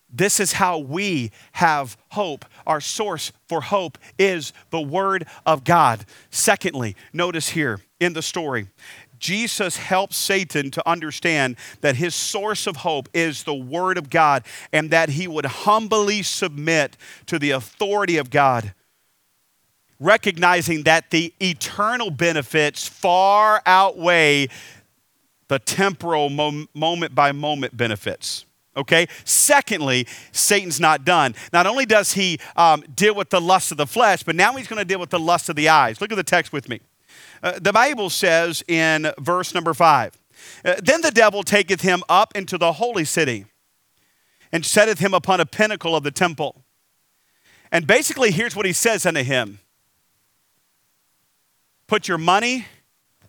This 0.09 0.39
is 0.39 0.53
how 0.53 0.77
we 0.79 1.31
have 1.53 1.97
hope. 2.11 2.45
Our 2.65 2.79
source 2.79 3.31
for 3.47 3.61
hope 3.61 3.97
is 4.17 4.53
the 4.69 4.81
Word 4.81 5.27
of 5.45 5.63
God. 5.63 6.05
Secondly, 6.31 6.95
notice 7.11 7.49
here 7.49 7.81
in 7.99 8.13
the 8.13 8.21
story, 8.21 8.67
Jesus 9.19 9.77
helps 9.77 10.17
Satan 10.17 10.71
to 10.71 10.89
understand 10.89 11.55
that 11.81 11.95
his 11.95 12.15
source 12.15 12.67
of 12.67 12.77
hope 12.77 13.09
is 13.13 13.43
the 13.43 13.53
Word 13.53 13.97
of 13.97 14.09
God 14.09 14.43
and 14.71 14.89
that 14.91 15.09
he 15.09 15.27
would 15.27 15.45
humbly 15.45 16.23
submit 16.23 16.97
to 17.25 17.39
the 17.39 17.51
authority 17.51 18.17
of 18.17 18.29
God, 18.29 18.73
recognizing 19.99 20.83
that 20.83 21.11
the 21.11 21.33
eternal 21.39 22.11
benefits 22.11 22.87
far 22.87 23.61
outweigh 23.65 24.47
the 25.47 25.59
temporal 25.59 26.29
moment 26.29 27.15
by 27.15 27.31
moment 27.31 27.75
benefits. 27.75 28.45
Okay? 28.75 29.07
Secondly, 29.23 30.07
Satan's 30.31 30.79
not 30.79 31.03
done. 31.03 31.33
Not 31.51 31.65
only 31.65 31.85
does 31.85 32.13
he 32.13 32.39
um, 32.55 32.83
deal 32.93 33.15
with 33.15 33.31
the 33.31 33.41
lust 33.41 33.71
of 33.71 33.77
the 33.77 33.87
flesh, 33.87 34.23
but 34.23 34.35
now 34.35 34.53
he's 34.53 34.67
going 34.67 34.79
to 34.79 34.85
deal 34.85 34.99
with 34.99 35.09
the 35.09 35.19
lust 35.19 35.49
of 35.49 35.55
the 35.55 35.69
eyes. 35.69 35.99
Look 35.99 36.11
at 36.11 36.15
the 36.15 36.23
text 36.23 36.53
with 36.53 36.69
me. 36.69 36.79
Uh, 37.43 37.59
the 37.59 37.73
Bible 37.73 38.09
says 38.09 38.63
in 38.67 39.11
verse 39.19 39.53
number 39.53 39.73
five 39.73 40.17
uh, 40.65 40.75
Then 40.81 41.01
the 41.01 41.11
devil 41.11 41.43
taketh 41.43 41.81
him 41.81 42.03
up 42.09 42.35
into 42.35 42.57
the 42.57 42.73
holy 42.73 43.05
city 43.05 43.45
and 44.51 44.65
setteth 44.65 44.99
him 44.99 45.13
upon 45.13 45.39
a 45.39 45.45
pinnacle 45.45 45.95
of 45.95 46.03
the 46.03 46.11
temple. 46.11 46.63
And 47.71 47.85
basically, 47.85 48.31
here's 48.31 48.55
what 48.55 48.65
he 48.65 48.73
says 48.73 49.05
unto 49.05 49.23
him 49.23 49.59
Put 51.87 52.07
your 52.07 52.17
money 52.17 52.65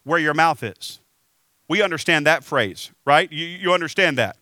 where 0.05 0.19
your 0.19 0.35
mouth 0.35 0.63
is. 0.63 1.01
We 1.69 1.83
understand 1.83 2.27
that 2.27 2.45
phrase, 2.45 2.91
right? 3.05 3.31
You, 3.31 3.45
you 3.45 3.73
understand 3.73 4.19
that. 4.19 4.37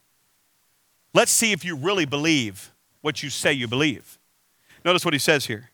Let's 1.13 1.33
see 1.33 1.53
if 1.53 1.65
you 1.65 1.77
really 1.77 2.05
believe 2.05 2.73
what 3.01 3.23
you 3.23 3.31
say 3.31 3.53
you 3.53 3.67
believe. 3.67 4.19
Notice 4.85 5.05
what 5.05 5.15
he 5.15 5.19
says 5.19 5.47
here. 5.47 5.71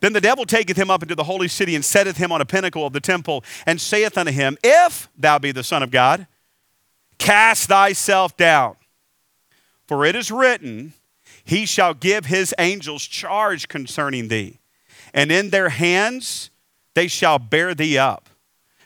Then 0.00 0.12
the 0.12 0.20
devil 0.20 0.44
taketh 0.44 0.76
him 0.76 0.90
up 0.90 1.02
into 1.02 1.14
the 1.14 1.24
holy 1.24 1.48
city 1.48 1.74
and 1.74 1.84
setteth 1.84 2.16
him 2.16 2.30
on 2.32 2.40
a 2.40 2.46
pinnacle 2.46 2.86
of 2.86 2.92
the 2.92 3.00
temple 3.00 3.44
and 3.66 3.80
saith 3.80 4.16
unto 4.16 4.32
him, 4.32 4.56
If 4.62 5.08
thou 5.16 5.38
be 5.38 5.52
the 5.52 5.64
Son 5.64 5.82
of 5.82 5.90
God, 5.90 6.26
cast 7.18 7.68
thyself 7.68 8.36
down. 8.36 8.76
For 9.86 10.04
it 10.04 10.14
is 10.14 10.30
written, 10.30 10.92
He 11.44 11.66
shall 11.66 11.94
give 11.94 12.26
his 12.26 12.54
angels 12.58 13.04
charge 13.04 13.68
concerning 13.68 14.28
thee, 14.28 14.58
and 15.12 15.32
in 15.32 15.50
their 15.50 15.70
hands 15.70 16.50
they 16.94 17.08
shall 17.08 17.38
bear 17.38 17.74
thee 17.74 17.98
up, 17.98 18.28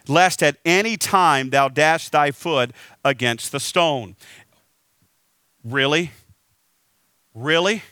lest 0.07 0.43
at 0.43 0.57
any 0.65 0.97
time 0.97 1.51
thou 1.51 1.69
dash 1.69 2.09
thy 2.09 2.31
foot 2.31 2.71
against 3.05 3.53
the 3.53 3.61
stone. 3.61 4.17
Really? 5.65 6.13
Really? 7.35 7.83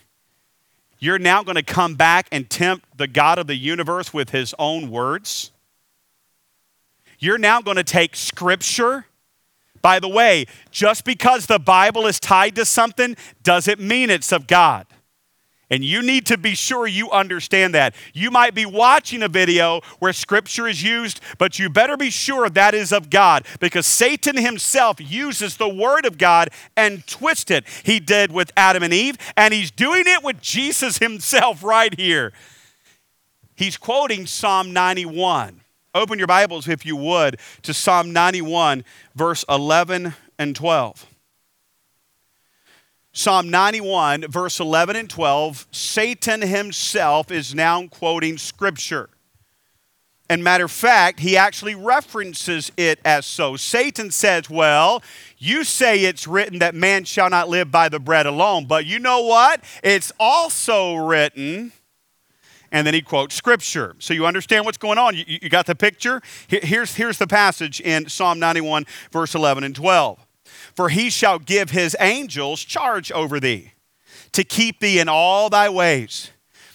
You're 1.00 1.18
now 1.18 1.42
going 1.42 1.56
to 1.56 1.62
come 1.62 1.94
back 1.94 2.28
and 2.30 2.48
tempt 2.48 2.96
the 2.96 3.06
God 3.06 3.38
of 3.38 3.46
the 3.46 3.56
universe 3.56 4.14
with 4.14 4.30
his 4.30 4.54
own 4.58 4.90
words? 4.90 5.50
You're 7.18 7.38
now 7.38 7.60
going 7.60 7.76
to 7.76 7.84
take 7.84 8.14
scripture. 8.14 9.06
By 9.82 9.98
the 9.98 10.08
way, 10.08 10.46
just 10.70 11.04
because 11.04 11.46
the 11.46 11.58
Bible 11.58 12.06
is 12.06 12.20
tied 12.20 12.54
to 12.56 12.64
something 12.64 13.16
doesn't 13.42 13.80
mean 13.80 14.10
it's 14.10 14.30
of 14.30 14.46
God. 14.46 14.86
And 15.70 15.84
you 15.84 16.02
need 16.02 16.26
to 16.26 16.36
be 16.36 16.56
sure 16.56 16.86
you 16.86 17.10
understand 17.10 17.74
that. 17.74 17.94
You 18.12 18.32
might 18.32 18.54
be 18.54 18.66
watching 18.66 19.22
a 19.22 19.28
video 19.28 19.80
where 20.00 20.12
scripture 20.12 20.66
is 20.66 20.82
used, 20.82 21.20
but 21.38 21.60
you 21.60 21.70
better 21.70 21.96
be 21.96 22.10
sure 22.10 22.50
that 22.50 22.74
is 22.74 22.92
of 22.92 23.08
God 23.08 23.46
because 23.60 23.86
Satan 23.86 24.36
himself 24.36 24.96
uses 25.00 25.56
the 25.56 25.68
word 25.68 26.06
of 26.06 26.18
God 26.18 26.50
and 26.76 27.06
twists 27.06 27.52
it. 27.52 27.64
He 27.84 28.00
did 28.00 28.32
with 28.32 28.50
Adam 28.56 28.82
and 28.82 28.92
Eve, 28.92 29.16
and 29.36 29.54
he's 29.54 29.70
doing 29.70 30.04
it 30.06 30.24
with 30.24 30.40
Jesus 30.40 30.98
himself 30.98 31.62
right 31.62 31.96
here. 31.98 32.32
He's 33.54 33.76
quoting 33.76 34.26
Psalm 34.26 34.72
91. 34.72 35.60
Open 35.94 36.18
your 36.18 36.28
Bibles, 36.28 36.66
if 36.66 36.86
you 36.86 36.96
would, 36.96 37.38
to 37.62 37.74
Psalm 37.74 38.12
91, 38.12 38.84
verse 39.14 39.44
11 39.48 40.14
and 40.38 40.56
12. 40.56 41.09
Psalm 43.12 43.50
91, 43.50 44.22
verse 44.28 44.60
11 44.60 44.96
and 44.96 45.10
12, 45.10 45.66
Satan 45.72 46.42
himself 46.42 47.30
is 47.30 47.54
now 47.54 47.86
quoting 47.88 48.38
scripture. 48.38 49.10
And 50.28 50.44
matter 50.44 50.66
of 50.66 50.70
fact, 50.70 51.18
he 51.18 51.36
actually 51.36 51.74
references 51.74 52.70
it 52.76 53.00
as 53.04 53.26
so. 53.26 53.56
Satan 53.56 54.12
says, 54.12 54.48
Well, 54.48 55.02
you 55.38 55.64
say 55.64 56.04
it's 56.04 56.28
written 56.28 56.60
that 56.60 56.72
man 56.72 57.04
shall 57.04 57.28
not 57.28 57.48
live 57.48 57.72
by 57.72 57.88
the 57.88 57.98
bread 57.98 58.26
alone, 58.26 58.66
but 58.66 58.86
you 58.86 59.00
know 59.00 59.22
what? 59.22 59.64
It's 59.82 60.12
also 60.20 60.94
written 60.94 61.72
and 62.72 62.86
then 62.86 62.94
he 62.94 63.02
quotes 63.02 63.34
scripture. 63.34 63.96
So 63.98 64.14
you 64.14 64.26
understand 64.26 64.64
what's 64.64 64.78
going 64.78 64.98
on. 64.98 65.16
You, 65.16 65.24
you 65.26 65.48
got 65.48 65.66
the 65.66 65.74
picture? 65.74 66.22
Here's, 66.46 66.94
here's 66.94 67.18
the 67.18 67.26
passage 67.26 67.80
in 67.80 68.08
Psalm 68.08 68.38
91, 68.38 68.86
verse 69.10 69.34
11 69.34 69.64
and 69.64 69.74
12. 69.74 70.24
For 70.80 70.88
he 70.88 71.10
shall 71.10 71.38
give 71.38 71.72
his 71.72 71.94
angels 72.00 72.64
charge 72.64 73.12
over 73.12 73.38
thee 73.38 73.72
to 74.32 74.42
keep 74.44 74.80
thee 74.80 74.98
in 74.98 75.10
all 75.10 75.50
thy 75.50 75.68
ways. 75.68 76.30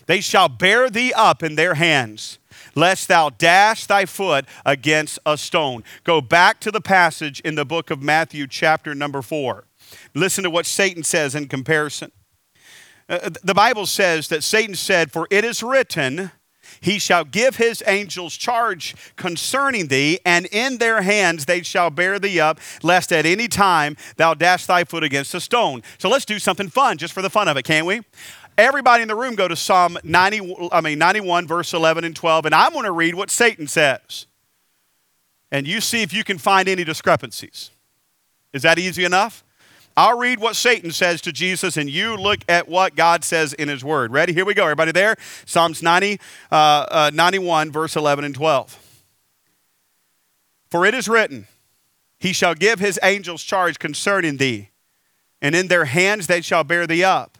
They 0.05 0.21
shall 0.21 0.47
bear 0.47 0.91
thee 0.91 1.11
up 1.11 1.41
in 1.41 1.55
their 1.55 1.73
hands, 1.73 2.37
lest 2.75 3.07
thou 3.07 3.31
dash 3.31 3.87
thy 3.87 4.05
foot 4.05 4.45
against 4.63 5.17
a 5.25 5.39
stone. 5.39 5.83
Go 6.03 6.21
back 6.21 6.59
to 6.59 6.69
the 6.69 6.81
passage 6.81 7.39
in 7.39 7.55
the 7.55 7.65
book 7.65 7.89
of 7.89 8.03
Matthew, 8.03 8.45
chapter 8.45 8.93
number 8.93 9.23
four. 9.23 9.65
Listen 10.13 10.43
to 10.43 10.51
what 10.51 10.67
Satan 10.67 11.01
says 11.01 11.33
in 11.33 11.47
comparison. 11.47 12.11
Uh, 13.09 13.31
the 13.43 13.55
Bible 13.55 13.87
says 13.87 14.27
that 14.27 14.43
Satan 14.43 14.75
said, 14.75 15.11
For 15.11 15.27
it 15.31 15.43
is 15.43 15.63
written, 15.63 16.29
he 16.81 16.99
shall 16.99 17.23
give 17.23 17.55
his 17.57 17.83
angels 17.87 18.35
charge 18.35 18.95
concerning 19.15 19.87
thee, 19.87 20.19
and 20.25 20.45
in 20.47 20.77
their 20.77 21.01
hands 21.01 21.45
they 21.45 21.61
shall 21.61 21.89
bear 21.89 22.19
thee 22.19 22.39
up, 22.39 22.59
lest 22.83 23.11
at 23.11 23.25
any 23.25 23.47
time 23.47 23.97
thou 24.17 24.33
dash 24.33 24.65
thy 24.65 24.83
foot 24.83 25.03
against 25.03 25.33
a 25.33 25.39
stone. 25.39 25.81
So 25.97 26.09
let's 26.09 26.25
do 26.25 26.39
something 26.39 26.69
fun 26.69 26.97
just 26.97 27.13
for 27.13 27.21
the 27.21 27.29
fun 27.29 27.47
of 27.47 27.57
it, 27.57 27.63
can't 27.63 27.85
we? 27.85 28.01
Everybody 28.57 29.01
in 29.01 29.07
the 29.07 29.15
room 29.15 29.35
go 29.35 29.47
to 29.47 29.55
Psalm 29.55 29.97
90, 30.03 30.69
I 30.71 30.81
mean 30.81 30.97
91, 30.97 31.45
verse 31.47 31.73
11 31.73 32.03
and 32.03 32.15
12, 32.15 32.45
and 32.45 32.55
I'm 32.55 32.71
going 32.71 32.85
to 32.85 32.91
read 32.91 33.15
what 33.15 33.29
Satan 33.29 33.67
says. 33.67 34.27
And 35.51 35.67
you 35.67 35.79
see 35.79 36.01
if 36.01 36.13
you 36.13 36.23
can 36.23 36.37
find 36.37 36.67
any 36.67 36.83
discrepancies. 36.83 37.71
Is 38.53 38.63
that 38.63 38.79
easy 38.79 39.05
enough? 39.05 39.44
I'll 39.97 40.17
read 40.17 40.39
what 40.39 40.57
Satan 40.57 40.91
says 40.91 41.21
to 41.21 41.31
Jesus, 41.31 41.77
and 41.77 41.89
you 41.89 42.17
look 42.17 42.39
at 42.49 42.67
what 42.67 42.95
God 42.95 43.23
says 43.23 43.53
in 43.53 43.69
his 43.69 43.83
word. 43.83 44.11
Ready? 44.11 44.33
Here 44.33 44.43
we 44.43 44.53
go. 44.53 44.63
Everybody 44.63 44.91
there? 44.91 45.15
Psalms 45.45 45.81
90, 45.81 46.19
uh, 46.51 46.55
uh, 46.55 47.11
91, 47.13 47.71
verse 47.71 47.95
11 47.95 48.25
and 48.25 48.35
12. 48.35 48.77
For 50.69 50.85
it 50.85 50.93
is 50.93 51.07
written, 51.07 51.47
He 52.19 52.33
shall 52.33 52.55
give 52.55 52.79
his 52.79 52.99
angels 53.03 53.41
charge 53.41 53.79
concerning 53.79 54.35
thee, 54.35 54.69
and 55.41 55.55
in 55.55 55.69
their 55.69 55.85
hands 55.85 56.27
they 56.27 56.41
shall 56.41 56.65
bear 56.65 56.85
thee 56.85 57.03
up, 57.03 57.37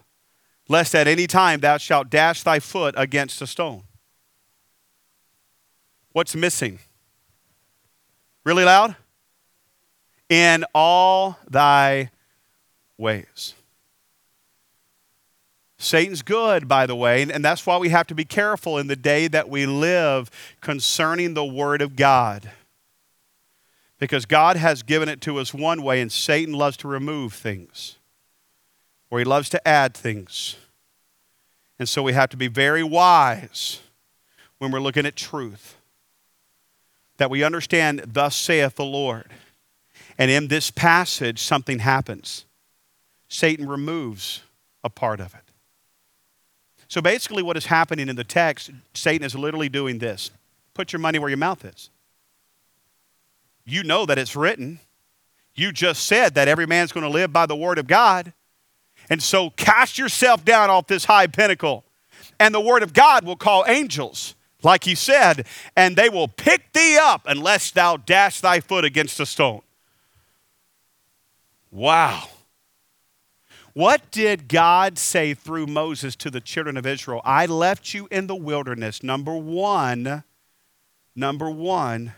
lest 0.69 0.95
at 0.95 1.09
any 1.09 1.27
time 1.27 1.59
thou 1.59 1.77
shalt 1.77 2.09
dash 2.09 2.43
thy 2.43 2.59
foot 2.59 2.95
against 2.97 3.41
a 3.41 3.47
stone. 3.47 3.83
What's 6.13 6.33
missing? 6.37 6.79
Really 8.45 8.63
loud? 8.63 8.95
In 10.29 10.63
all 10.73 11.37
thy 11.49 12.11
ways. 12.97 13.53
Satan's 15.77 16.21
good, 16.21 16.67
by 16.67 16.85
the 16.85 16.95
way, 16.95 17.21
and 17.21 17.43
that's 17.43 17.65
why 17.65 17.77
we 17.77 17.89
have 17.89 18.07
to 18.07 18.15
be 18.15 18.25
careful 18.25 18.77
in 18.77 18.87
the 18.87 18.95
day 18.95 19.27
that 19.27 19.49
we 19.49 19.65
live 19.65 20.31
concerning 20.61 21.33
the 21.33 21.45
Word 21.45 21.81
of 21.81 21.95
God. 21.95 22.49
Because 23.99 24.25
God 24.25 24.57
has 24.57 24.83
given 24.83 25.09
it 25.09 25.21
to 25.21 25.37
us 25.37 25.53
one 25.53 25.83
way, 25.83 26.01
and 26.01 26.11
Satan 26.11 26.53
loves 26.53 26.77
to 26.77 26.87
remove 26.87 27.33
things, 27.33 27.97
or 29.09 29.19
he 29.19 29.25
loves 29.25 29.49
to 29.49 29.67
add 29.67 29.93
things. 29.93 30.57
And 31.77 31.87
so 31.89 32.01
we 32.01 32.13
have 32.13 32.29
to 32.29 32.37
be 32.37 32.47
very 32.47 32.83
wise 32.83 33.81
when 34.57 34.71
we're 34.71 34.79
looking 34.79 35.05
at 35.05 35.15
truth. 35.15 35.75
That 37.17 37.29
we 37.29 37.43
understand, 37.43 38.01
thus 38.07 38.35
saith 38.35 38.75
the 38.75 38.85
Lord. 38.85 39.29
And 40.17 40.31
in 40.31 40.47
this 40.47 40.71
passage, 40.71 41.41
something 41.41 41.79
happens. 41.79 42.45
Satan 43.27 43.67
removes 43.67 44.43
a 44.83 44.89
part 44.89 45.19
of 45.19 45.33
it. 45.33 45.41
So 46.87 47.01
basically, 47.01 47.43
what 47.43 47.57
is 47.57 47.65
happening 47.65 48.09
in 48.09 48.15
the 48.15 48.23
text, 48.23 48.71
Satan 48.93 49.25
is 49.25 49.35
literally 49.35 49.69
doing 49.69 49.99
this 49.99 50.31
put 50.73 50.91
your 50.91 50.99
money 50.99 51.17
where 51.17 51.29
your 51.29 51.37
mouth 51.37 51.63
is. 51.63 51.89
You 53.65 53.83
know 53.83 54.05
that 54.05 54.19
it's 54.19 54.35
written. 54.35 54.79
You 55.55 55.71
just 55.71 56.05
said 56.05 56.35
that 56.35 56.47
every 56.47 56.67
man's 56.67 56.91
going 56.91 57.05
to 57.05 57.09
live 57.09 57.31
by 57.31 57.45
the 57.45 57.55
word 57.55 57.77
of 57.77 57.87
God. 57.87 58.33
And 59.09 59.23
so 59.23 59.51
cast 59.51 59.97
yourself 59.97 60.43
down 60.43 60.69
off 60.69 60.87
this 60.87 61.05
high 61.05 61.27
pinnacle, 61.27 61.85
and 62.39 62.53
the 62.53 62.59
word 62.59 62.83
of 62.83 62.93
God 62.93 63.23
will 63.23 63.35
call 63.35 63.63
angels, 63.67 64.35
like 64.63 64.83
he 64.83 64.95
said, 64.95 65.45
and 65.75 65.95
they 65.95 66.09
will 66.09 66.27
pick 66.27 66.73
thee 66.73 66.97
up 66.99 67.21
unless 67.25 67.71
thou 67.71 67.97
dash 67.97 68.41
thy 68.41 68.59
foot 68.59 68.83
against 68.83 69.19
a 69.19 69.25
stone. 69.25 69.61
Wow. 71.71 72.29
What 73.75 74.09
did 74.09 74.47
God 74.47 74.97
say 74.97 75.33
through 75.33 75.67
Moses 75.67 76.15
to 76.15 76.31
the 76.31 76.39
children 76.39 76.77
of 76.77 76.85
Israel? 76.85 77.19
I 77.25 77.45
left 77.45 77.93
you 77.93 78.07
in 78.09 78.27
the 78.27 78.35
wilderness, 78.35 79.03
number 79.03 79.35
one, 79.35 80.23
number 81.13 81.49
one, 81.49 82.13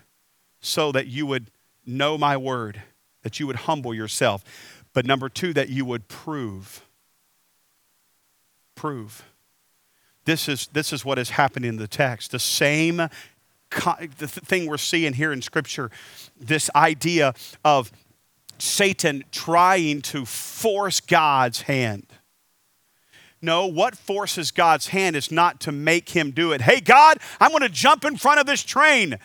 so 0.60 0.92
that 0.92 1.08
you 1.08 1.26
would 1.26 1.50
know 1.84 2.16
my 2.16 2.36
word, 2.36 2.80
that 3.22 3.40
you 3.40 3.48
would 3.48 3.56
humble 3.56 3.92
yourself. 3.92 4.44
But 4.92 5.04
number 5.04 5.28
two, 5.28 5.52
that 5.54 5.68
you 5.68 5.84
would 5.84 6.06
prove. 6.06 6.86
Prove. 8.76 9.24
This 10.26 10.48
is, 10.48 10.68
this 10.68 10.92
is 10.92 11.04
what 11.04 11.18
is 11.18 11.30
happening 11.30 11.70
in 11.70 11.76
the 11.76 11.88
text. 11.88 12.30
The 12.30 12.38
same 12.38 13.08
the 13.70 14.28
thing 14.28 14.66
we're 14.66 14.78
seeing 14.78 15.12
here 15.12 15.32
in 15.32 15.42
Scripture, 15.42 15.90
this 16.40 16.70
idea 16.76 17.34
of 17.64 17.90
Satan 18.62 19.24
trying 19.30 20.02
to 20.02 20.24
force 20.24 21.00
God's 21.00 21.62
hand. 21.62 22.06
No, 23.40 23.66
what 23.66 23.96
forces 23.96 24.50
God's 24.50 24.88
hand 24.88 25.14
is 25.14 25.30
not 25.30 25.60
to 25.60 25.72
make 25.72 26.08
him 26.10 26.32
do 26.32 26.52
it. 26.52 26.60
Hey, 26.60 26.80
God, 26.80 27.18
I'm 27.40 27.50
going 27.50 27.62
to 27.62 27.68
jump 27.68 28.04
in 28.04 28.16
front 28.16 28.40
of 28.40 28.46
this 28.46 28.64
train. 28.64 29.18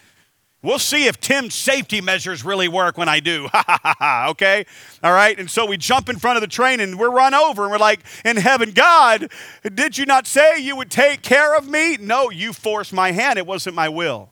We'll 0.62 0.80
see 0.80 1.08
if 1.08 1.20
Tim's 1.20 1.56
safety 1.56 2.00
measures 2.00 2.46
really 2.46 2.70
work 2.70 2.98
when 2.98 3.10
I 3.10 3.20
do. 3.20 3.50
okay? 4.30 4.66
All 5.04 5.12
right? 5.12 5.38
And 5.38 5.52
so 5.52 5.66
we 5.66 5.76
jump 5.76 6.08
in 6.08 6.18
front 6.18 6.38
of 6.38 6.42
the 6.42 6.48
train 6.48 6.80
and 6.80 6.98
we're 6.98 7.12
run 7.12 7.34
over 7.34 7.64
and 7.64 7.72
we're 7.72 7.80
like, 7.80 8.00
in 8.24 8.38
heaven, 8.38 8.72
God, 8.72 9.30
did 9.74 9.98
you 9.98 10.06
not 10.06 10.26
say 10.26 10.60
you 10.60 10.78
would 10.78 10.90
take 10.90 11.22
care 11.22 11.56
of 11.58 11.68
me? 11.68 11.98
No, 11.98 12.30
you 12.30 12.54
forced 12.54 12.94
my 12.94 13.12
hand. 13.12 13.38
It 13.38 13.46
wasn't 13.46 13.76
my 13.76 13.90
will. 13.90 14.30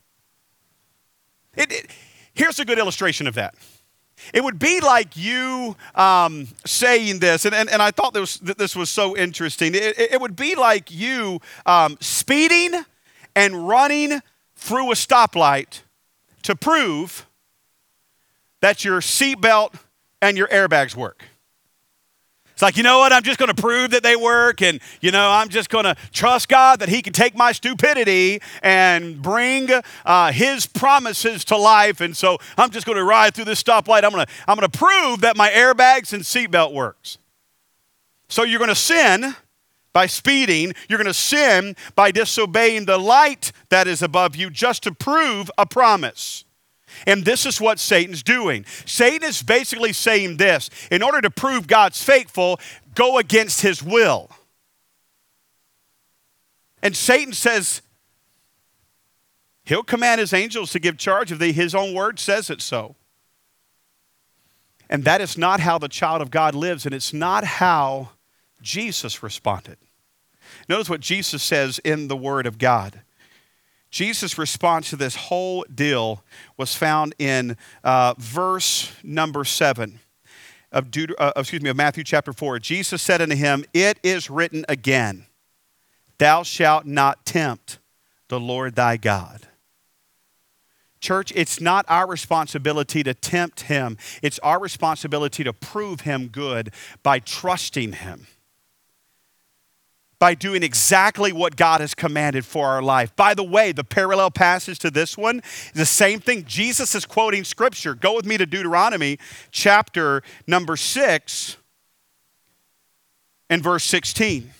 It, 1.58 1.70
it, 1.70 1.88
here's 2.34 2.60
a 2.60 2.66
good 2.66 2.80
illustration 2.80 3.28
of 3.28 3.34
that. 3.34 3.56
It 4.34 4.44
would 4.44 4.60
be 4.60 4.80
like 4.80 5.18
you 5.18 5.76
um, 5.96 6.48
saying 6.66 7.20
this, 7.20 7.46
and, 7.46 7.56
and, 7.56 7.70
and 7.70 7.82
I 7.82 7.92
thought 7.92 8.14
this, 8.14 8.38
this 8.38 8.76
was 8.76 8.90
so 8.90 9.16
interesting. 9.16 9.76
It, 9.76 10.00
it 10.00 10.22
would 10.22 10.36
be 10.36 10.56
like 10.56 10.92
you 10.92 11.40
um, 11.66 11.98
speeding 12.00 12.86
and 13.36 13.68
running 13.68 14.22
through 14.56 14.92
a 14.92 14.96
stoplight 14.96 15.82
to 16.44 16.56
prove 16.56 17.26
that 18.62 18.86
your 18.86 19.02
seatbelt 19.02 19.74
and 20.22 20.38
your 20.38 20.48
airbags 20.48 20.96
work. 20.96 21.26
It's 22.62 22.64
like, 22.64 22.78
you 22.78 22.84
know 22.84 23.00
what? 23.00 23.12
I'm 23.12 23.24
just 23.24 23.40
going 23.40 23.52
to 23.52 23.60
prove 23.60 23.90
that 23.90 24.04
they 24.04 24.16
work. 24.16 24.62
And, 24.62 24.80
you 25.02 25.10
know, 25.10 25.32
I'm 25.32 25.50
just 25.50 25.72
going 25.72 25.86
to 25.86 25.96
trust 26.12 26.48
God 26.48 26.82
that 26.82 26.90
He 26.90 27.02
can 27.02 27.12
take 27.12 27.36
my 27.36 27.54
stupidity 27.54 28.40
and 28.62 29.20
bring 29.20 29.68
uh, 30.06 30.32
His 30.32 30.68
promises 30.68 31.44
to 31.46 31.58
life. 31.58 32.02
And 32.02 32.16
so 32.16 32.38
I'm 32.60 32.70
just 32.70 32.86
going 32.86 33.00
to 33.00 33.04
ride 33.04 33.34
through 33.34 33.46
this 33.46 33.64
stoplight. 33.64 34.04
I'm 34.04 34.12
going 34.12 34.28
to 34.28 34.32
I'm 34.48 34.60
going 34.60 34.70
to 34.70 34.78
prove 34.78 35.22
that 35.22 35.36
my 35.36 35.50
airbags 35.50 36.14
and 36.14 36.22
seatbelt 36.22 36.72
works. 36.72 37.18
So 38.30 38.44
you're 38.44 38.60
going 38.60 38.70
to 38.70 38.76
sin 38.76 39.36
by 39.92 40.06
speeding. 40.06 40.74
You're 40.88 41.00
going 41.00 41.08
to 41.08 41.16
sin 41.16 41.76
by 41.96 42.12
disobeying 42.12 42.86
the 42.86 43.00
light 43.00 43.52
that 43.70 43.88
is 43.88 44.04
above 44.04 44.36
you 44.36 44.52
just 44.52 44.84
to 44.84 44.92
prove 44.92 45.50
a 45.58 45.66
promise. 45.66 46.46
And 47.08 47.26
this 47.26 47.46
is 47.46 47.60
what 47.60 47.80
Satan's 47.80 48.24
doing. 48.24 48.66
Satan 48.86 49.28
is 49.28 49.42
basically 49.42 49.94
saying 49.94 50.38
this 50.38 50.70
in 50.90 51.02
order 51.02 51.22
to 51.22 51.30
prove 51.30 51.68
God's 51.68 52.04
faithful, 52.04 52.60
go 52.96 53.18
against 53.18 53.62
his 53.62 53.82
will. 53.82 54.30
And 56.84 56.96
Satan 56.96 57.34
says, 57.34 57.82
He'll 59.64 59.84
command 59.84 60.20
his 60.20 60.34
angels 60.34 60.72
to 60.72 60.80
give 60.80 60.98
charge 60.98 61.32
of 61.32 61.40
thee. 61.40 61.54
His 61.54 61.76
own 61.76 61.94
word 61.94 62.20
says 62.20 62.50
it 62.50 62.62
so. 62.62 62.96
And 64.90 65.06
that 65.06 65.22
is 65.22 65.38
not 65.38 65.62
how 65.62 65.78
the 65.78 65.88
child 65.88 66.22
of 66.22 66.32
God 66.32 66.54
lives, 66.54 66.86
and 66.86 66.94
it's 66.94 67.14
not 67.14 67.46
how 67.46 68.10
Jesus 68.62 69.24
responded. 69.24 69.78
Notice 70.68 70.90
what 70.90 71.00
Jesus 71.00 71.42
says 71.42 71.80
in 71.80 72.10
the 72.10 72.18
Word 72.18 72.46
of 72.46 72.58
God. 72.58 73.02
Jesus' 73.92 74.38
response 74.38 74.90
to 74.90 74.96
this 74.96 75.16
whole 75.16 75.66
deal 75.74 76.24
was 76.58 76.74
found 76.76 77.14
in 77.20 77.58
uh, 77.84 78.14
verse 78.18 78.94
number 79.04 79.44
seven 79.44 80.00
of, 80.72 80.90
Deut- 80.90 81.14
uh, 81.20 81.34
excuse 81.36 81.62
me, 81.62 81.70
of 81.70 81.76
Matthew 81.76 82.06
chapter 82.06 82.32
4. 82.32 82.60
Jesus 82.60 83.02
said 83.02 83.22
unto 83.22 83.36
him, 83.36 83.66
It 83.74 84.00
is 84.02 84.30
written 84.30 84.66
again, 84.70 85.26
Thou 86.18 86.44
shalt 86.44 86.86
not 86.86 87.26
tempt 87.26 87.80
the 88.30 88.40
Lord 88.40 88.76
thy 88.76 88.96
God. 88.96 89.48
Church, 91.02 91.34
it's 91.36 91.60
not 91.60 91.84
our 91.90 92.08
responsibility 92.08 93.04
to 93.04 93.14
tempt 93.14 93.62
him. 93.62 93.98
It's 94.22 94.38
our 94.40 94.60
responsibility 94.60 95.44
to 95.44 95.52
prove 95.52 96.02
him 96.02 96.28
good 96.28 96.72
by 97.02 97.20
trusting 97.20 97.94
him. 97.94 98.28
By 100.22 100.36
doing 100.36 100.62
exactly 100.62 101.34
what 101.34 101.56
God 101.56 101.82
has 101.82 101.96
commanded 101.96 102.46
for 102.46 102.68
our 102.68 102.84
life. 102.84 103.16
By 103.16 103.34
the 103.34 103.44
way, 103.44 103.72
the 103.72 103.84
parallel 103.84 104.30
passage 104.30 104.78
to 104.78 104.92
this 104.92 105.18
one 105.18 105.40
is 105.40 105.72
the 105.74 105.84
same 105.84 106.20
thing. 106.20 106.46
Jesus 106.46 106.94
is 106.94 107.08
quoting 107.08 107.44
scripture. 107.44 107.96
Go 107.96 108.18
with 108.18 108.28
me 108.28 108.38
to 108.38 108.46
Deuteronomy 108.46 109.18
chapter 109.50 110.22
number 110.46 110.78
6 110.78 111.58
and 113.50 113.64
verse 113.64 113.84
16. 113.84 114.52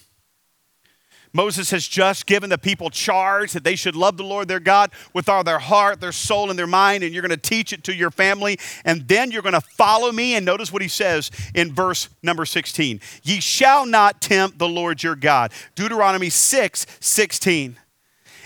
Moses 1.34 1.72
has 1.72 1.88
just 1.88 2.26
given 2.26 2.50
the 2.50 2.58
people 2.58 2.90
charge 2.90 3.54
that 3.54 3.64
they 3.64 3.76
should 3.76 3.96
love 3.96 4.18
the 4.18 4.24
Lord 4.24 4.48
their 4.48 4.60
God 4.60 4.92
with 5.14 5.30
all 5.30 5.44
their 5.44 5.60
heart, 5.60 6.02
their 6.02 6.12
soul, 6.12 6.50
and 6.50 6.60
their 6.60 6.68
mind, 6.68 7.04
and 7.04 7.14
you're 7.14 7.22
going 7.22 7.30
to 7.30 7.38
teach 7.38 7.72
it 7.72 7.84
to 7.86 7.96
your 7.96 8.12
family, 8.12 8.60
and 8.84 9.08
then 9.08 9.32
you're 9.32 9.42
going 9.42 9.54
to 9.54 9.62
follow 9.62 10.12
me. 10.12 10.36
And 10.36 10.46
notice 10.46 10.74
what 10.74 10.82
he 10.82 10.88
says 10.88 11.32
in 11.54 11.74
verse 11.74 12.10
number 12.22 12.46
16 12.46 13.00
Ye 13.24 13.40
shall 13.40 13.86
not 13.86 14.22
tempt 14.22 14.58
the 14.60 14.68
Lord 14.68 15.04
your 15.04 15.16
God. 15.16 15.52
Deuteronomy 15.76 16.30
6 16.30 16.86
16. 17.00 17.78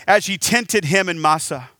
As 0.08 0.28
ye 0.28 0.38
tempted 0.38 0.84
him 0.84 1.08
in 1.08 1.20
Massah 1.20 1.70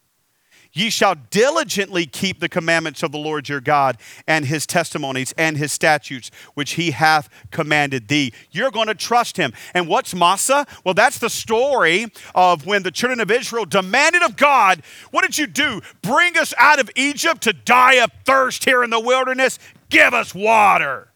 Ye 0.76 0.90
shall 0.90 1.14
diligently 1.14 2.04
keep 2.04 2.38
the 2.38 2.50
commandments 2.50 3.02
of 3.02 3.10
the 3.10 3.16
Lord 3.16 3.48
your 3.48 3.62
God 3.62 3.96
and 4.26 4.44
his 4.44 4.66
testimonies 4.66 5.32
and 5.38 5.56
his 5.56 5.72
statutes, 5.72 6.30
which 6.52 6.72
he 6.72 6.90
hath 6.90 7.30
commanded 7.50 8.08
thee. 8.08 8.34
You're 8.50 8.70
going 8.70 8.88
to 8.88 8.94
trust 8.94 9.38
him. 9.38 9.54
And 9.72 9.88
what's 9.88 10.14
Massah? 10.14 10.66
Well, 10.84 10.92
that's 10.92 11.18
the 11.18 11.30
story 11.30 12.12
of 12.34 12.66
when 12.66 12.82
the 12.82 12.90
children 12.90 13.20
of 13.20 13.30
Israel 13.30 13.64
demanded 13.64 14.22
of 14.22 14.36
God, 14.36 14.82
What 15.12 15.22
did 15.22 15.38
you 15.38 15.46
do? 15.46 15.80
Bring 16.02 16.36
us 16.36 16.52
out 16.58 16.78
of 16.78 16.90
Egypt 16.94 17.40
to 17.44 17.54
die 17.54 17.94
of 17.94 18.10
thirst 18.26 18.66
here 18.66 18.84
in 18.84 18.90
the 18.90 19.00
wilderness? 19.00 19.58
Give 19.88 20.12
us 20.12 20.34
water. 20.34 21.08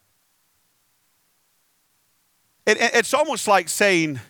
It, 2.65 2.79
it's 2.81 3.13
almost 3.13 3.47
like 3.47 3.69
saying, 3.69 4.21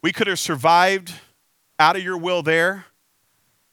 We 0.00 0.14
could 0.14 0.28
have 0.28 0.38
survived 0.38 1.12
out 1.78 1.96
of 1.96 2.02
your 2.02 2.16
will 2.16 2.42
there. 2.42 2.86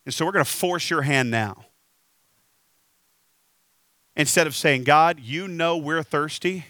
And 0.06 0.14
so 0.14 0.26
we're 0.26 0.32
going 0.32 0.46
to 0.46 0.52
force 0.52 0.90
your 0.90 1.04
hand 1.04 1.32
now. 1.32 1.66
Instead 4.16 4.48
of 4.48 4.56
saying, 4.56 4.84
God, 4.84 5.20
you 5.20 5.48
know 5.48 5.78
we're 5.78 6.04
thirsty. 6.04 6.66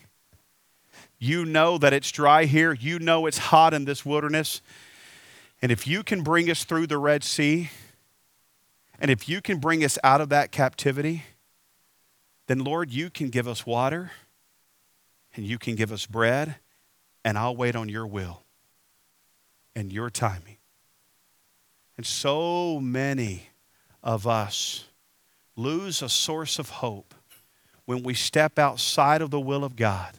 You 1.20 1.46
know 1.46 1.78
that 1.78 1.94
it's 1.94 2.12
dry 2.12 2.46
here. 2.46 2.74
You 2.74 3.00
know 3.00 3.26
it's 3.26 3.38
hot 3.38 3.74
in 3.74 3.86
this 3.86 4.06
wilderness. 4.06 4.62
And 5.62 5.72
if 5.72 5.88
you 5.88 6.04
can 6.04 6.24
bring 6.24 6.50
us 6.50 6.64
through 6.64 6.88
the 6.88 6.98
Red 6.98 7.24
Sea, 7.24 7.70
and 9.00 9.10
if 9.10 9.28
you 9.28 9.42
can 9.42 9.60
bring 9.60 9.84
us 9.84 9.98
out 10.04 10.22
of 10.22 10.30
that 10.30 10.52
captivity, 10.52 11.24
then 12.48 12.60
Lord, 12.60 12.92
you 12.92 13.10
can 13.10 13.30
give 13.30 13.48
us 13.48 13.66
water 13.66 14.12
and 15.36 15.46
you 15.46 15.58
can 15.58 15.76
give 15.76 15.92
us 15.92 16.06
bread, 16.06 16.58
and 17.26 17.38
I'll 17.38 17.56
wait 17.56 17.76
on 17.76 17.90
your 17.90 18.06
will 18.06 18.44
and 19.76 19.92
your 19.92 20.10
timing. 20.10 20.58
And 21.98 22.06
so 22.06 22.80
many 22.80 23.50
of 24.02 24.26
us 24.28 24.86
lose 25.56 26.02
a 26.02 26.10
source 26.10 26.60
of 26.60 26.70
hope 26.70 27.14
when 27.86 28.04
we 28.04 28.14
step 28.14 28.58
outside 28.58 29.22
of 29.22 29.30
the 29.30 29.40
will 29.40 29.64
of 29.64 29.76
God. 29.76 30.18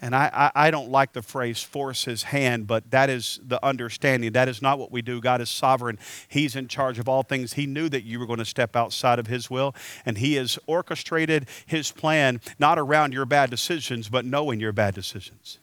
And 0.00 0.14
I, 0.14 0.30
I, 0.34 0.66
I, 0.66 0.70
don't 0.70 0.90
like 0.90 1.12
the 1.12 1.22
phrase 1.22 1.62
force 1.62 2.04
his 2.04 2.24
hand, 2.24 2.66
but 2.66 2.90
that 2.90 3.08
is 3.08 3.40
the 3.42 3.64
understanding. 3.64 4.32
That 4.32 4.48
is 4.48 4.60
not 4.60 4.78
what 4.78 4.90
we 4.90 5.00
do. 5.00 5.20
God 5.20 5.40
is 5.40 5.48
sovereign. 5.48 5.98
He's 6.28 6.56
in 6.56 6.68
charge 6.68 6.98
of 6.98 7.08
all 7.08 7.22
things. 7.22 7.54
He 7.54 7.64
knew 7.66 7.88
that 7.88 8.02
you 8.02 8.18
were 8.18 8.26
going 8.26 8.40
to 8.40 8.44
step 8.44 8.76
outside 8.76 9.18
of 9.18 9.28
his 9.28 9.48
will, 9.48 9.74
and 10.04 10.18
he 10.18 10.34
has 10.34 10.58
orchestrated 10.66 11.48
his 11.64 11.90
plan 11.92 12.40
not 12.58 12.78
around 12.78 13.14
your 13.14 13.24
bad 13.24 13.50
decisions, 13.50 14.08
but 14.08 14.26
knowing 14.26 14.60
your 14.60 14.72
bad 14.72 14.94
decisions. 14.94 15.58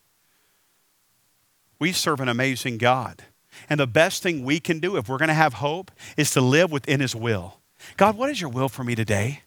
We 1.78 1.92
serve 1.92 2.20
an 2.20 2.30
amazing 2.30 2.78
God. 2.78 3.24
And 3.70 3.80
the 3.80 3.88
best 3.88 4.24
thing 4.24 4.44
we 4.44 4.60
can 4.60 4.80
do 4.80 4.98
if 4.98 5.10
we're 5.10 5.18
going 5.18 5.30
to 5.30 5.34
have 5.34 5.56
hope 5.56 5.92
is 6.18 6.32
to 6.32 6.42
live 6.42 6.72
within 6.72 7.00
His 7.00 7.16
will. 7.16 7.60
God, 7.98 8.18
what 8.18 8.30
is 8.30 8.40
your 8.40 8.50
will 8.50 8.70
for 8.70 8.84
me 8.84 8.96
today? 8.96 9.42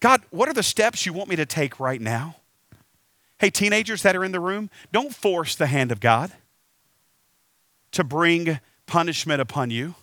God, 0.00 0.22
what 0.30 0.48
are 0.48 0.54
the 0.54 0.62
steps 0.62 1.06
you 1.06 1.12
want 1.12 1.28
me 1.28 1.36
to 1.36 1.46
take 1.46 1.80
right 1.80 2.00
now? 2.00 2.36
Hey, 3.38 3.50
teenagers 3.50 4.02
that 4.02 4.16
are 4.16 4.24
in 4.24 4.32
the 4.32 4.40
room, 4.40 4.70
don't 4.92 5.14
force 5.14 5.54
the 5.54 5.66
hand 5.66 5.92
of 5.92 6.00
God 6.00 6.32
to 7.92 8.04
bring 8.04 8.58
punishment 8.86 9.40
upon 9.40 9.70
you. 9.70 9.94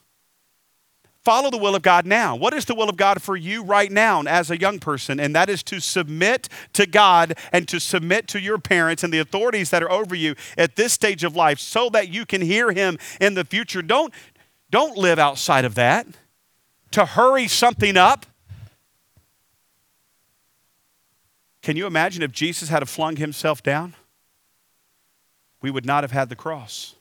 Follow 1.25 1.49
the 1.49 1.57
will 1.57 1.75
of 1.75 1.81
God 1.81 2.05
now. 2.05 2.35
What 2.35 2.53
is 2.53 2.65
the 2.65 2.75
will 2.75 2.87
of 2.87 2.97
God 2.97 3.19
for 3.19 3.35
you 3.35 3.63
right 3.63 3.91
now 3.91 4.21
as 4.21 4.51
a 4.51 4.59
young 4.59 4.77
person? 4.77 5.19
And 5.19 5.35
that 5.35 5.49
is 5.49 5.63
to 5.63 5.79
submit 5.79 6.47
to 6.73 6.85
God 6.85 7.33
and 7.51 7.67
to 7.67 7.79
submit 7.79 8.27
to 8.27 8.39
your 8.39 8.59
parents 8.59 9.03
and 9.03 9.11
the 9.11 9.17
authorities 9.17 9.71
that 9.71 9.81
are 9.81 9.91
over 9.91 10.13
you 10.13 10.35
at 10.55 10.75
this 10.75 10.93
stage 10.93 11.23
of 11.23 11.35
life 11.35 11.57
so 11.57 11.89
that 11.89 12.09
you 12.09 12.27
can 12.27 12.41
hear 12.41 12.71
Him 12.71 12.99
in 13.19 13.33
the 13.33 13.43
future. 13.43 13.81
Don't, 13.81 14.13
don't 14.69 14.95
live 14.97 15.17
outside 15.17 15.65
of 15.65 15.73
that. 15.73 16.05
To 16.91 17.05
hurry 17.05 17.47
something 17.47 17.97
up. 17.97 18.27
Can 21.63 21.75
you 21.75 21.87
imagine 21.87 22.21
if 22.21 22.31
Jesus 22.31 22.69
had 22.69 22.87
flung 22.87 23.15
himself 23.15 23.63
down? 23.63 23.95
We 25.63 25.71
would 25.71 25.87
not 25.87 26.03
have 26.03 26.11
had 26.11 26.29
the 26.29 26.35
cross. 26.35 26.93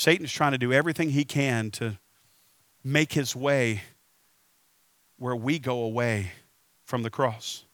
Satan's 0.00 0.32
trying 0.32 0.52
to 0.52 0.58
do 0.58 0.72
everything 0.72 1.10
he 1.10 1.26
can 1.26 1.70
to 1.72 1.98
make 2.82 3.12
his 3.12 3.36
way 3.36 3.82
where 5.18 5.36
we 5.36 5.58
go 5.58 5.82
away 5.82 6.32
from 6.86 7.02
the 7.02 7.10
cross, 7.10 7.64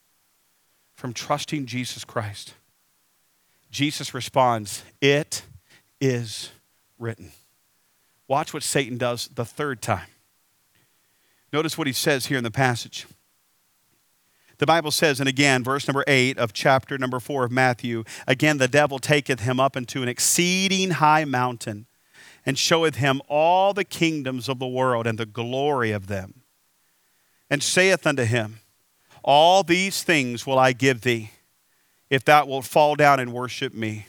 from 0.97 1.13
trusting 1.13 1.67
Jesus 1.67 2.05
Christ. 2.05 2.55
Jesus 3.71 4.13
responds, 4.13 4.83
It 5.01 5.43
is 6.01 6.51
written. 6.99 7.31
Watch 8.27 8.53
what 8.53 8.65
Satan 8.65 8.99
does 8.99 9.29
the 9.33 9.45
third 9.45 9.81
time. 9.81 10.09
Notice 11.53 11.79
what 11.79 11.87
he 11.87 11.93
says 11.93 12.27
here 12.27 12.39
in 12.39 12.43
the 12.45 12.51
passage. 12.51 13.07
The 14.59 14.67
Bible 14.67 14.91
says, 14.91 15.21
and 15.21 15.29
again, 15.29 15.63
verse 15.63 15.87
number 15.87 16.03
eight 16.09 16.39
of 16.39 16.53
chapter 16.53 16.99
number 16.99 17.21
four 17.21 17.45
of 17.45 17.53
Matthew, 17.53 18.03
again, 18.27 18.59
the 18.59 18.67
devil 18.67 18.99
taketh 18.99 19.41
him 19.41 19.61
up 19.61 19.77
into 19.77 20.03
an 20.03 20.09
exceeding 20.09 20.91
high 20.91 21.25
mountain 21.25 21.87
and 22.47 22.57
showeth 22.57 22.95
him 22.95 23.21
all 23.29 23.75
the 23.75 23.85
kingdoms 23.85 24.49
of 24.49 24.61
the 24.61 24.69
world 24.69 25.07
and 25.07 25.19
the 25.19 25.27
glory 25.27 25.91
of 25.91 26.07
them, 26.07 26.43
and 27.51 27.63
saith 27.63 28.07
unto 28.07 28.25
him, 28.25 28.61
All 29.25 29.65
these 29.65 30.05
things 30.05 30.47
will 30.47 30.59
I 30.59 30.73
give 30.73 31.01
thee, 31.01 31.33
if 32.09 32.25
thou 32.25 32.47
wilt 32.47 32.65
fall 32.65 32.95
down 32.95 33.19
and 33.19 33.33
worship 33.33 33.75
me. 33.75 34.07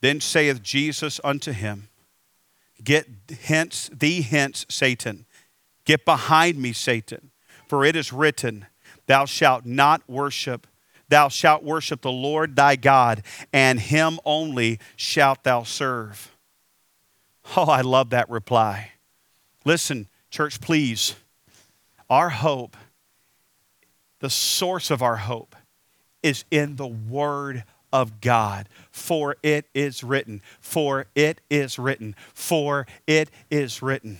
Then 0.00 0.20
saith 0.20 0.62
Jesus 0.62 1.20
unto 1.22 1.52
him, 1.52 1.88
Get 2.82 3.06
hence 3.42 3.90
thee 3.92 4.22
hence, 4.22 4.66
Satan. 4.68 5.26
Get 5.84 6.04
behind 6.04 6.58
me, 6.58 6.72
Satan. 6.72 7.30
For 7.68 7.84
it 7.84 7.94
is 7.94 8.12
written, 8.12 8.66
Thou 9.06 9.26
shalt 9.26 9.64
not 9.64 10.02
worship, 10.08 10.66
thou 11.08 11.28
shalt 11.28 11.62
worship 11.62 12.00
the 12.00 12.10
Lord 12.10 12.56
thy 12.56 12.76
God, 12.76 13.22
and 13.52 13.78
him 13.78 14.18
only 14.24 14.80
shalt 14.96 15.44
thou 15.44 15.62
serve. 15.62 16.31
Oh, 17.56 17.64
I 17.64 17.82
love 17.82 18.10
that 18.10 18.30
reply. 18.30 18.92
Listen, 19.64 20.08
church, 20.30 20.60
please. 20.60 21.14
Our 22.08 22.30
hope, 22.30 22.76
the 24.20 24.30
source 24.30 24.90
of 24.90 25.02
our 25.02 25.16
hope, 25.16 25.54
is 26.22 26.44
in 26.50 26.76
the 26.76 26.86
Word 26.86 27.64
of 27.92 28.22
God. 28.22 28.68
For 28.90 29.36
it 29.42 29.66
is 29.74 30.02
written, 30.02 30.40
for 30.60 31.06
it 31.14 31.42
is 31.50 31.78
written, 31.78 32.16
for 32.32 32.86
it 33.06 33.30
is 33.50 33.82
written. 33.82 34.18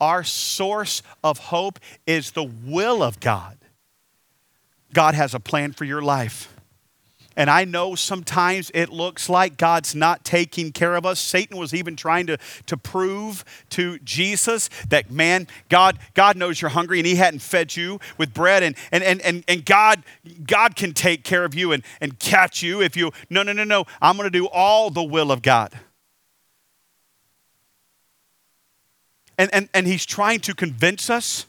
Our 0.00 0.24
source 0.24 1.02
of 1.22 1.38
hope 1.38 1.78
is 2.06 2.32
the 2.32 2.44
will 2.44 3.02
of 3.02 3.20
God. 3.20 3.58
God 4.92 5.14
has 5.14 5.34
a 5.34 5.40
plan 5.40 5.72
for 5.72 5.84
your 5.84 6.02
life. 6.02 6.52
And 7.40 7.48
I 7.48 7.64
know 7.64 7.94
sometimes 7.94 8.70
it 8.74 8.90
looks 8.90 9.30
like 9.30 9.56
God's 9.56 9.94
not 9.94 10.26
taking 10.26 10.72
care 10.72 10.94
of 10.94 11.06
us. 11.06 11.18
Satan 11.18 11.56
was 11.56 11.72
even 11.72 11.96
trying 11.96 12.26
to, 12.26 12.36
to 12.66 12.76
prove 12.76 13.46
to 13.70 13.98
Jesus 14.00 14.68
that, 14.90 15.10
man, 15.10 15.48
God, 15.70 15.98
God 16.12 16.36
knows 16.36 16.60
you're 16.60 16.68
hungry 16.68 16.98
and 16.98 17.06
he 17.06 17.14
hadn't 17.14 17.40
fed 17.40 17.74
you 17.74 17.98
with 18.18 18.34
bread. 18.34 18.62
And, 18.62 18.76
and, 18.92 19.02
and, 19.02 19.22
and, 19.22 19.42
and 19.48 19.64
God, 19.64 20.02
God 20.46 20.76
can 20.76 20.92
take 20.92 21.24
care 21.24 21.46
of 21.46 21.54
you 21.54 21.72
and, 21.72 21.82
and 22.02 22.18
catch 22.18 22.62
you 22.62 22.82
if 22.82 22.94
you, 22.94 23.10
no, 23.30 23.42
no, 23.42 23.54
no, 23.54 23.64
no. 23.64 23.86
I'm 24.02 24.18
going 24.18 24.26
to 24.26 24.38
do 24.38 24.46
all 24.46 24.90
the 24.90 25.02
will 25.02 25.32
of 25.32 25.40
God. 25.40 25.72
And, 29.38 29.48
and, 29.54 29.70
and 29.72 29.86
he's 29.86 30.04
trying 30.04 30.40
to 30.40 30.54
convince 30.54 31.08
us 31.08 31.46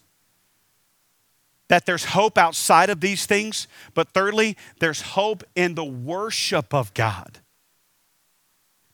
that 1.71 1.85
there's 1.85 2.03
hope 2.03 2.37
outside 2.37 2.89
of 2.89 2.99
these 2.99 3.25
things, 3.25 3.65
but 3.93 4.09
thirdly, 4.09 4.57
there's 4.79 5.01
hope 5.01 5.41
in 5.55 5.75
the 5.75 5.85
worship 5.85 6.73
of 6.73 6.93
God. 6.93 7.39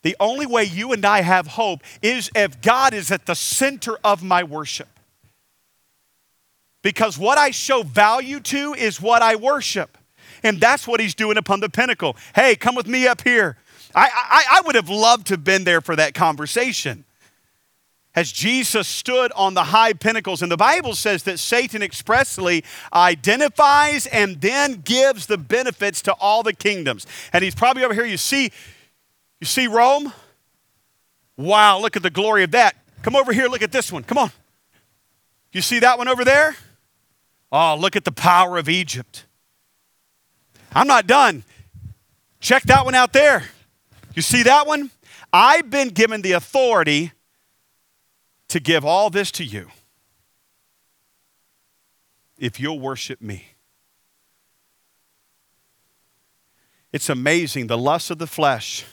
The 0.04 0.16
only 0.20 0.46
way 0.46 0.64
you 0.66 0.94
and 0.94 1.04
I 1.04 1.22
have 1.22 1.48
hope 1.48 1.82
is 2.04 2.30
if 2.36 2.62
God 2.62 2.94
is 2.94 3.10
at 3.10 3.26
the 3.26 3.34
center 3.34 3.98
of 4.04 4.22
my 4.22 4.44
worship. 4.44 4.90
because 6.88 7.18
what 7.18 7.38
I 7.38 7.52
show 7.52 7.84
value 7.84 8.40
to 8.40 8.74
is 8.74 9.02
what 9.02 9.22
I 9.22 9.36
worship. 9.36 9.98
And 10.42 10.58
that's 10.58 10.88
what 10.88 11.02
he's 11.02 11.16
doing 11.16 11.38
upon 11.38 11.60
the 11.60 11.70
pinnacle. 11.70 12.16
Hey, 12.34 12.56
come 12.56 12.76
with 12.76 12.88
me 12.88 13.08
up 13.08 13.24
here. 13.24 13.58
I, 13.94 14.10
I, 14.14 14.44
I 14.58 14.62
would 14.66 14.76
have 14.76 14.88
loved 14.90 15.28
to 15.28 15.34
have 15.34 15.44
been 15.44 15.66
there 15.66 15.82
for 15.82 15.98
that 15.98 16.14
conversation. 16.14 17.04
As 18.18 18.32
Jesus 18.32 18.88
stood 18.88 19.32
on 19.34 19.54
the 19.54 19.66
high 19.66 19.94
pinnacles, 19.94 20.42
and 20.42 20.52
the 20.52 20.58
Bible 20.58 20.96
says 20.96 21.22
that 21.24 21.38
Satan 21.38 21.84
expressly 21.84 22.64
identifies 22.92 24.08
and 24.08 24.42
then 24.42 24.82
gives 24.84 25.28
the 25.28 25.38
benefits 25.38 26.02
to 26.02 26.14
all 26.14 26.42
the 26.42 26.54
kingdoms. 26.54 27.06
And 27.32 27.44
he's 27.44 27.54
probably 27.54 27.84
over 27.84 27.94
here. 27.94 28.08
You 28.08 28.18
see, 28.18 28.52
you 29.40 29.46
see 29.46 29.68
Rome? 29.68 30.12
Wow, 31.38 31.78
look 31.80 31.96
at 31.96 32.02
the 32.02 32.10
glory 32.10 32.44
of 32.44 32.50
that. 32.52 32.76
Come 33.04 33.16
over 33.16 33.32
here, 33.32 33.50
look 33.50 33.62
at 33.62 33.72
this 33.72 33.92
one. 33.92 34.02
Come 34.02 34.18
on. 34.18 34.32
You 35.52 35.62
see 35.62 35.78
that 35.78 36.00
one 36.00 36.08
over 36.08 36.26
there? 36.26 36.56
Oh, 37.52 37.78
look 37.80 37.96
at 37.96 38.04
the 38.04 38.12
power 38.12 38.58
of 38.58 38.68
Egypt. 38.68 39.26
I'm 40.74 40.88
not 40.88 41.06
done. 41.06 41.44
Check 42.40 42.64
that 42.64 42.84
one 42.84 42.96
out 42.96 43.14
there. 43.14 43.44
You 44.16 44.24
see 44.24 44.42
that 44.42 44.66
one? 44.66 44.90
I've 45.32 45.70
been 45.70 45.90
given 45.90 46.24
the 46.24 46.32
authority 46.32 47.12
to 48.50 48.60
give 48.60 48.86
all 48.86 49.10
this 49.10 49.32
to 49.32 49.44
you 49.44 49.70
if 52.38 52.60
you'll 52.60 52.80
worship 52.80 53.22
me. 53.22 53.50
It's 56.94 57.10
amazing 57.10 57.68
the 57.68 57.78
lust 57.78 58.10
of 58.10 58.18
the 58.18 58.28
flesh, 58.28 58.86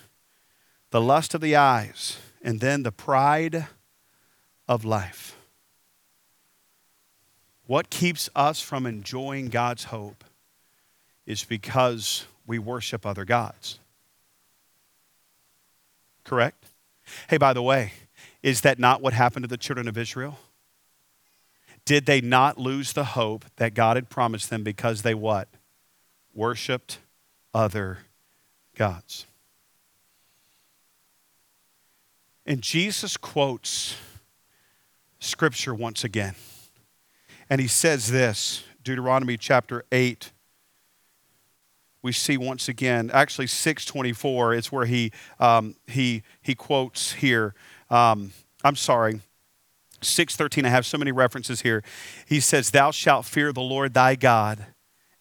the 0.90 1.00
lust 1.00 1.34
of 1.34 1.40
the 1.40 1.56
eyes, 1.56 2.18
and 2.42 2.60
then 2.60 2.82
the 2.82 2.92
pride 2.92 3.66
of 4.66 4.84
life. 4.84 5.36
What 7.66 7.88
keeps 7.88 8.28
us 8.34 8.60
from 8.60 8.84
enjoying 8.84 9.48
God's 9.48 9.84
hope 9.84 10.24
is 11.24 11.44
because 11.44 12.26
we 12.46 12.58
worship 12.58 13.06
other 13.06 13.24
gods. 13.24 13.78
Correct? 16.24 16.62
Hey, 17.28 17.38
by 17.38 17.52
the 17.52 17.62
way, 17.62 17.92
is 18.44 18.60
that 18.60 18.78
not 18.78 19.00
what 19.00 19.14
happened 19.14 19.42
to 19.42 19.48
the 19.48 19.56
children 19.56 19.88
of 19.88 19.96
Israel? 19.96 20.38
Did 21.86 22.04
they 22.04 22.20
not 22.20 22.58
lose 22.58 22.92
the 22.92 23.04
hope 23.04 23.46
that 23.56 23.72
God 23.72 23.96
had 23.96 24.10
promised 24.10 24.50
them 24.50 24.62
because 24.62 25.00
they 25.00 25.14
what? 25.14 25.48
Worshipped 26.34 26.98
other 27.54 28.00
gods. 28.76 29.24
And 32.44 32.60
Jesus 32.60 33.16
quotes 33.16 33.96
scripture 35.20 35.74
once 35.74 36.04
again. 36.04 36.34
And 37.48 37.62
he 37.62 37.66
says 37.66 38.10
this 38.10 38.62
Deuteronomy 38.82 39.38
chapter 39.38 39.86
8 39.90 40.32
we 42.04 42.12
see 42.12 42.36
once 42.36 42.68
again, 42.68 43.10
actually 43.14 43.46
624 43.46 44.52
is 44.52 44.70
where 44.70 44.84
he, 44.84 45.10
um, 45.40 45.74
he, 45.86 46.22
he 46.42 46.54
quotes 46.54 47.14
here. 47.14 47.54
Um, 47.94 48.32
I'm 48.64 48.74
sorry, 48.74 49.20
613. 50.02 50.66
I 50.66 50.68
have 50.68 50.84
so 50.84 50.98
many 50.98 51.12
references 51.12 51.60
here. 51.60 51.84
He 52.26 52.40
says, 52.40 52.72
Thou 52.72 52.90
shalt 52.90 53.24
fear 53.24 53.52
the 53.52 53.60
Lord 53.60 53.94
thy 53.94 54.16
God 54.16 54.66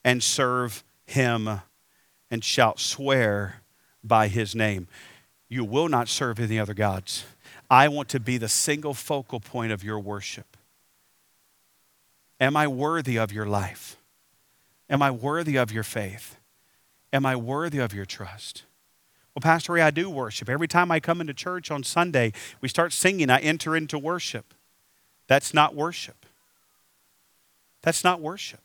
and 0.03 0.23
serve 0.23 0.83
him 1.05 1.61
and 2.31 2.43
shalt 2.43 2.79
swear 2.79 3.61
by 4.03 4.27
his 4.27 4.55
name. 4.55 4.87
You 5.47 5.63
will 5.63 5.87
not 5.87 6.09
serve 6.09 6.39
any 6.39 6.57
other 6.57 6.73
gods. 6.73 7.25
I 7.69 7.89
want 7.89 8.09
to 8.09 8.19
be 8.19 8.39
the 8.39 8.49
single 8.49 8.95
focal 8.95 9.39
point 9.39 9.71
of 9.71 9.83
your 9.83 9.99
worship. 9.99 10.57
Am 12.39 12.57
I 12.57 12.67
worthy 12.67 13.17
of 13.17 13.31
your 13.31 13.45
life? 13.45 13.97
Am 14.89 15.03
I 15.03 15.11
worthy 15.11 15.57
of 15.57 15.71
your 15.71 15.83
faith? 15.83 16.37
Am 17.13 17.23
I 17.23 17.35
worthy 17.35 17.77
of 17.77 17.93
your 17.93 18.05
trust? 18.05 18.63
Well, 19.35 19.41
Pastor 19.41 19.73
Ray, 19.73 19.81
I 19.81 19.91
do 19.91 20.09
worship. 20.09 20.47
Every 20.47 20.67
time 20.67 20.91
I 20.91 20.99
come 20.99 21.19
into 21.19 21.33
church 21.33 21.71
on 21.71 21.83
Sunday, 21.83 22.33
we 22.61 22.69
start 22.69 22.93
singing, 22.93 23.29
I 23.29 23.39
enter 23.39 23.75
into 23.75 23.97
worship. 23.97 24.53
That's 25.27 25.53
not 25.53 25.73
worship. 25.73 26.25
That's 27.81 28.03
not 28.03 28.21
worship. 28.21 28.59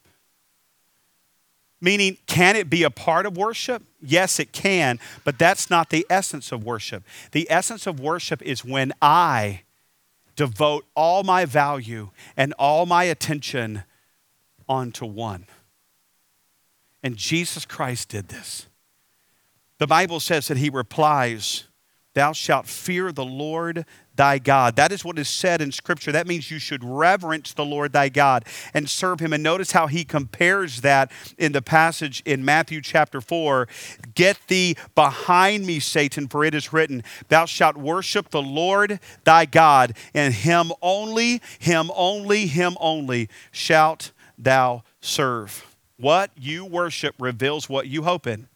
Meaning, 1.80 2.18
can 2.26 2.56
it 2.56 2.68
be 2.68 2.82
a 2.82 2.90
part 2.90 3.24
of 3.24 3.36
worship? 3.36 3.82
Yes, 4.00 4.40
it 4.40 4.52
can, 4.52 4.98
but 5.24 5.38
that's 5.38 5.70
not 5.70 5.90
the 5.90 6.04
essence 6.10 6.50
of 6.50 6.64
worship. 6.64 7.04
The 7.30 7.46
essence 7.50 7.86
of 7.86 8.00
worship 8.00 8.42
is 8.42 8.64
when 8.64 8.92
I 9.00 9.62
devote 10.34 10.84
all 10.94 11.22
my 11.22 11.44
value 11.44 12.10
and 12.36 12.52
all 12.58 12.84
my 12.84 13.04
attention 13.04 13.84
onto 14.68 15.06
one. 15.06 15.46
And 17.02 17.16
Jesus 17.16 17.64
Christ 17.64 18.08
did 18.08 18.28
this. 18.28 18.67
The 19.78 19.86
Bible 19.86 20.20
says 20.20 20.48
that 20.48 20.58
he 20.58 20.70
replies, 20.70 21.64
Thou 22.14 22.32
shalt 22.32 22.66
fear 22.66 23.12
the 23.12 23.24
Lord 23.24 23.84
thy 24.16 24.38
God. 24.38 24.74
That 24.74 24.90
is 24.90 25.04
what 25.04 25.20
is 25.20 25.28
said 25.28 25.62
in 25.62 25.70
Scripture. 25.70 26.10
That 26.10 26.26
means 26.26 26.50
you 26.50 26.58
should 26.58 26.82
reverence 26.82 27.52
the 27.52 27.64
Lord 27.64 27.92
thy 27.92 28.08
God 28.08 28.44
and 28.74 28.90
serve 28.90 29.20
him. 29.20 29.32
And 29.32 29.42
notice 29.42 29.70
how 29.70 29.86
he 29.86 30.04
compares 30.04 30.80
that 30.80 31.12
in 31.38 31.52
the 31.52 31.62
passage 31.62 32.20
in 32.26 32.44
Matthew 32.44 32.80
chapter 32.80 33.20
4 33.20 33.68
Get 34.14 34.36
thee 34.48 34.74
behind 34.96 35.64
me, 35.64 35.78
Satan, 35.78 36.26
for 36.26 36.44
it 36.44 36.54
is 36.54 36.72
written, 36.72 37.04
Thou 37.28 37.44
shalt 37.44 37.76
worship 37.76 38.30
the 38.30 38.42
Lord 38.42 38.98
thy 39.22 39.44
God, 39.44 39.96
and 40.12 40.34
him 40.34 40.72
only, 40.82 41.40
him 41.60 41.92
only, 41.94 42.48
him 42.48 42.76
only 42.80 43.28
shalt 43.52 44.10
thou 44.36 44.82
serve. 45.00 45.76
What 45.96 46.32
you 46.36 46.64
worship 46.64 47.14
reveals 47.20 47.68
what 47.68 47.86
you 47.86 48.02
hope 48.02 48.26
in. 48.26 48.48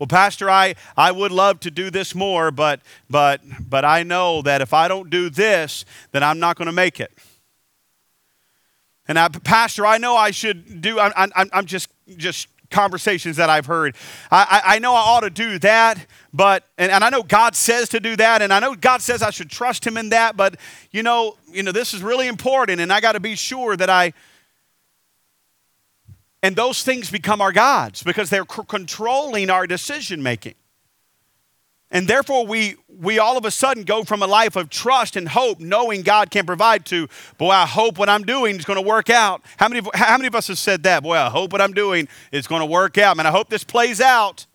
Well, 0.00 0.06
Pastor, 0.06 0.48
I, 0.48 0.76
I 0.96 1.12
would 1.12 1.30
love 1.30 1.60
to 1.60 1.70
do 1.70 1.90
this 1.90 2.14
more, 2.14 2.50
but, 2.50 2.80
but, 3.10 3.42
but 3.68 3.84
I 3.84 4.02
know 4.02 4.40
that 4.40 4.62
if 4.62 4.72
I 4.72 4.88
don't 4.88 5.10
do 5.10 5.28
this, 5.28 5.84
then 6.12 6.22
I'm 6.22 6.38
not 6.38 6.56
going 6.56 6.66
to 6.66 6.72
make 6.72 7.00
it. 7.00 7.12
And 9.06 9.18
I, 9.18 9.28
Pastor, 9.28 9.84
I 9.84 9.98
know 9.98 10.16
I 10.16 10.30
should 10.30 10.80
do, 10.80 10.98
I'm, 10.98 11.12
I'm, 11.36 11.50
I'm 11.52 11.66
just, 11.66 11.90
just 12.16 12.48
conversations 12.70 13.36
that 13.36 13.50
I've 13.50 13.66
heard. 13.66 13.94
I, 14.30 14.62
I, 14.64 14.76
I 14.76 14.78
know 14.78 14.94
I 14.94 15.00
ought 15.00 15.20
to 15.20 15.28
do 15.28 15.58
that, 15.58 16.06
but, 16.32 16.64
and, 16.78 16.90
and 16.90 17.04
I 17.04 17.10
know 17.10 17.22
God 17.22 17.54
says 17.54 17.90
to 17.90 18.00
do 18.00 18.16
that, 18.16 18.40
and 18.40 18.54
I 18.54 18.58
know 18.58 18.74
God 18.74 19.02
says 19.02 19.20
I 19.20 19.28
should 19.28 19.50
trust 19.50 19.86
Him 19.86 19.98
in 19.98 20.08
that, 20.10 20.34
but, 20.34 20.56
you 20.92 21.02
know, 21.02 21.36
you 21.52 21.62
know 21.62 21.72
this 21.72 21.92
is 21.92 22.02
really 22.02 22.26
important, 22.26 22.80
and 22.80 22.90
I 22.90 23.02
got 23.02 23.12
to 23.12 23.20
be 23.20 23.34
sure 23.34 23.76
that 23.76 23.90
I, 23.90 24.14
and 26.42 26.56
those 26.56 26.82
things 26.82 27.10
become 27.10 27.40
our 27.40 27.52
gods 27.52 28.02
because 28.02 28.30
they're 28.30 28.46
c- 28.50 28.62
controlling 28.66 29.50
our 29.50 29.66
decision 29.66 30.22
making. 30.22 30.54
And 31.90 32.06
therefore, 32.06 32.46
we, 32.46 32.76
we 32.88 33.18
all 33.18 33.36
of 33.36 33.44
a 33.44 33.50
sudden 33.50 33.82
go 33.82 34.04
from 34.04 34.22
a 34.22 34.26
life 34.26 34.54
of 34.54 34.70
trust 34.70 35.16
and 35.16 35.28
hope, 35.28 35.58
knowing 35.58 36.02
God 36.02 36.30
can 36.30 36.46
provide, 36.46 36.86
to, 36.86 37.08
boy, 37.36 37.50
I 37.50 37.66
hope 37.66 37.98
what 37.98 38.08
I'm 38.08 38.22
doing 38.22 38.56
is 38.56 38.64
going 38.64 38.80
to 38.80 38.86
work 38.86 39.10
out. 39.10 39.42
How 39.56 39.68
many, 39.68 39.86
how 39.94 40.16
many 40.16 40.28
of 40.28 40.36
us 40.36 40.46
have 40.48 40.58
said 40.58 40.84
that? 40.84 41.02
Boy, 41.02 41.16
I 41.16 41.28
hope 41.28 41.52
what 41.52 41.60
I'm 41.60 41.72
doing 41.72 42.06
is 42.30 42.46
going 42.46 42.60
to 42.60 42.66
work 42.66 42.96
out. 42.96 43.16
Man, 43.16 43.26
I 43.26 43.30
hope 43.30 43.48
this 43.48 43.64
plays 43.64 44.00
out. 44.00 44.46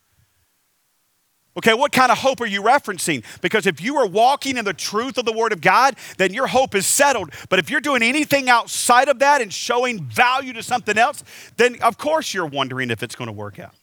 Okay, 1.57 1.73
what 1.73 1.93
kind 1.93 2.11
of 2.11 2.17
hope 2.17 2.41
are 2.41 2.45
you 2.45 2.61
referencing? 2.61 3.23
Because 3.39 3.65
if 3.65 3.79
you 3.79 3.95
are 3.95 4.05
walking 4.05 4.57
in 4.57 4.65
the 4.65 4.73
truth 4.73 5.17
of 5.17 5.23
the 5.23 5.31
Word 5.31 5.53
of 5.53 5.61
God, 5.61 5.95
then 6.17 6.33
your 6.33 6.47
hope 6.47 6.75
is 6.75 6.85
settled. 6.85 7.31
But 7.49 7.59
if 7.59 7.69
you're 7.69 7.79
doing 7.79 8.03
anything 8.03 8.49
outside 8.49 9.07
of 9.07 9.19
that 9.19 9.41
and 9.41 9.53
showing 9.53 10.03
value 10.03 10.51
to 10.53 10.63
something 10.63 10.97
else, 10.97 11.23
then 11.55 11.81
of 11.81 11.97
course 11.97 12.33
you're 12.33 12.45
wondering 12.45 12.91
if 12.91 13.01
it's 13.01 13.15
going 13.15 13.27
to 13.27 13.33
work 13.33 13.57
out. 13.57 13.73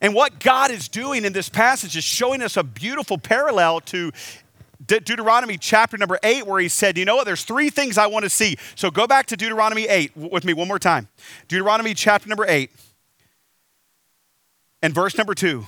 And 0.00 0.12
what 0.12 0.40
God 0.40 0.70
is 0.72 0.88
doing 0.88 1.24
in 1.24 1.32
this 1.32 1.48
passage 1.48 1.96
is 1.96 2.04
showing 2.04 2.42
us 2.42 2.56
a 2.56 2.64
beautiful 2.64 3.16
parallel 3.16 3.80
to 3.82 4.10
De- 4.84 5.00
Deuteronomy 5.00 5.56
chapter 5.56 5.96
number 5.96 6.18
8, 6.22 6.46
where 6.46 6.60
he 6.60 6.68
said, 6.68 6.98
You 6.98 7.04
know 7.04 7.16
what? 7.16 7.24
There's 7.24 7.44
three 7.44 7.70
things 7.70 7.96
I 7.96 8.08
want 8.08 8.24
to 8.24 8.30
see. 8.30 8.56
So 8.74 8.90
go 8.90 9.06
back 9.06 9.26
to 9.26 9.36
Deuteronomy 9.36 9.86
8 9.86 10.16
with 10.16 10.44
me 10.44 10.52
one 10.52 10.68
more 10.68 10.78
time. 10.78 11.08
Deuteronomy 11.48 11.94
chapter 11.94 12.28
number 12.28 12.44
8 12.46 12.70
and 14.82 14.94
verse 14.94 15.16
number 15.16 15.34
2. 15.34 15.66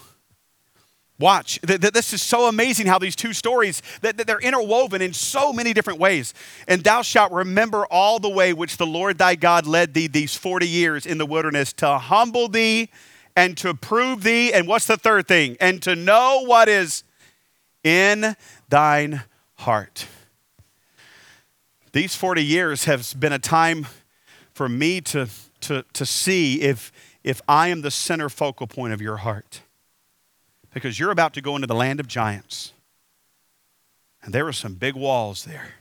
Watch. 1.20 1.58
This 1.62 2.12
is 2.12 2.22
so 2.22 2.46
amazing 2.46 2.86
how 2.86 3.00
these 3.00 3.16
two 3.16 3.32
stories 3.32 3.82
that 4.02 4.16
they're 4.18 4.38
interwoven 4.38 5.02
in 5.02 5.12
so 5.12 5.52
many 5.52 5.72
different 5.72 5.98
ways. 5.98 6.32
And 6.68 6.84
thou 6.84 7.02
shalt 7.02 7.32
remember 7.32 7.84
all 7.86 8.20
the 8.20 8.28
way 8.28 8.52
which 8.52 8.76
the 8.76 8.86
Lord 8.86 9.18
thy 9.18 9.34
God 9.34 9.66
led 9.66 9.94
thee 9.94 10.06
these 10.06 10.36
40 10.36 10.68
years 10.68 11.06
in 11.06 11.18
the 11.18 11.26
wilderness 11.26 11.72
to 11.74 11.98
humble 11.98 12.46
thee 12.46 12.88
and 13.34 13.56
to 13.58 13.74
prove 13.74 14.22
thee. 14.22 14.52
And 14.52 14.68
what's 14.68 14.86
the 14.86 14.96
third 14.96 15.26
thing? 15.26 15.56
And 15.60 15.82
to 15.82 15.96
know 15.96 16.44
what 16.44 16.68
is 16.68 17.02
in 17.82 18.36
thine 18.68 19.22
heart. 19.56 20.06
These 21.92 22.14
40 22.14 22.44
years 22.44 22.84
have 22.84 23.12
been 23.18 23.32
a 23.32 23.40
time 23.40 23.88
for 24.54 24.68
me 24.68 25.00
to, 25.00 25.28
to, 25.62 25.84
to 25.94 26.06
see 26.06 26.60
if, 26.60 26.92
if 27.24 27.40
I 27.48 27.68
am 27.68 27.80
the 27.80 27.90
center 27.90 28.28
focal 28.28 28.68
point 28.68 28.92
of 28.92 29.02
your 29.02 29.16
heart 29.16 29.62
because 30.72 30.98
you're 30.98 31.10
about 31.10 31.34
to 31.34 31.40
go 31.40 31.54
into 31.54 31.66
the 31.66 31.74
land 31.74 32.00
of 32.00 32.06
giants. 32.06 32.72
And 34.22 34.32
there 34.32 34.46
are 34.46 34.52
some 34.52 34.74
big 34.74 34.94
walls 34.94 35.44
there. 35.44 35.74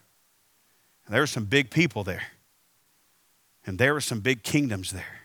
And 1.05 1.13
there 1.13 1.21
were 1.21 1.27
some 1.27 1.45
big 1.45 1.69
people 1.69 2.03
there. 2.03 2.23
And 3.65 3.77
there 3.77 3.93
were 3.93 4.01
some 4.01 4.21
big 4.21 4.43
kingdoms 4.43 4.91
there. 4.91 5.21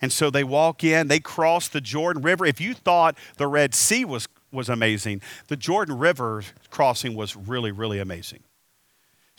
And 0.00 0.10
so 0.12 0.30
they 0.30 0.44
walk 0.44 0.82
in, 0.82 1.08
they 1.08 1.20
cross 1.20 1.68
the 1.68 1.80
Jordan 1.80 2.22
River. 2.22 2.46
If 2.46 2.60
you 2.60 2.74
thought 2.74 3.16
the 3.36 3.46
Red 3.46 3.74
Sea 3.74 4.04
was, 4.04 4.28
was 4.50 4.68
amazing, 4.68 5.20
the 5.48 5.56
Jordan 5.56 5.98
River 5.98 6.42
crossing 6.70 7.14
was 7.14 7.36
really, 7.36 7.70
really 7.70 7.98
amazing. 7.98 8.40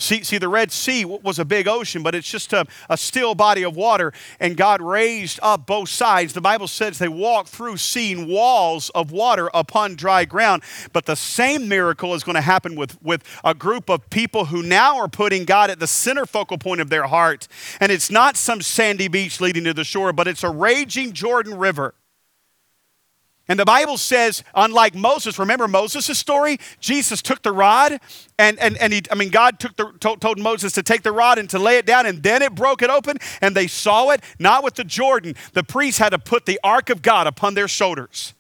See, 0.02 0.24
see, 0.24 0.40
the 0.40 0.50
Red 0.50 0.72
Sea 0.72 1.06
was 1.06 1.38
a 1.38 1.46
big 1.46 1.68
ocean, 1.68 2.02
but 2.02 2.16
it's 2.16 2.30
just 2.30 2.54
a, 2.54 2.66
a 2.90 2.98
still 2.98 3.36
body 3.36 3.64
of 3.64 3.76
water, 3.76 4.14
and 4.40 4.58
God 4.58 4.82
raised 4.82 5.40
up 5.44 5.68
both 5.68 5.90
sides. 5.90 6.34
The 6.34 6.42
Bible 6.42 6.68
says 6.68 6.98
they 6.98 7.08
walked 7.08 7.50
through 7.50 7.78
seeing 7.78 8.28
walls 8.28 8.90
of 8.96 9.12
water 9.12 9.52
upon 9.54 9.96
dry 9.96 10.26
ground. 10.26 10.64
But 10.92 11.06
the 11.06 11.16
same 11.16 11.68
miracle 11.68 12.16
is 12.16 12.24
going 12.24 12.36
to 12.36 12.42
happen 12.42 12.76
with, 12.76 13.00
with 13.04 13.24
a 13.44 13.54
group 13.54 13.92
of 13.92 14.10
people 14.10 14.46
who 14.46 14.64
now 14.64 14.98
are 14.98 15.08
putting 15.08 15.46
God 15.46 15.70
at 15.70 15.80
the 15.80 15.86
center 15.86 16.26
focal 16.26 16.58
point 16.58 16.82
of 16.82 16.90
their 16.90 17.04
heart. 17.04 17.48
And 17.80 17.92
it's 17.92 18.10
not 18.10 18.38
some 18.38 18.62
sandy 18.62 19.08
beach 19.08 19.40
leading 19.40 19.66
to 19.66 19.74
the 19.74 19.84
shore, 19.84 20.14
but 20.14 20.28
it's 20.28 20.44
a 20.44 20.50
raging 20.50 21.14
Jordan 21.14 21.60
River. 21.60 21.94
And 23.52 23.60
the 23.60 23.66
Bible 23.66 23.98
says, 23.98 24.46
unlike 24.56 24.96
Moses, 24.96 25.38
remember 25.38 25.68
Moses' 25.68 26.18
story? 26.18 26.58
Jesus 26.80 27.22
took 27.22 27.42
the 27.42 27.52
rod, 27.52 28.00
and, 28.40 28.58
and, 28.60 28.78
and 28.78 28.94
he, 28.94 29.02
I 29.12 29.16
mean, 29.16 29.28
God 29.28 29.60
took 29.60 29.76
the, 29.76 29.92
told, 30.00 30.22
told 30.22 30.40
Moses 30.40 30.72
to 30.72 30.82
take 30.82 31.04
the 31.04 31.12
rod 31.12 31.38
and 31.38 31.50
to 31.50 31.60
lay 31.60 31.76
it 31.76 31.86
down, 31.86 32.06
and 32.06 32.24
then 32.24 32.42
it 32.44 32.56
broke 32.56 32.82
it 32.82 32.90
open, 32.90 33.18
and 33.42 33.54
they 33.54 33.68
saw 33.68 34.12
it, 34.12 34.24
not 34.40 34.64
with 34.64 34.76
the 34.76 34.86
Jordan. 34.86 35.36
The 35.52 35.64
priests 35.64 36.00
had 36.00 36.12
to 36.12 36.18
put 36.18 36.46
the 36.46 36.62
ark 36.64 36.90
of 36.90 37.02
God 37.02 37.28
upon 37.28 37.54
their 37.54 37.68
shoulders. 37.68 38.34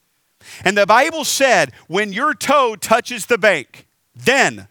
And 0.63 0.77
the 0.77 0.85
Bible 0.85 1.25
said, 1.25 1.73
when 1.89 2.13
your 2.13 2.33
toe 2.33 2.77
touches 2.77 3.25
the 3.25 3.37
bank, 3.37 3.87
then 4.15 4.69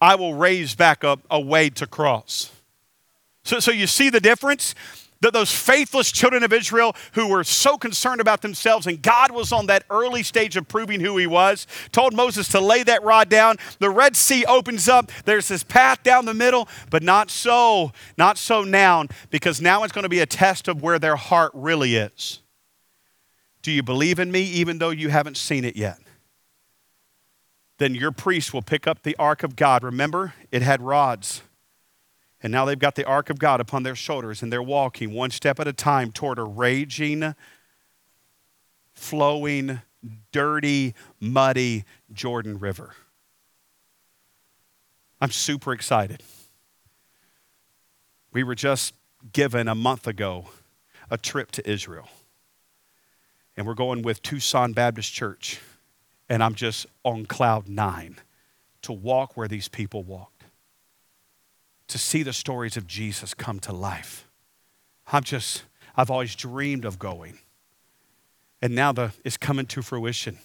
I 0.00 0.14
will 0.14 0.34
raise 0.34 0.76
back 0.76 1.02
up 1.02 1.18
a 1.28 1.40
way 1.40 1.68
to 1.70 1.84
cross. 1.84 2.52
So, 3.42 3.58
so 3.58 3.72
you 3.72 3.88
see 3.88 4.08
the 4.08 4.20
difference? 4.20 4.76
That 5.20 5.32
those 5.32 5.52
faithless 5.52 6.10
children 6.10 6.42
of 6.42 6.52
Israel 6.52 6.96
who 7.12 7.28
were 7.28 7.44
so 7.44 7.76
concerned 7.76 8.20
about 8.20 8.42
themselves, 8.42 8.86
and 8.86 9.02
God 9.02 9.30
was 9.30 9.52
on 9.52 9.66
that 9.66 9.84
early 9.90 10.22
stage 10.22 10.56
of 10.56 10.66
proving 10.66 11.00
who 11.00 11.16
He 11.18 11.26
was, 11.26 11.66
told 11.92 12.14
Moses 12.14 12.48
to 12.48 12.60
lay 12.60 12.82
that 12.84 13.02
rod 13.02 13.28
down. 13.28 13.56
The 13.78 13.90
Red 13.90 14.16
Sea 14.16 14.44
opens 14.46 14.88
up. 14.88 15.12
There's 15.24 15.48
this 15.48 15.62
path 15.62 16.02
down 16.02 16.24
the 16.24 16.34
middle, 16.34 16.68
but 16.90 17.02
not 17.02 17.30
so, 17.30 17.92
not 18.16 18.38
so 18.38 18.64
now, 18.64 19.04
because 19.30 19.60
now 19.60 19.84
it's 19.84 19.92
going 19.92 20.04
to 20.04 20.08
be 20.08 20.20
a 20.20 20.26
test 20.26 20.68
of 20.68 20.82
where 20.82 20.98
their 20.98 21.16
heart 21.16 21.52
really 21.54 21.96
is. 21.96 22.40
Do 23.62 23.70
you 23.70 23.82
believe 23.82 24.18
in 24.18 24.32
me 24.32 24.42
even 24.42 24.78
though 24.78 24.90
you 24.90 25.10
haven't 25.10 25.36
seen 25.36 25.64
it 25.64 25.76
yet? 25.76 25.98
Then 27.76 27.94
your 27.94 28.12
priest 28.12 28.52
will 28.52 28.62
pick 28.62 28.86
up 28.86 29.02
the 29.02 29.16
ark 29.18 29.42
of 29.42 29.56
God. 29.56 29.82
Remember, 29.82 30.34
it 30.50 30.62
had 30.62 30.82
rods. 30.82 31.42
And 32.42 32.52
now 32.52 32.64
they've 32.64 32.78
got 32.78 32.94
the 32.94 33.04
ark 33.04 33.28
of 33.28 33.38
God 33.38 33.60
upon 33.60 33.82
their 33.82 33.94
shoulders 33.94 34.42
and 34.42 34.52
they're 34.52 34.62
walking 34.62 35.12
one 35.12 35.30
step 35.30 35.60
at 35.60 35.68
a 35.68 35.72
time 35.72 36.10
toward 36.10 36.38
a 36.38 36.44
raging, 36.44 37.34
flowing, 38.94 39.82
dirty, 40.32 40.94
muddy 41.18 41.84
Jordan 42.12 42.58
River. 42.58 42.94
I'm 45.20 45.30
super 45.30 45.72
excited. 45.72 46.22
We 48.32 48.42
were 48.42 48.54
just 48.54 48.94
given 49.32 49.68
a 49.68 49.74
month 49.74 50.06
ago 50.06 50.48
a 51.10 51.18
trip 51.18 51.50
to 51.52 51.70
Israel. 51.70 52.08
And 53.56 53.66
we're 53.66 53.74
going 53.74 54.00
with 54.00 54.22
Tucson 54.22 54.72
Baptist 54.72 55.12
Church. 55.12 55.60
And 56.30 56.42
I'm 56.42 56.54
just 56.54 56.86
on 57.04 57.26
cloud 57.26 57.68
nine 57.68 58.16
to 58.82 58.92
walk 58.92 59.36
where 59.36 59.48
these 59.48 59.68
people 59.68 60.04
walk 60.04 60.39
to 61.90 61.98
see 61.98 62.22
the 62.22 62.32
stories 62.32 62.76
of 62.76 62.86
Jesus 62.86 63.34
come 63.34 63.60
to 63.60 63.72
life. 63.72 64.28
I'm 65.12 65.24
just, 65.24 65.64
I've 65.96 66.10
always 66.10 66.34
dreamed 66.34 66.84
of 66.84 66.98
going. 66.98 67.38
And 68.62 68.74
now 68.74 68.92
the, 68.92 69.12
it's 69.24 69.36
coming 69.36 69.66
to 69.66 69.82
fruition. 69.82 70.38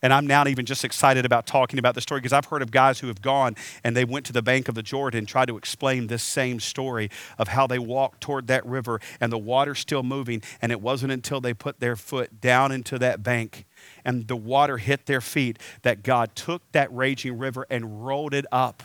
And 0.00 0.12
I'm 0.12 0.28
now 0.28 0.46
even 0.46 0.64
just 0.64 0.84
excited 0.84 1.24
about 1.24 1.46
talking 1.46 1.78
about 1.78 1.96
the 1.96 2.00
story 2.00 2.20
because 2.20 2.32
I've 2.32 2.44
heard 2.44 2.62
of 2.62 2.70
guys 2.70 3.00
who 3.00 3.08
have 3.08 3.20
gone 3.20 3.56
and 3.82 3.96
they 3.96 4.04
went 4.04 4.26
to 4.26 4.32
the 4.32 4.42
bank 4.42 4.68
of 4.68 4.76
the 4.76 4.82
Jordan 4.82 5.18
and 5.18 5.28
tried 5.28 5.48
to 5.48 5.56
explain 5.56 6.06
this 6.06 6.22
same 6.22 6.60
story 6.60 7.10
of 7.36 7.48
how 7.48 7.66
they 7.66 7.80
walked 7.80 8.20
toward 8.20 8.46
that 8.46 8.64
river 8.64 9.00
and 9.20 9.32
the 9.32 9.38
water 9.38 9.74
still 9.74 10.04
moving. 10.04 10.42
And 10.62 10.70
it 10.70 10.80
wasn't 10.80 11.12
until 11.12 11.40
they 11.40 11.52
put 11.52 11.80
their 11.80 11.96
foot 11.96 12.40
down 12.40 12.70
into 12.70 12.96
that 13.00 13.24
bank 13.24 13.66
and 14.04 14.28
the 14.28 14.36
water 14.36 14.78
hit 14.78 15.06
their 15.06 15.20
feet 15.20 15.58
that 15.82 16.04
God 16.04 16.36
took 16.36 16.70
that 16.72 16.92
raging 16.94 17.36
river 17.36 17.66
and 17.68 18.06
rolled 18.06 18.34
it 18.34 18.46
up 18.52 18.84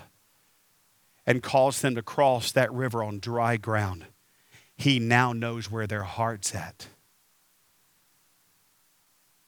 and 1.26 1.42
caused 1.42 1.82
them 1.82 1.96
to 1.96 2.02
cross 2.02 2.52
that 2.52 2.72
river 2.72 3.04
on 3.04 3.20
dry 3.20 3.58
ground. 3.58 4.06
He 4.76 5.00
now 5.00 5.34
knows 5.34 5.72
where 5.72 5.88
their 5.88 6.04
heart's 6.04 6.54
at. 6.54 6.88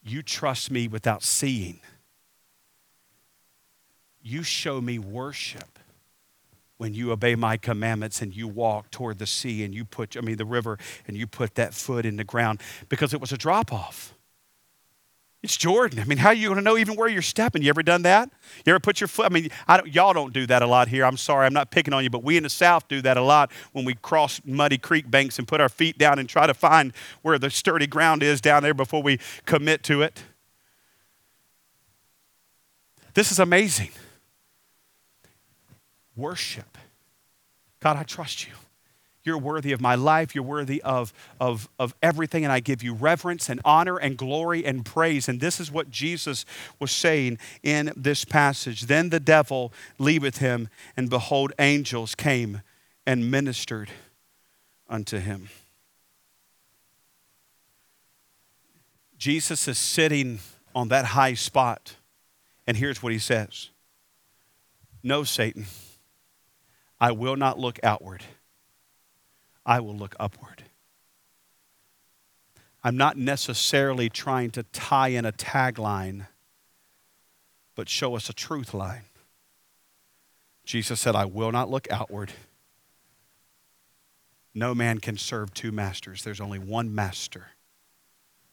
You 0.02 0.22
trust 0.22 0.70
me 0.70 0.86
without 0.86 1.22
seeing. 1.22 1.80
You 4.22 4.42
show 4.42 4.80
me 4.80 4.98
worship 4.98 5.78
when 6.78 6.94
you 6.94 7.10
obey 7.10 7.34
my 7.34 7.56
commandments 7.56 8.20
and 8.20 8.34
you 8.34 8.46
walk 8.46 8.90
toward 8.90 9.18
the 9.18 9.26
sea 9.26 9.64
and 9.64 9.74
you 9.74 9.84
put, 9.84 10.16
I 10.16 10.20
mean, 10.20 10.36
the 10.36 10.44
river, 10.44 10.78
and 11.06 11.16
you 11.16 11.26
put 11.26 11.54
that 11.54 11.74
foot 11.74 12.04
in 12.04 12.16
the 12.16 12.24
ground 12.24 12.60
because 12.88 13.14
it 13.14 13.20
was 13.20 13.32
a 13.32 13.38
drop 13.38 13.72
off. 13.72 14.15
It's 15.42 15.56
Jordan. 15.56 16.00
I 16.00 16.04
mean, 16.04 16.18
how 16.18 16.30
are 16.30 16.34
you 16.34 16.48
going 16.48 16.56
to 16.56 16.62
know 16.62 16.76
even 16.76 16.96
where 16.96 17.08
you're 17.08 17.22
stepping? 17.22 17.62
You 17.62 17.68
ever 17.68 17.82
done 17.82 18.02
that? 18.02 18.30
You 18.64 18.72
ever 18.72 18.80
put 18.80 19.00
your 19.00 19.06
foot? 19.06 19.26
I 19.26 19.28
mean, 19.28 19.50
I 19.68 19.76
don't, 19.76 19.94
y'all 19.94 20.12
don't 20.12 20.32
do 20.32 20.46
that 20.46 20.62
a 20.62 20.66
lot 20.66 20.88
here. 20.88 21.04
I'm 21.04 21.16
sorry, 21.16 21.46
I'm 21.46 21.52
not 21.52 21.70
picking 21.70 21.94
on 21.94 22.02
you, 22.02 22.10
but 22.10 22.24
we 22.24 22.36
in 22.36 22.42
the 22.42 22.50
South 22.50 22.88
do 22.88 23.00
that 23.02 23.16
a 23.16 23.22
lot 23.22 23.52
when 23.72 23.84
we 23.84 23.94
cross 23.94 24.40
muddy 24.44 24.78
creek 24.78 25.08
banks 25.10 25.38
and 25.38 25.46
put 25.46 25.60
our 25.60 25.68
feet 25.68 25.98
down 25.98 26.18
and 26.18 26.28
try 26.28 26.46
to 26.46 26.54
find 26.54 26.92
where 27.22 27.38
the 27.38 27.50
sturdy 27.50 27.86
ground 27.86 28.22
is 28.22 28.40
down 28.40 28.62
there 28.62 28.74
before 28.74 29.02
we 29.02 29.20
commit 29.44 29.82
to 29.84 30.02
it. 30.02 30.24
This 33.14 33.30
is 33.30 33.38
amazing. 33.38 33.90
Worship. 36.16 36.76
God, 37.80 37.96
I 37.96 38.02
trust 38.02 38.46
you. 38.46 38.52
You're 39.26 39.38
worthy 39.38 39.72
of 39.72 39.80
my 39.80 39.96
life. 39.96 40.34
You're 40.34 40.44
worthy 40.44 40.80
of, 40.82 41.12
of, 41.40 41.68
of 41.78 41.94
everything. 42.00 42.44
And 42.44 42.52
I 42.52 42.60
give 42.60 42.82
you 42.82 42.94
reverence 42.94 43.48
and 43.48 43.60
honor 43.64 43.96
and 43.96 44.16
glory 44.16 44.64
and 44.64 44.84
praise. 44.84 45.28
And 45.28 45.40
this 45.40 45.58
is 45.58 45.70
what 45.70 45.90
Jesus 45.90 46.44
was 46.78 46.92
saying 46.92 47.38
in 47.62 47.92
this 47.96 48.24
passage. 48.24 48.82
Then 48.82 49.10
the 49.10 49.20
devil 49.20 49.72
leaveth 49.98 50.38
him, 50.38 50.68
and 50.96 51.10
behold, 51.10 51.52
angels 51.58 52.14
came 52.14 52.62
and 53.04 53.30
ministered 53.30 53.90
unto 54.88 55.18
him. 55.18 55.48
Jesus 59.18 59.66
is 59.66 59.78
sitting 59.78 60.38
on 60.74 60.88
that 60.88 61.06
high 61.06 61.34
spot. 61.34 61.96
And 62.66 62.76
here's 62.76 63.02
what 63.02 63.12
he 63.12 63.18
says 63.18 63.70
No, 65.02 65.24
Satan, 65.24 65.66
I 67.00 67.12
will 67.12 67.36
not 67.36 67.58
look 67.58 67.80
outward. 67.82 68.22
I 69.66 69.80
will 69.80 69.96
look 69.96 70.14
upward. 70.20 70.62
I'm 72.84 72.96
not 72.96 73.16
necessarily 73.16 74.08
trying 74.08 74.50
to 74.50 74.62
tie 74.62 75.08
in 75.08 75.24
a 75.24 75.32
tagline, 75.32 76.28
but 77.74 77.88
show 77.88 78.14
us 78.14 78.30
a 78.30 78.32
truth 78.32 78.72
line. 78.72 79.02
Jesus 80.64 81.00
said, 81.00 81.16
I 81.16 81.24
will 81.24 81.50
not 81.50 81.68
look 81.68 81.88
outward. 81.90 82.32
No 84.54 84.72
man 84.72 85.00
can 85.00 85.16
serve 85.16 85.52
two 85.52 85.72
masters. 85.72 86.22
There's 86.22 86.40
only 86.40 86.60
one 86.60 86.94
master, 86.94 87.48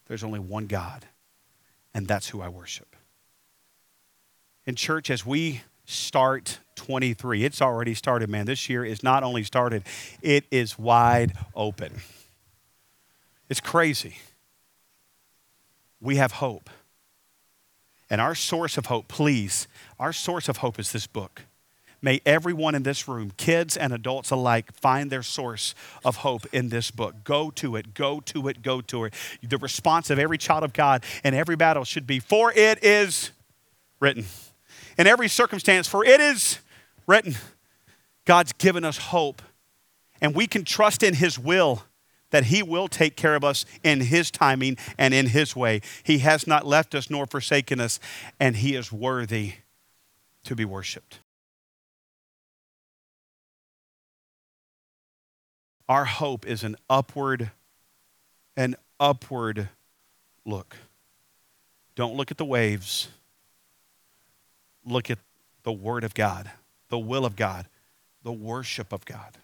there's 0.07 0.23
only 0.23 0.39
one 0.39 0.65
God, 0.65 1.05
and 1.93 2.07
that's 2.07 2.29
who 2.29 2.41
I 2.41 2.49
worship. 2.49 2.95
In 4.65 4.75
church, 4.75 5.11
as 5.11 5.25
we 5.25 5.61
start 5.85 6.59
23. 6.75 7.43
It's 7.43 7.61
already 7.61 7.93
started, 7.93 8.29
man. 8.29 8.45
This 8.45 8.69
year 8.69 8.85
is 8.85 9.03
not 9.03 9.23
only 9.23 9.43
started, 9.43 9.83
it 10.21 10.45
is 10.51 10.77
wide 10.77 11.33
open. 11.55 11.93
It's 13.49 13.59
crazy. 13.59 14.17
We 16.01 16.17
have 16.17 16.33
hope. 16.33 16.69
And 18.09 18.19
our 18.19 18.35
source 18.35 18.77
of 18.77 18.87
hope, 18.87 19.07
please, 19.07 19.67
our 19.99 20.13
source 20.13 20.49
of 20.49 20.57
hope 20.57 20.79
is 20.79 20.91
this 20.91 21.07
book. 21.07 21.43
May 22.01 22.19
everyone 22.25 22.75
in 22.75 22.83
this 22.83 23.07
room, 23.07 23.31
kids 23.37 23.77
and 23.77 23.93
adults 23.93 24.29
alike, 24.29 24.73
find 24.73 25.09
their 25.09 25.23
source 25.23 25.73
of 26.03 26.17
hope 26.17 26.45
in 26.51 26.67
this 26.67 26.91
book. 26.91 27.23
Go 27.23 27.49
to 27.51 27.77
it, 27.77 27.93
go 27.93 28.19
to 28.19 28.49
it, 28.49 28.61
go 28.61 28.81
to 28.81 29.05
it. 29.05 29.13
The 29.41 29.57
response 29.57 30.09
of 30.09 30.19
every 30.19 30.37
child 30.37 30.63
of 30.65 30.73
God 30.73 31.05
in 31.23 31.33
every 31.33 31.55
battle 31.55 31.85
should 31.85 32.05
be, 32.05 32.19
For 32.19 32.51
it 32.51 32.83
is 32.83 33.31
written 34.01 34.25
in 34.97 35.07
every 35.07 35.27
circumstance, 35.27 35.87
for 35.87 36.05
it 36.05 36.19
is 36.19 36.59
written, 37.07 37.35
God's 38.25 38.53
given 38.53 38.83
us 38.83 38.97
hope, 38.97 39.41
and 40.21 40.33
we 40.33 40.47
can 40.47 40.63
trust 40.63 41.03
in 41.03 41.15
His 41.15 41.37
will 41.37 41.83
that 42.31 42.45
He 42.45 42.63
will 42.63 42.87
take 42.87 43.15
care 43.15 43.35
of 43.35 43.43
us 43.43 43.65
in 43.83 44.01
His 44.01 44.31
timing 44.31 44.77
and 44.97 45.13
in 45.13 45.27
His 45.27 45.55
way. 45.55 45.81
He 46.03 46.19
has 46.19 46.47
not 46.47 46.65
left 46.65 46.95
us 46.95 47.09
nor 47.09 47.25
forsaken 47.25 47.79
us, 47.79 47.99
and 48.39 48.55
He 48.55 48.75
is 48.75 48.91
worthy 48.91 49.53
to 50.45 50.55
be 50.55 50.65
worshiped. 50.65 51.19
Our 55.87 56.05
hope 56.05 56.47
is 56.47 56.63
an 56.63 56.77
upward, 56.89 57.51
an 58.55 58.75
upward 58.99 59.69
look. 60.45 60.77
Don't 61.95 62.15
look 62.15 62.31
at 62.31 62.37
the 62.37 62.45
waves. 62.45 63.09
Look 64.85 65.09
at 65.09 65.19
the 65.63 65.71
Word 65.71 66.03
of 66.03 66.13
God, 66.13 66.51
the 66.89 66.99
will 66.99 67.25
of 67.25 67.35
God, 67.35 67.67
the 68.23 68.33
worship 68.33 68.91
of 68.91 69.05
God 69.05 69.37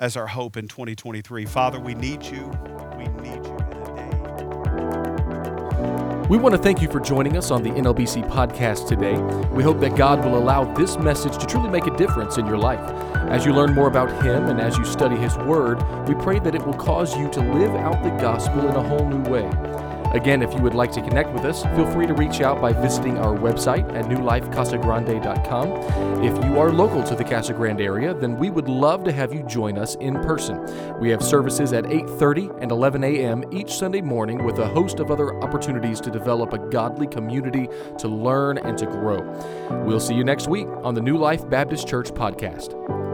as 0.00 0.16
our 0.16 0.26
hope 0.26 0.56
in 0.56 0.66
2023. 0.66 1.44
Father, 1.44 1.78
we 1.78 1.94
need 1.94 2.24
you. 2.24 2.50
We 2.96 3.04
need 3.22 3.44
you. 3.46 3.56
We 6.28 6.38
want 6.38 6.54
to 6.54 6.62
thank 6.62 6.80
you 6.80 6.88
for 6.88 7.00
joining 7.00 7.36
us 7.36 7.50
on 7.50 7.62
the 7.62 7.70
NLBC 7.70 8.28
podcast 8.30 8.88
today. 8.88 9.18
We 9.52 9.62
hope 9.62 9.80
that 9.80 9.96
God 9.96 10.24
will 10.24 10.38
allow 10.38 10.64
this 10.74 10.96
message 10.96 11.36
to 11.38 11.46
truly 11.46 11.68
make 11.68 11.86
a 11.86 11.96
difference 11.96 12.38
in 12.38 12.46
your 12.46 12.56
life. 12.56 12.80
As 13.30 13.44
you 13.44 13.52
learn 13.52 13.74
more 13.74 13.88
about 13.88 14.10
Him 14.24 14.46
and 14.46 14.60
as 14.60 14.78
you 14.78 14.84
study 14.84 15.16
His 15.16 15.36
Word, 15.38 15.82
we 16.08 16.14
pray 16.14 16.38
that 16.38 16.54
it 16.54 16.64
will 16.64 16.74
cause 16.74 17.16
you 17.16 17.28
to 17.30 17.40
live 17.40 17.74
out 17.74 18.02
the 18.02 18.10
gospel 18.10 18.68
in 18.68 18.76
a 18.76 18.82
whole 18.82 19.06
new 19.08 19.28
way. 19.28 19.50
Again, 20.12 20.42
if 20.42 20.52
you 20.54 20.60
would 20.60 20.74
like 20.74 20.90
to 20.92 21.00
connect 21.00 21.32
with 21.32 21.44
us, 21.44 21.62
feel 21.76 21.90
free 21.92 22.06
to 22.06 22.14
reach 22.14 22.40
out 22.40 22.60
by 22.60 22.72
visiting 22.72 23.16
our 23.18 23.36
website 23.36 23.88
at 23.94 24.06
newlifecasagrande.com. 24.06 26.24
If 26.24 26.44
you 26.44 26.58
are 26.58 26.72
local 26.72 27.02
to 27.04 27.14
the 27.14 27.24
Casa 27.24 27.52
Grande 27.52 27.80
area, 27.80 28.12
then 28.12 28.36
we 28.36 28.50
would 28.50 28.68
love 28.68 29.04
to 29.04 29.12
have 29.12 29.32
you 29.32 29.42
join 29.44 29.78
us 29.78 29.94
in 29.96 30.14
person. 30.14 30.60
We 31.00 31.10
have 31.10 31.22
services 31.22 31.72
at 31.72 31.84
8:30 31.84 32.50
and 32.60 32.72
11 32.72 33.04
a.m. 33.04 33.44
each 33.52 33.72
Sunday 33.72 34.00
morning 34.00 34.44
with 34.44 34.58
a 34.58 34.66
host 34.66 34.98
of 34.98 35.10
other 35.10 35.40
opportunities 35.42 36.00
to 36.00 36.10
develop 36.10 36.52
a 36.52 36.58
godly 36.58 37.06
community 37.06 37.68
to 37.98 38.08
learn 38.08 38.58
and 38.58 38.76
to 38.78 38.86
grow. 38.86 39.20
We'll 39.84 40.00
see 40.00 40.14
you 40.14 40.24
next 40.24 40.48
week 40.48 40.66
on 40.82 40.94
the 40.94 41.00
New 41.00 41.16
Life 41.16 41.48
Baptist 41.48 41.86
Church 41.86 42.10
podcast. 42.10 43.09